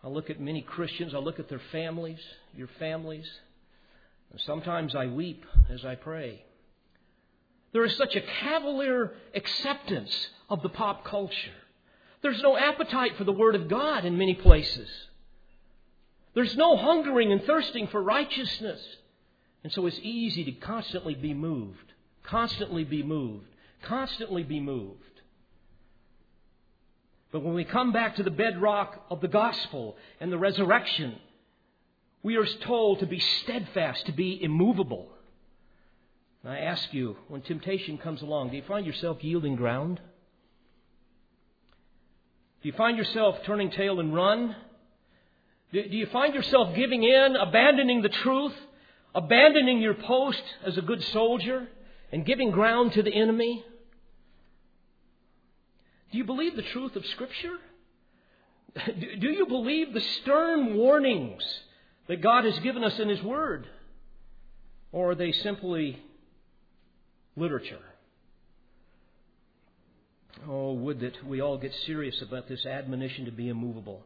I 0.03 0.09
look 0.09 0.31
at 0.31 0.41
many 0.41 0.63
Christians, 0.63 1.15
I 1.15 1.19
look 1.19 1.39
at 1.39 1.49
their 1.49 1.61
families, 1.73 2.21
your 2.57 2.69
families, 2.79 3.29
and 4.31 4.41
sometimes 4.41 4.95
I 4.95 5.07
weep 5.07 5.45
as 5.69 5.85
I 5.85 5.95
pray. 5.95 6.43
There 7.73 7.85
is 7.85 7.97
such 7.97 8.17
a 8.17 8.21
cavalier 8.21 9.13
acceptance 9.35 10.29
of 10.49 10.63
the 10.63 10.69
pop 10.69 11.05
culture. 11.05 11.55
There's 12.23 12.43
no 12.43 12.57
appetite 12.57 13.17
for 13.17 13.25
the 13.25 13.33
Word 13.33 13.55
of 13.55 13.69
God 13.69 14.05
in 14.05 14.19
many 14.19 14.35
places. 14.35 14.89
There's 16.35 16.57
no 16.57 16.77
hungering 16.77 17.33
and 17.33 17.43
thirsting 17.45 17.89
for 17.89 18.03
righteousness. 18.03 18.81
And 19.63 19.73
so 19.73 19.87
it's 19.87 20.01
easy 20.03 20.45
to 20.45 20.53
constantly 20.53 21.15
be 21.15 21.35
moved, 21.35 21.93
constantly 22.23 22.85
be 22.85 23.03
moved, 23.03 23.47
constantly 23.83 24.43
be 24.43 24.61
moved. 24.61 25.03
But 27.33 27.43
when 27.43 27.55
we 27.55 27.65
come 27.65 27.93
back 27.93 28.17
to 28.17 28.23
the 28.23 28.31
bedrock 28.31 29.07
of 29.11 29.21
the 29.21 29.29
gospel 29.29 29.97
and 30.21 30.33
the 30.33 30.39
resurrection, 30.39 31.17
we 32.23 32.37
are 32.37 32.47
told 32.47 33.01
to 33.01 33.07
be 33.07 33.21
steadfast, 33.21 34.07
to 34.07 34.13
be 34.13 34.43
immovable. 34.43 35.09
And 36.43 36.53
I 36.53 36.59
ask 36.59 36.93
you, 36.93 37.17
when 37.29 37.43
temptation 37.43 37.99
comes 37.99 38.23
along, 38.23 38.51
do 38.51 38.57
you 38.57 38.63
find 38.67 38.87
yourself 38.87 39.23
yielding 39.23 39.57
ground? 39.57 40.01
Do 42.63 42.69
you 42.69 42.75
find 42.75 42.99
yourself 42.99 43.39
turning 43.45 43.71
tail 43.71 44.01
and 44.01 44.15
run? 44.15 44.57
Do 45.73 45.81
you 45.81 46.07
find 46.07 46.35
yourself 46.35 46.75
giving 46.75 47.05
in, 47.05 47.37
abandoning 47.37 48.03
the 48.03 48.09
truth, 48.09 48.55
abandoning 49.15 49.81
your 49.81 49.95
post 49.95 50.43
as 50.65 50.77
a 50.77 50.83
good 50.83 51.03
soldier, 51.05 51.69
and 52.11 52.27
giving 52.27 52.51
ground 52.51 52.93
to 52.95 53.03
the 53.03 53.15
enemy? 53.15 53.65
Do 56.11 56.19
you 56.19 56.25
believe 56.25 56.57
the 56.57 56.63
truth 56.63 56.97
of 56.97 57.07
Scripture? 57.07 57.57
Do 58.75 59.31
you 59.31 59.47
believe 59.47 59.93
the 59.93 60.01
stern 60.01 60.75
warnings 60.77 61.43
that 62.09 62.21
God 62.21 62.45
has 62.45 62.59
given 62.61 62.85
us 62.85 62.99
in 62.99 63.09
His 63.09 63.23
Word? 63.23 63.67
Or 64.93 65.11
are 65.11 65.15
they 65.15 65.33
simply 65.33 66.01
literature? 67.37 67.79
Oh, 70.49 70.73
would 70.73 71.01
that 71.01 71.25
we 71.27 71.41
all 71.41 71.59
get 71.59 71.75
serious 71.87 72.21
about 72.23 72.49
this 72.49 72.65
admonition 72.65 73.27
to 73.27 73.33
be 73.33 73.49
immovable. 73.49 74.05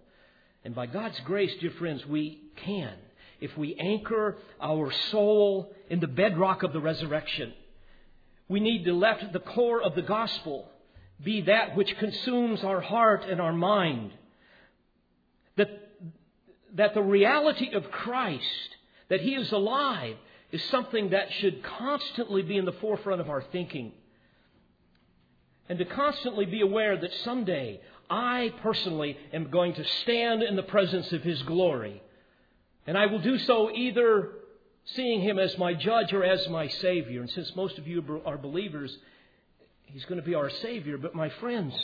And 0.65 0.75
by 0.75 0.87
God's 0.87 1.21
grace, 1.21 1.53
dear 1.61 1.71
friends, 1.73 2.05
we 2.07 2.41
can 2.57 2.95
if 3.41 3.57
we 3.59 3.75
anchor 3.75 4.37
our 4.61 4.91
soul 5.11 5.73
in 5.91 6.01
the 6.01 6.07
bedrock 6.07 6.63
of 6.63 6.73
the 6.73 6.81
resurrection. 6.81 7.53
We 8.49 8.61
need 8.61 8.85
to 8.85 8.95
let 8.95 9.33
the 9.33 9.41
core 9.41 9.83
of 9.83 9.95
the 9.95 10.03
gospel 10.03 10.69
be 11.23 11.43
that 11.43 11.77
which 11.77 11.97
consumes 11.99 12.63
our 12.65 12.81
heart 12.81 13.25
and 13.25 13.41
our 13.41 13.53
mind. 13.53 14.13
That, 15.57 15.71
that 16.75 16.95
the 16.95 17.03
reality 17.03 17.73
of 17.73 17.91
Christ, 17.91 18.77
that 19.09 19.21
He 19.21 19.35
is 19.35 19.53
alive, 19.53 20.17
is 20.53 20.63
something 20.65 21.11
that 21.11 21.33
should 21.33 21.63
constantly 21.63 22.43
be 22.43 22.57
in 22.57 22.65
the 22.65 22.73
forefront 22.73 23.21
of 23.21 23.31
our 23.31 23.43
thinking. 23.53 23.93
And 25.69 25.79
to 25.79 25.85
constantly 25.85 26.45
be 26.45 26.61
aware 26.61 26.97
that 26.97 27.13
someday 27.25 27.81
I 28.11 28.53
personally 28.63 29.17
am 29.33 29.51
going 29.51 29.75
to 29.75 29.85
stand 30.03 30.43
in 30.43 30.57
the 30.57 30.63
presence 30.63 31.11
of 31.13 31.23
His 31.23 31.43
glory. 31.43 32.03
And 32.87 32.99
I 32.99 33.07
will 33.07 33.21
do 33.21 33.39
so 33.39 33.71
either 33.71 34.31
seeing 34.85 35.23
Him 35.23 35.39
as 35.39 35.57
my 35.57 35.73
judge 35.73 36.13
or 36.13 36.23
as 36.23 36.47
my 36.49 36.69
Savior. 36.69 37.21
And 37.21 37.31
since 37.31 37.57
most 37.57 37.79
of 37.79 37.87
you 37.87 38.23
are 38.27 38.37
believers, 38.37 38.97
He's 39.87 40.05
going 40.07 40.21
to 40.21 40.27
be 40.27 40.35
our 40.35 40.51
Savior. 40.51 40.99
But 40.99 41.15
my 41.15 41.29
friends, 41.41 41.75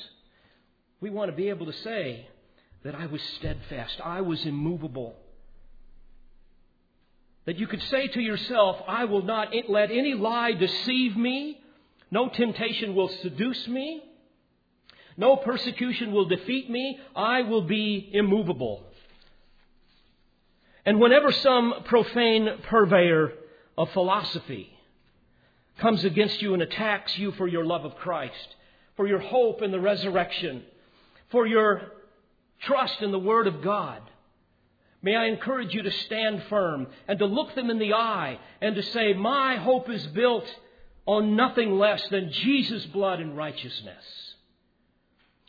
we 1.01 1.11
want 1.11 1.30
to 1.30 1.36
be 1.36 1.48
able 1.48 1.66
to 1.66 1.72
say 1.72 2.28
that 2.84 2.94
I 2.94 3.07
was 3.07 3.20
steadfast, 3.38 4.01
I 4.05 4.20
was 4.22 4.44
immovable. 4.44 5.14
That 7.46 7.59
you 7.59 7.66
could 7.66 7.82
say 7.84 8.09
to 8.09 8.20
yourself, 8.20 8.76
I 8.86 9.05
will 9.07 9.22
not 9.22 9.48
let 9.68 9.90
any 9.90 10.14
lie 10.14 10.53
deceive 10.53 11.16
me. 11.16 11.61
No 12.11 12.28
temptation 12.28 12.94
will 12.94 13.09
seduce 13.09 13.66
me. 13.66 14.03
No 15.16 15.36
persecution 15.36 16.12
will 16.12 16.26
defeat 16.26 16.70
me. 16.70 16.98
I 17.14 17.42
will 17.42 17.62
be 17.62 18.11
immovable. 18.12 18.84
And 20.84 21.01
whenever 21.01 21.32
some 21.32 21.74
profane 21.84 22.48
purveyor 22.68 23.32
of 23.76 23.90
philosophy 23.90 24.72
comes 25.81 26.05
against 26.05 26.41
you 26.41 26.55
and 26.55 26.62
attacks 26.62 27.18
you 27.18 27.33
for 27.33 27.49
your 27.49 27.64
love 27.64 27.85
of 27.85 27.97
Christ, 27.97 28.57
for 28.97 29.07
your 29.07 29.18
hope 29.18 29.62
in 29.62 29.70
the 29.70 29.81
resurrection, 29.81 30.62
for 31.31 31.47
your 31.47 31.83
trust 32.61 33.01
in 33.01 33.12
the 33.12 33.18
Word 33.18 33.47
of 33.47 33.62
God, 33.62 34.01
may 35.03 35.16
I 35.16 35.26
encourage 35.26 35.74
you 35.74 35.83
to 35.83 35.91
stand 35.91 36.43
firm 36.49 36.87
and 37.09 37.18
to 37.18 37.26
look 37.26 37.55
them 37.55 37.70
in 37.70 37.78
the 37.78 37.95
eye 37.95 38.39
and 38.61 38.76
to 38.76 38.83
say, 38.83 39.14
My 39.14 39.57
hope 39.57 39.89
is 39.89 40.07
built 40.09 40.47
on 41.07 41.35
nothing 41.37 41.78
less 41.78 42.07
than 42.11 42.31
Jesus' 42.31 42.87
blood 42.87 43.20
and 43.20 43.37
righteousness. 43.37 44.05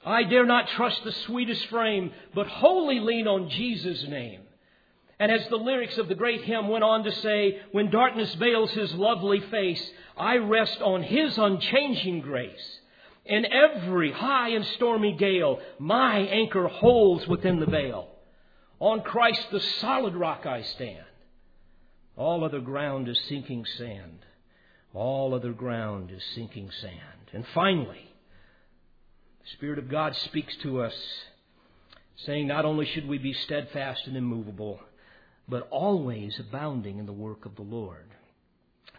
I 0.03 0.23
dare 0.23 0.45
not 0.45 0.67
trust 0.69 1.03
the 1.03 1.11
sweetest 1.11 1.67
frame, 1.67 2.11
but 2.33 2.47
wholly 2.47 2.99
lean 2.99 3.27
on 3.27 3.49
Jesus' 3.49 4.03
name. 4.07 4.41
And 5.21 5.31
as 5.31 5.47
the 5.49 5.57
lyrics 5.57 5.99
of 5.99 6.07
the 6.07 6.15
great 6.15 6.45
hymn 6.45 6.67
went 6.67 6.83
on 6.83 7.03
to 7.03 7.11
say, 7.11 7.59
when 7.71 7.91
darkness 7.91 8.33
veils 8.33 8.71
his 8.71 8.91
lovely 8.95 9.39
face, 9.39 9.91
I 10.17 10.37
rest 10.37 10.81
on 10.81 11.03
his 11.03 11.37
unchanging 11.37 12.21
grace. 12.21 12.79
In 13.27 13.45
every 13.45 14.11
high 14.11 14.49
and 14.49 14.65
stormy 14.65 15.15
gale, 15.15 15.59
my 15.77 16.17
anchor 16.17 16.67
holds 16.67 17.27
within 17.27 17.59
the 17.59 17.67
veil. 17.67 18.09
On 18.79 19.03
Christ 19.03 19.45
the 19.51 19.59
solid 19.59 20.15
rock 20.15 20.47
I 20.47 20.63
stand. 20.63 21.05
All 22.17 22.43
other 22.43 22.59
ground 22.59 23.07
is 23.07 23.19
sinking 23.29 23.63
sand. 23.77 24.25
All 24.91 25.35
other 25.35 25.53
ground 25.53 26.09
is 26.09 26.23
sinking 26.33 26.71
sand. 26.81 27.29
And 27.31 27.45
finally, 27.53 28.11
the 29.43 29.49
Spirit 29.51 29.77
of 29.77 29.87
God 29.87 30.15
speaks 30.15 30.55
to 30.63 30.81
us, 30.81 30.95
saying 32.25 32.47
not 32.47 32.65
only 32.65 32.87
should 32.87 33.07
we 33.07 33.19
be 33.19 33.33
steadfast 33.33 34.07
and 34.07 34.17
immovable, 34.17 34.79
but 35.51 35.67
always 35.69 36.39
abounding 36.39 36.97
in 36.97 37.05
the 37.05 37.11
work 37.11 37.45
of 37.45 37.57
the 37.57 37.61
Lord, 37.61 38.07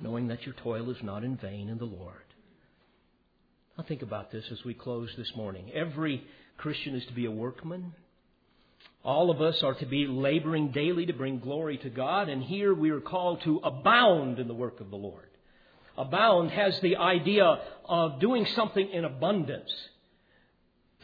knowing 0.01 0.29
that 0.29 0.45
your 0.45 0.55
toil 0.57 0.91
is 0.91 1.03
not 1.03 1.25
in 1.25 1.39
vain 1.39 1.71
in 1.71 1.79
the 1.79 1.87
Lord. 1.87 2.27
Now 3.79 3.85
think 3.85 4.03
about 4.03 4.31
this 4.31 4.45
as 4.53 4.63
we 4.63 4.75
close 4.75 5.11
this 5.17 5.35
morning. 5.35 5.71
Every 5.75 6.23
Christian 6.59 6.95
is 6.95 7.07
to 7.07 7.15
be 7.15 7.25
a 7.25 7.31
workman. 7.31 7.95
All 9.03 9.31
of 9.31 9.41
us 9.41 9.63
are 9.63 9.73
to 9.77 9.87
be 9.87 10.07
laboring 10.07 10.73
daily 10.73 11.07
to 11.07 11.15
bring 11.15 11.39
glory 11.39 11.79
to 11.79 11.89
God, 11.89 12.29
and 12.29 12.43
here 12.43 12.75
we 12.75 12.91
are 12.91 13.01
called 13.01 13.41
to 13.45 13.59
abound 13.65 14.39
in 14.39 14.47
the 14.47 14.55
work 14.55 14.81
of 14.81 14.91
the 14.91 14.97
Lord. 14.97 15.31
Abound 15.97 16.51
has 16.51 16.79
the 16.81 16.97
idea 16.97 17.61
of 17.87 18.21
doing 18.21 18.45
something 18.55 18.91
in 18.91 19.07
abundance, 19.07 19.73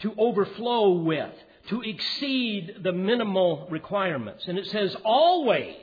to 0.02 0.14
overflow 0.18 0.90
with, 0.90 1.32
to 1.68 1.82
exceed 1.82 2.76
the 2.82 2.92
minimal 2.92 3.66
requirements. 3.70 4.44
And 4.46 4.58
it 4.58 4.66
says 4.66 4.96
always. 5.04 5.76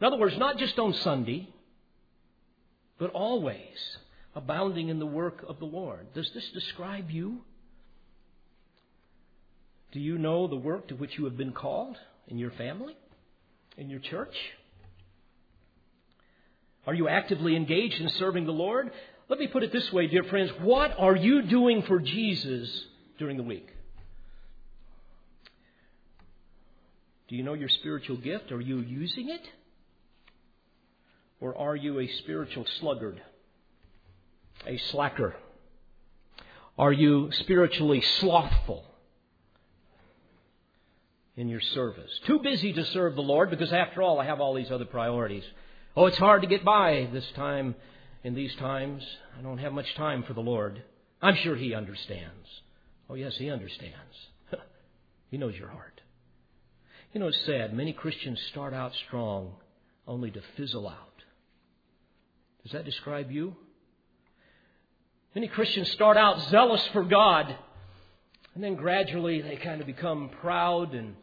In 0.00 0.06
other 0.06 0.18
words, 0.18 0.36
not 0.38 0.58
just 0.58 0.78
on 0.78 0.92
Sunday, 0.94 1.48
but 2.98 3.10
always 3.10 3.98
abounding 4.34 4.88
in 4.88 4.98
the 4.98 5.06
work 5.06 5.44
of 5.48 5.58
the 5.58 5.64
Lord. 5.64 6.12
Does 6.14 6.30
this 6.34 6.48
describe 6.50 7.10
you? 7.10 7.40
Do 9.92 10.00
you 10.00 10.18
know 10.18 10.46
the 10.46 10.56
work 10.56 10.88
to 10.88 10.94
which 10.96 11.16
you 11.16 11.24
have 11.24 11.36
been 11.36 11.52
called 11.52 11.96
in 12.28 12.38
your 12.38 12.50
family, 12.52 12.96
in 13.76 13.88
your 13.88 14.00
church? 14.00 14.34
Are 16.86 16.94
you 16.94 17.08
actively 17.08 17.56
engaged 17.56 18.00
in 18.00 18.08
serving 18.10 18.44
the 18.44 18.52
Lord? 18.52 18.90
Let 19.28 19.38
me 19.38 19.46
put 19.46 19.62
it 19.62 19.72
this 19.72 19.90
way, 19.92 20.06
dear 20.06 20.24
friends. 20.24 20.50
What 20.60 20.98
are 20.98 21.16
you 21.16 21.42
doing 21.42 21.82
for 21.82 21.98
Jesus 21.98 22.68
during 23.18 23.36
the 23.36 23.42
week? 23.42 23.73
Do 27.34 27.38
you 27.38 27.42
know 27.42 27.54
your 27.54 27.68
spiritual 27.68 28.16
gift? 28.18 28.52
Are 28.52 28.60
you 28.60 28.78
using 28.78 29.28
it? 29.28 29.40
Or 31.40 31.58
are 31.58 31.74
you 31.74 31.98
a 31.98 32.06
spiritual 32.06 32.64
sluggard? 32.78 33.20
A 34.64 34.78
slacker? 34.92 35.34
Are 36.78 36.92
you 36.92 37.32
spiritually 37.32 38.04
slothful 38.20 38.84
in 41.34 41.48
your 41.48 41.60
service? 41.60 42.08
Too 42.24 42.38
busy 42.38 42.72
to 42.72 42.84
serve 42.84 43.16
the 43.16 43.22
Lord 43.22 43.50
because, 43.50 43.72
after 43.72 44.00
all, 44.00 44.20
I 44.20 44.26
have 44.26 44.40
all 44.40 44.54
these 44.54 44.70
other 44.70 44.84
priorities. 44.84 45.42
Oh, 45.96 46.06
it's 46.06 46.18
hard 46.18 46.42
to 46.42 46.46
get 46.46 46.64
by 46.64 47.08
this 47.12 47.28
time, 47.34 47.74
in 48.22 48.36
these 48.36 48.54
times. 48.54 49.04
I 49.36 49.42
don't 49.42 49.58
have 49.58 49.72
much 49.72 49.92
time 49.96 50.22
for 50.22 50.34
the 50.34 50.40
Lord. 50.40 50.84
I'm 51.20 51.34
sure 51.34 51.56
He 51.56 51.74
understands. 51.74 52.46
Oh, 53.10 53.14
yes, 53.14 53.34
He 53.36 53.50
understands. 53.50 54.14
he 55.32 55.36
knows 55.36 55.56
your 55.56 55.70
heart. 55.70 55.93
You 57.14 57.20
know, 57.20 57.28
it's 57.28 57.46
sad. 57.46 57.72
Many 57.72 57.92
Christians 57.92 58.40
start 58.50 58.74
out 58.74 58.92
strong 59.06 59.52
only 60.04 60.32
to 60.32 60.40
fizzle 60.56 60.88
out. 60.88 61.22
Does 62.64 62.72
that 62.72 62.84
describe 62.84 63.30
you? 63.30 63.54
Many 65.32 65.46
Christians 65.46 65.92
start 65.92 66.16
out 66.16 66.40
zealous 66.50 66.84
for 66.88 67.04
God, 67.04 67.54
and 68.56 68.64
then 68.64 68.74
gradually 68.74 69.40
they 69.42 69.54
kind 69.54 69.80
of 69.80 69.86
become 69.86 70.28
proud 70.40 70.92
and 70.92 71.14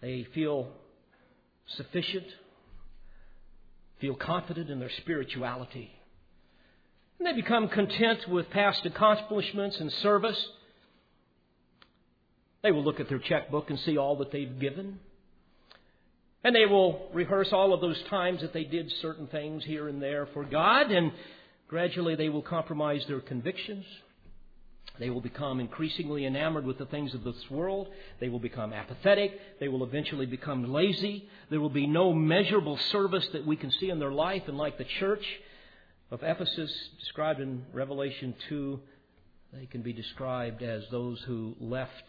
they 0.00 0.26
feel 0.34 0.68
sufficient, 1.76 2.26
feel 4.00 4.14
confident 4.14 4.70
in 4.70 4.80
their 4.80 4.90
spirituality. 5.02 5.90
And 7.18 7.28
they 7.28 7.34
become 7.34 7.68
content 7.68 8.26
with 8.26 8.48
past 8.48 8.86
accomplishments 8.86 9.78
and 9.80 9.92
service. 9.92 10.48
They 12.64 12.72
will 12.72 12.82
look 12.82 12.98
at 12.98 13.10
their 13.10 13.18
checkbook 13.18 13.68
and 13.68 13.78
see 13.80 13.98
all 13.98 14.16
that 14.16 14.32
they've 14.32 14.58
given. 14.58 14.98
And 16.42 16.56
they 16.56 16.64
will 16.64 17.10
rehearse 17.12 17.52
all 17.52 17.74
of 17.74 17.82
those 17.82 18.02
times 18.08 18.40
that 18.40 18.54
they 18.54 18.64
did 18.64 18.90
certain 19.02 19.26
things 19.26 19.62
here 19.64 19.86
and 19.86 20.02
there 20.02 20.26
for 20.32 20.44
God, 20.44 20.90
and 20.90 21.12
gradually 21.68 22.16
they 22.16 22.30
will 22.30 22.42
compromise 22.42 23.04
their 23.06 23.20
convictions. 23.20 23.84
They 24.98 25.10
will 25.10 25.20
become 25.20 25.60
increasingly 25.60 26.24
enamored 26.24 26.64
with 26.64 26.78
the 26.78 26.86
things 26.86 27.12
of 27.12 27.22
this 27.22 27.36
world. 27.50 27.88
They 28.18 28.30
will 28.30 28.38
become 28.38 28.72
apathetic. 28.72 29.38
They 29.60 29.68
will 29.68 29.84
eventually 29.84 30.26
become 30.26 30.72
lazy. 30.72 31.28
There 31.50 31.60
will 31.60 31.68
be 31.68 31.86
no 31.86 32.14
measurable 32.14 32.78
service 32.92 33.28
that 33.34 33.44
we 33.44 33.56
can 33.56 33.72
see 33.72 33.90
in 33.90 33.98
their 33.98 34.12
life. 34.12 34.44
And 34.46 34.56
like 34.56 34.78
the 34.78 34.86
church 35.00 35.24
of 36.10 36.22
Ephesus 36.22 36.72
described 36.98 37.40
in 37.40 37.66
Revelation 37.74 38.34
2, 38.48 38.80
they 39.52 39.66
can 39.66 39.82
be 39.82 39.92
described 39.92 40.62
as 40.62 40.84
those 40.90 41.20
who 41.26 41.56
left 41.60 42.04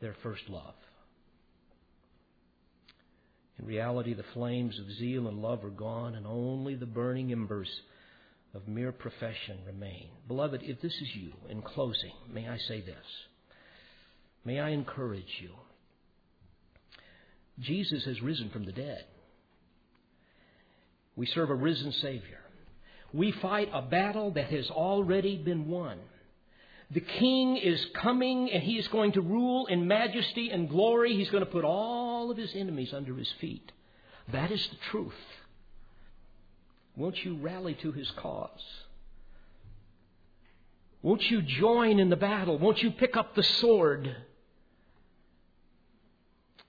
their 0.00 0.16
first 0.22 0.42
love. 0.48 0.74
In 3.58 3.66
reality, 3.66 4.14
the 4.14 4.24
flames 4.34 4.78
of 4.78 4.90
zeal 4.98 5.26
and 5.26 5.42
love 5.42 5.64
are 5.64 5.70
gone, 5.70 6.14
and 6.14 6.26
only 6.26 6.76
the 6.76 6.86
burning 6.86 7.32
embers 7.32 7.68
of 8.54 8.68
mere 8.68 8.92
profession 8.92 9.58
remain. 9.66 10.08
Beloved, 10.28 10.62
if 10.62 10.80
this 10.80 10.94
is 10.94 11.08
you, 11.14 11.32
in 11.48 11.62
closing, 11.62 12.12
may 12.32 12.48
I 12.48 12.56
say 12.68 12.80
this. 12.80 12.96
May 14.44 14.60
I 14.60 14.70
encourage 14.70 15.40
you. 15.40 15.50
Jesus 17.60 18.04
has 18.04 18.22
risen 18.22 18.50
from 18.50 18.64
the 18.64 18.72
dead. 18.72 19.04
We 21.16 21.26
serve 21.26 21.50
a 21.50 21.54
risen 21.54 21.92
Savior. 22.00 22.38
We 23.12 23.32
fight 23.42 23.70
a 23.72 23.82
battle 23.82 24.30
that 24.32 24.50
has 24.50 24.70
already 24.70 25.36
been 25.36 25.68
won. 25.68 25.98
The 26.90 27.00
King 27.00 27.56
is 27.56 27.84
coming 27.94 28.50
and 28.50 28.62
he 28.62 28.78
is 28.78 28.88
going 28.88 29.12
to 29.12 29.20
rule 29.20 29.66
in 29.66 29.86
majesty 29.86 30.50
and 30.50 30.68
glory. 30.70 31.14
He's 31.14 31.30
going 31.30 31.44
to 31.44 31.50
put 31.50 31.64
all 31.64 32.30
of 32.30 32.36
his 32.36 32.54
enemies 32.54 32.94
under 32.94 33.14
his 33.14 33.30
feet. 33.40 33.72
That 34.32 34.50
is 34.50 34.66
the 34.68 34.76
truth. 34.90 35.12
Won't 36.96 37.24
you 37.24 37.36
rally 37.36 37.74
to 37.82 37.92
his 37.92 38.10
cause? 38.12 38.64
Won't 41.02 41.30
you 41.30 41.42
join 41.42 42.00
in 42.00 42.08
the 42.08 42.16
battle? 42.16 42.58
Won't 42.58 42.82
you 42.82 42.90
pick 42.90 43.16
up 43.16 43.34
the 43.34 43.42
sword? 43.42 44.16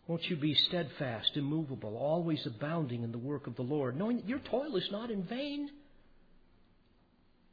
Won't 0.07 0.30
you 0.30 0.36
be 0.36 0.53
steadfast, 0.53 1.36
immovable, 1.36 1.95
always 1.95 2.45
abounding 2.45 3.03
in 3.03 3.11
the 3.11 3.17
work 3.17 3.47
of 3.47 3.55
the 3.55 3.61
Lord, 3.61 3.97
knowing 3.97 4.17
that 4.17 4.28
your 4.28 4.39
toil 4.39 4.76
is 4.76 4.89
not 4.91 5.11
in 5.11 5.24
vain? 5.24 5.70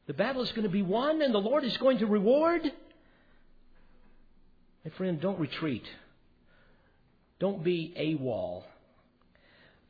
The 0.07 0.15
battle 0.15 0.43
is 0.43 0.51
going 0.51 0.65
to 0.65 0.69
be 0.69 0.83
won 0.83 1.23
and 1.23 1.35
the 1.35 1.39
Lord 1.39 1.65
is 1.65 1.77
going 1.79 1.99
to 1.99 2.07
reward. 2.07 2.63
My 4.85 4.91
friend, 4.93 5.21
don't 5.21 5.41
retreat. 5.41 5.85
Don't 7.41 7.65
be 7.65 7.93
AWOL. 7.99 8.63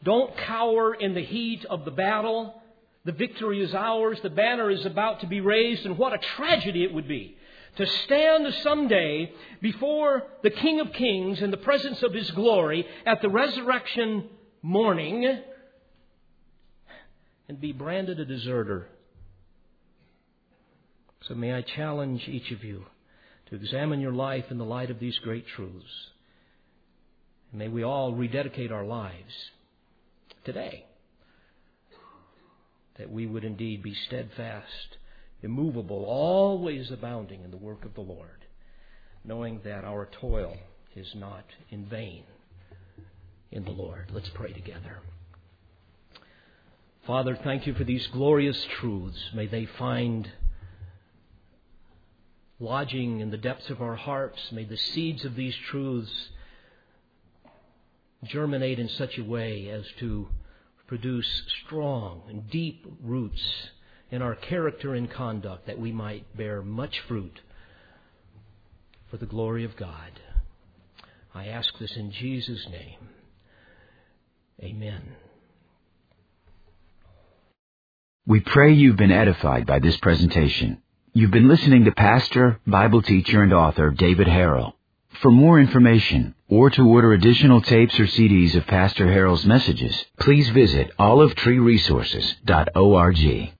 Don't 0.03 0.37
cower 0.39 0.95
in 0.95 1.14
the 1.14 1.25
heat 1.25 1.64
of 1.67 1.85
the 1.85 1.91
battle. 1.91 2.62
The 3.05 3.12
victory 3.12 3.62
is 3.62 3.75
ours. 3.75 4.19
The 4.23 4.31
banner 4.31 4.71
is 4.71 4.85
about 4.87 5.21
to 5.21 5.27
be 5.27 5.41
raised. 5.41 5.85
And 5.85 5.99
what 5.99 6.12
a 6.12 6.19
tragedy 6.19 6.83
it 6.83 6.95
would 6.95 7.09
be 7.09 7.37
to 7.77 7.87
stand 7.87 8.53
someday 8.62 9.31
before 9.61 10.23
the 10.43 10.51
King 10.51 10.81
of 10.81 10.93
Kings 10.93 11.41
in 11.41 11.51
the 11.51 11.57
presence 11.59 12.03
of 12.03 12.14
His 12.14 12.31
glory 12.31 12.87
at 13.05 13.21
the 13.21 13.29
resurrection 13.29 14.29
morning 14.62 15.41
and 17.49 17.61
be 17.61 17.73
branded 17.73 18.19
a 18.19 18.25
deserter. 18.25 18.89
So 21.29 21.35
may 21.35 21.53
I 21.53 21.62
challenge 21.62 22.29
each 22.29 22.53
of 22.53 22.62
you 22.62 22.85
to 23.49 23.57
examine 23.57 24.01
your 24.01 24.12
life 24.12 24.45
in 24.51 24.59
the 24.59 24.64
light 24.64 24.91
of 24.91 25.01
these 25.01 25.18
great 25.18 25.47
truths. 25.47 26.11
may 27.53 27.68
we 27.68 27.83
all 27.85 28.14
rededicate 28.14 28.70
our 28.70 28.85
lives 28.85 29.51
today 30.45 30.85
that 32.99 33.11
we 33.11 33.27
would 33.27 33.45
indeed 33.45 33.83
be 33.83 33.95
steadfast 34.07 34.99
immovable, 35.43 36.05
always 36.05 36.91
abounding 36.91 37.43
in 37.45 37.51
the 37.51 37.57
work 37.57 37.85
of 37.85 37.95
the 37.95 38.01
Lord, 38.01 38.45
knowing 39.24 39.61
that 39.64 39.85
our 39.85 40.09
toil 40.20 40.57
is 40.95 41.14
not 41.14 41.45
in 41.70 41.87
vain 41.87 42.24
in 43.53 43.64
the 43.64 43.70
Lord. 43.70 44.11
Let's 44.12 44.31
pray 44.35 44.53
together. 44.53 44.99
Father, 47.07 47.39
thank 47.45 47.66
you 47.66 47.74
for 47.74 47.85
these 47.85 48.07
glorious 48.09 48.66
truths. 48.81 49.31
May 49.35 49.47
they 49.47 49.66
find 49.79 50.29
lodging 52.59 53.21
in 53.21 53.31
the 53.31 53.37
depths 53.37 53.71
of 53.71 53.83
our 53.83 53.97
hearts. 53.97 54.51
May 54.53 54.65
the 54.65 54.77
seeds 54.77 55.25
of 55.25 55.35
these 55.35 55.55
truths 55.55 56.31
germinate 58.25 58.79
in 58.79 58.89
such 58.89 59.19
a 59.19 59.25
way 59.25 59.69
as 59.69 59.85
to 59.99 60.29
produce 60.87 61.43
strong 61.65 62.23
and 62.29 62.49
deep 62.51 62.87
roots 63.03 63.71
in 64.11 64.23
our 64.23 64.35
character 64.35 64.95
and 64.95 65.11
conduct 65.11 65.67
that 65.67 65.79
we 65.79 65.93
might 65.93 66.37
bear 66.37 66.63
much 66.63 67.01
fruit 67.01 67.41
for 69.11 69.17
the 69.17 69.27
glory 69.27 69.65
of 69.65 69.77
God. 69.77 70.21
I 71.35 71.49
ask 71.49 71.77
this 71.79 71.97
in 71.97 72.13
Jesus' 72.13 72.67
name. 72.71 73.09
Amen. 74.63 75.03
We 78.27 78.41
pray 78.41 78.73
you've 78.73 78.97
been 78.97 79.13
edified 79.13 79.67
by 79.67 79.79
this 79.79 79.97
presentation. 79.99 80.83
You've 81.17 81.31
been 81.31 81.49
listening 81.49 81.87
to 81.87 81.93
Pastor, 81.93 82.61
Bible 82.67 83.01
teacher, 83.01 83.43
and 83.43 83.55
author 83.55 83.89
David 83.89 84.27
Harrell. 84.27 84.75
For 85.23 85.31
more 85.31 85.59
information 85.59 86.35
or 86.47 86.69
to 86.69 86.87
order 86.87 87.14
additional 87.14 87.62
tapes 87.62 87.99
or 87.99 88.05
CDs 88.05 88.55
of 88.55 88.67
Pastor 88.67 89.07
Harrell's 89.07 89.47
messages, 89.47 90.05
please 90.21 90.51
visit 90.51 90.91
olivetreeresources.org. 90.99 93.55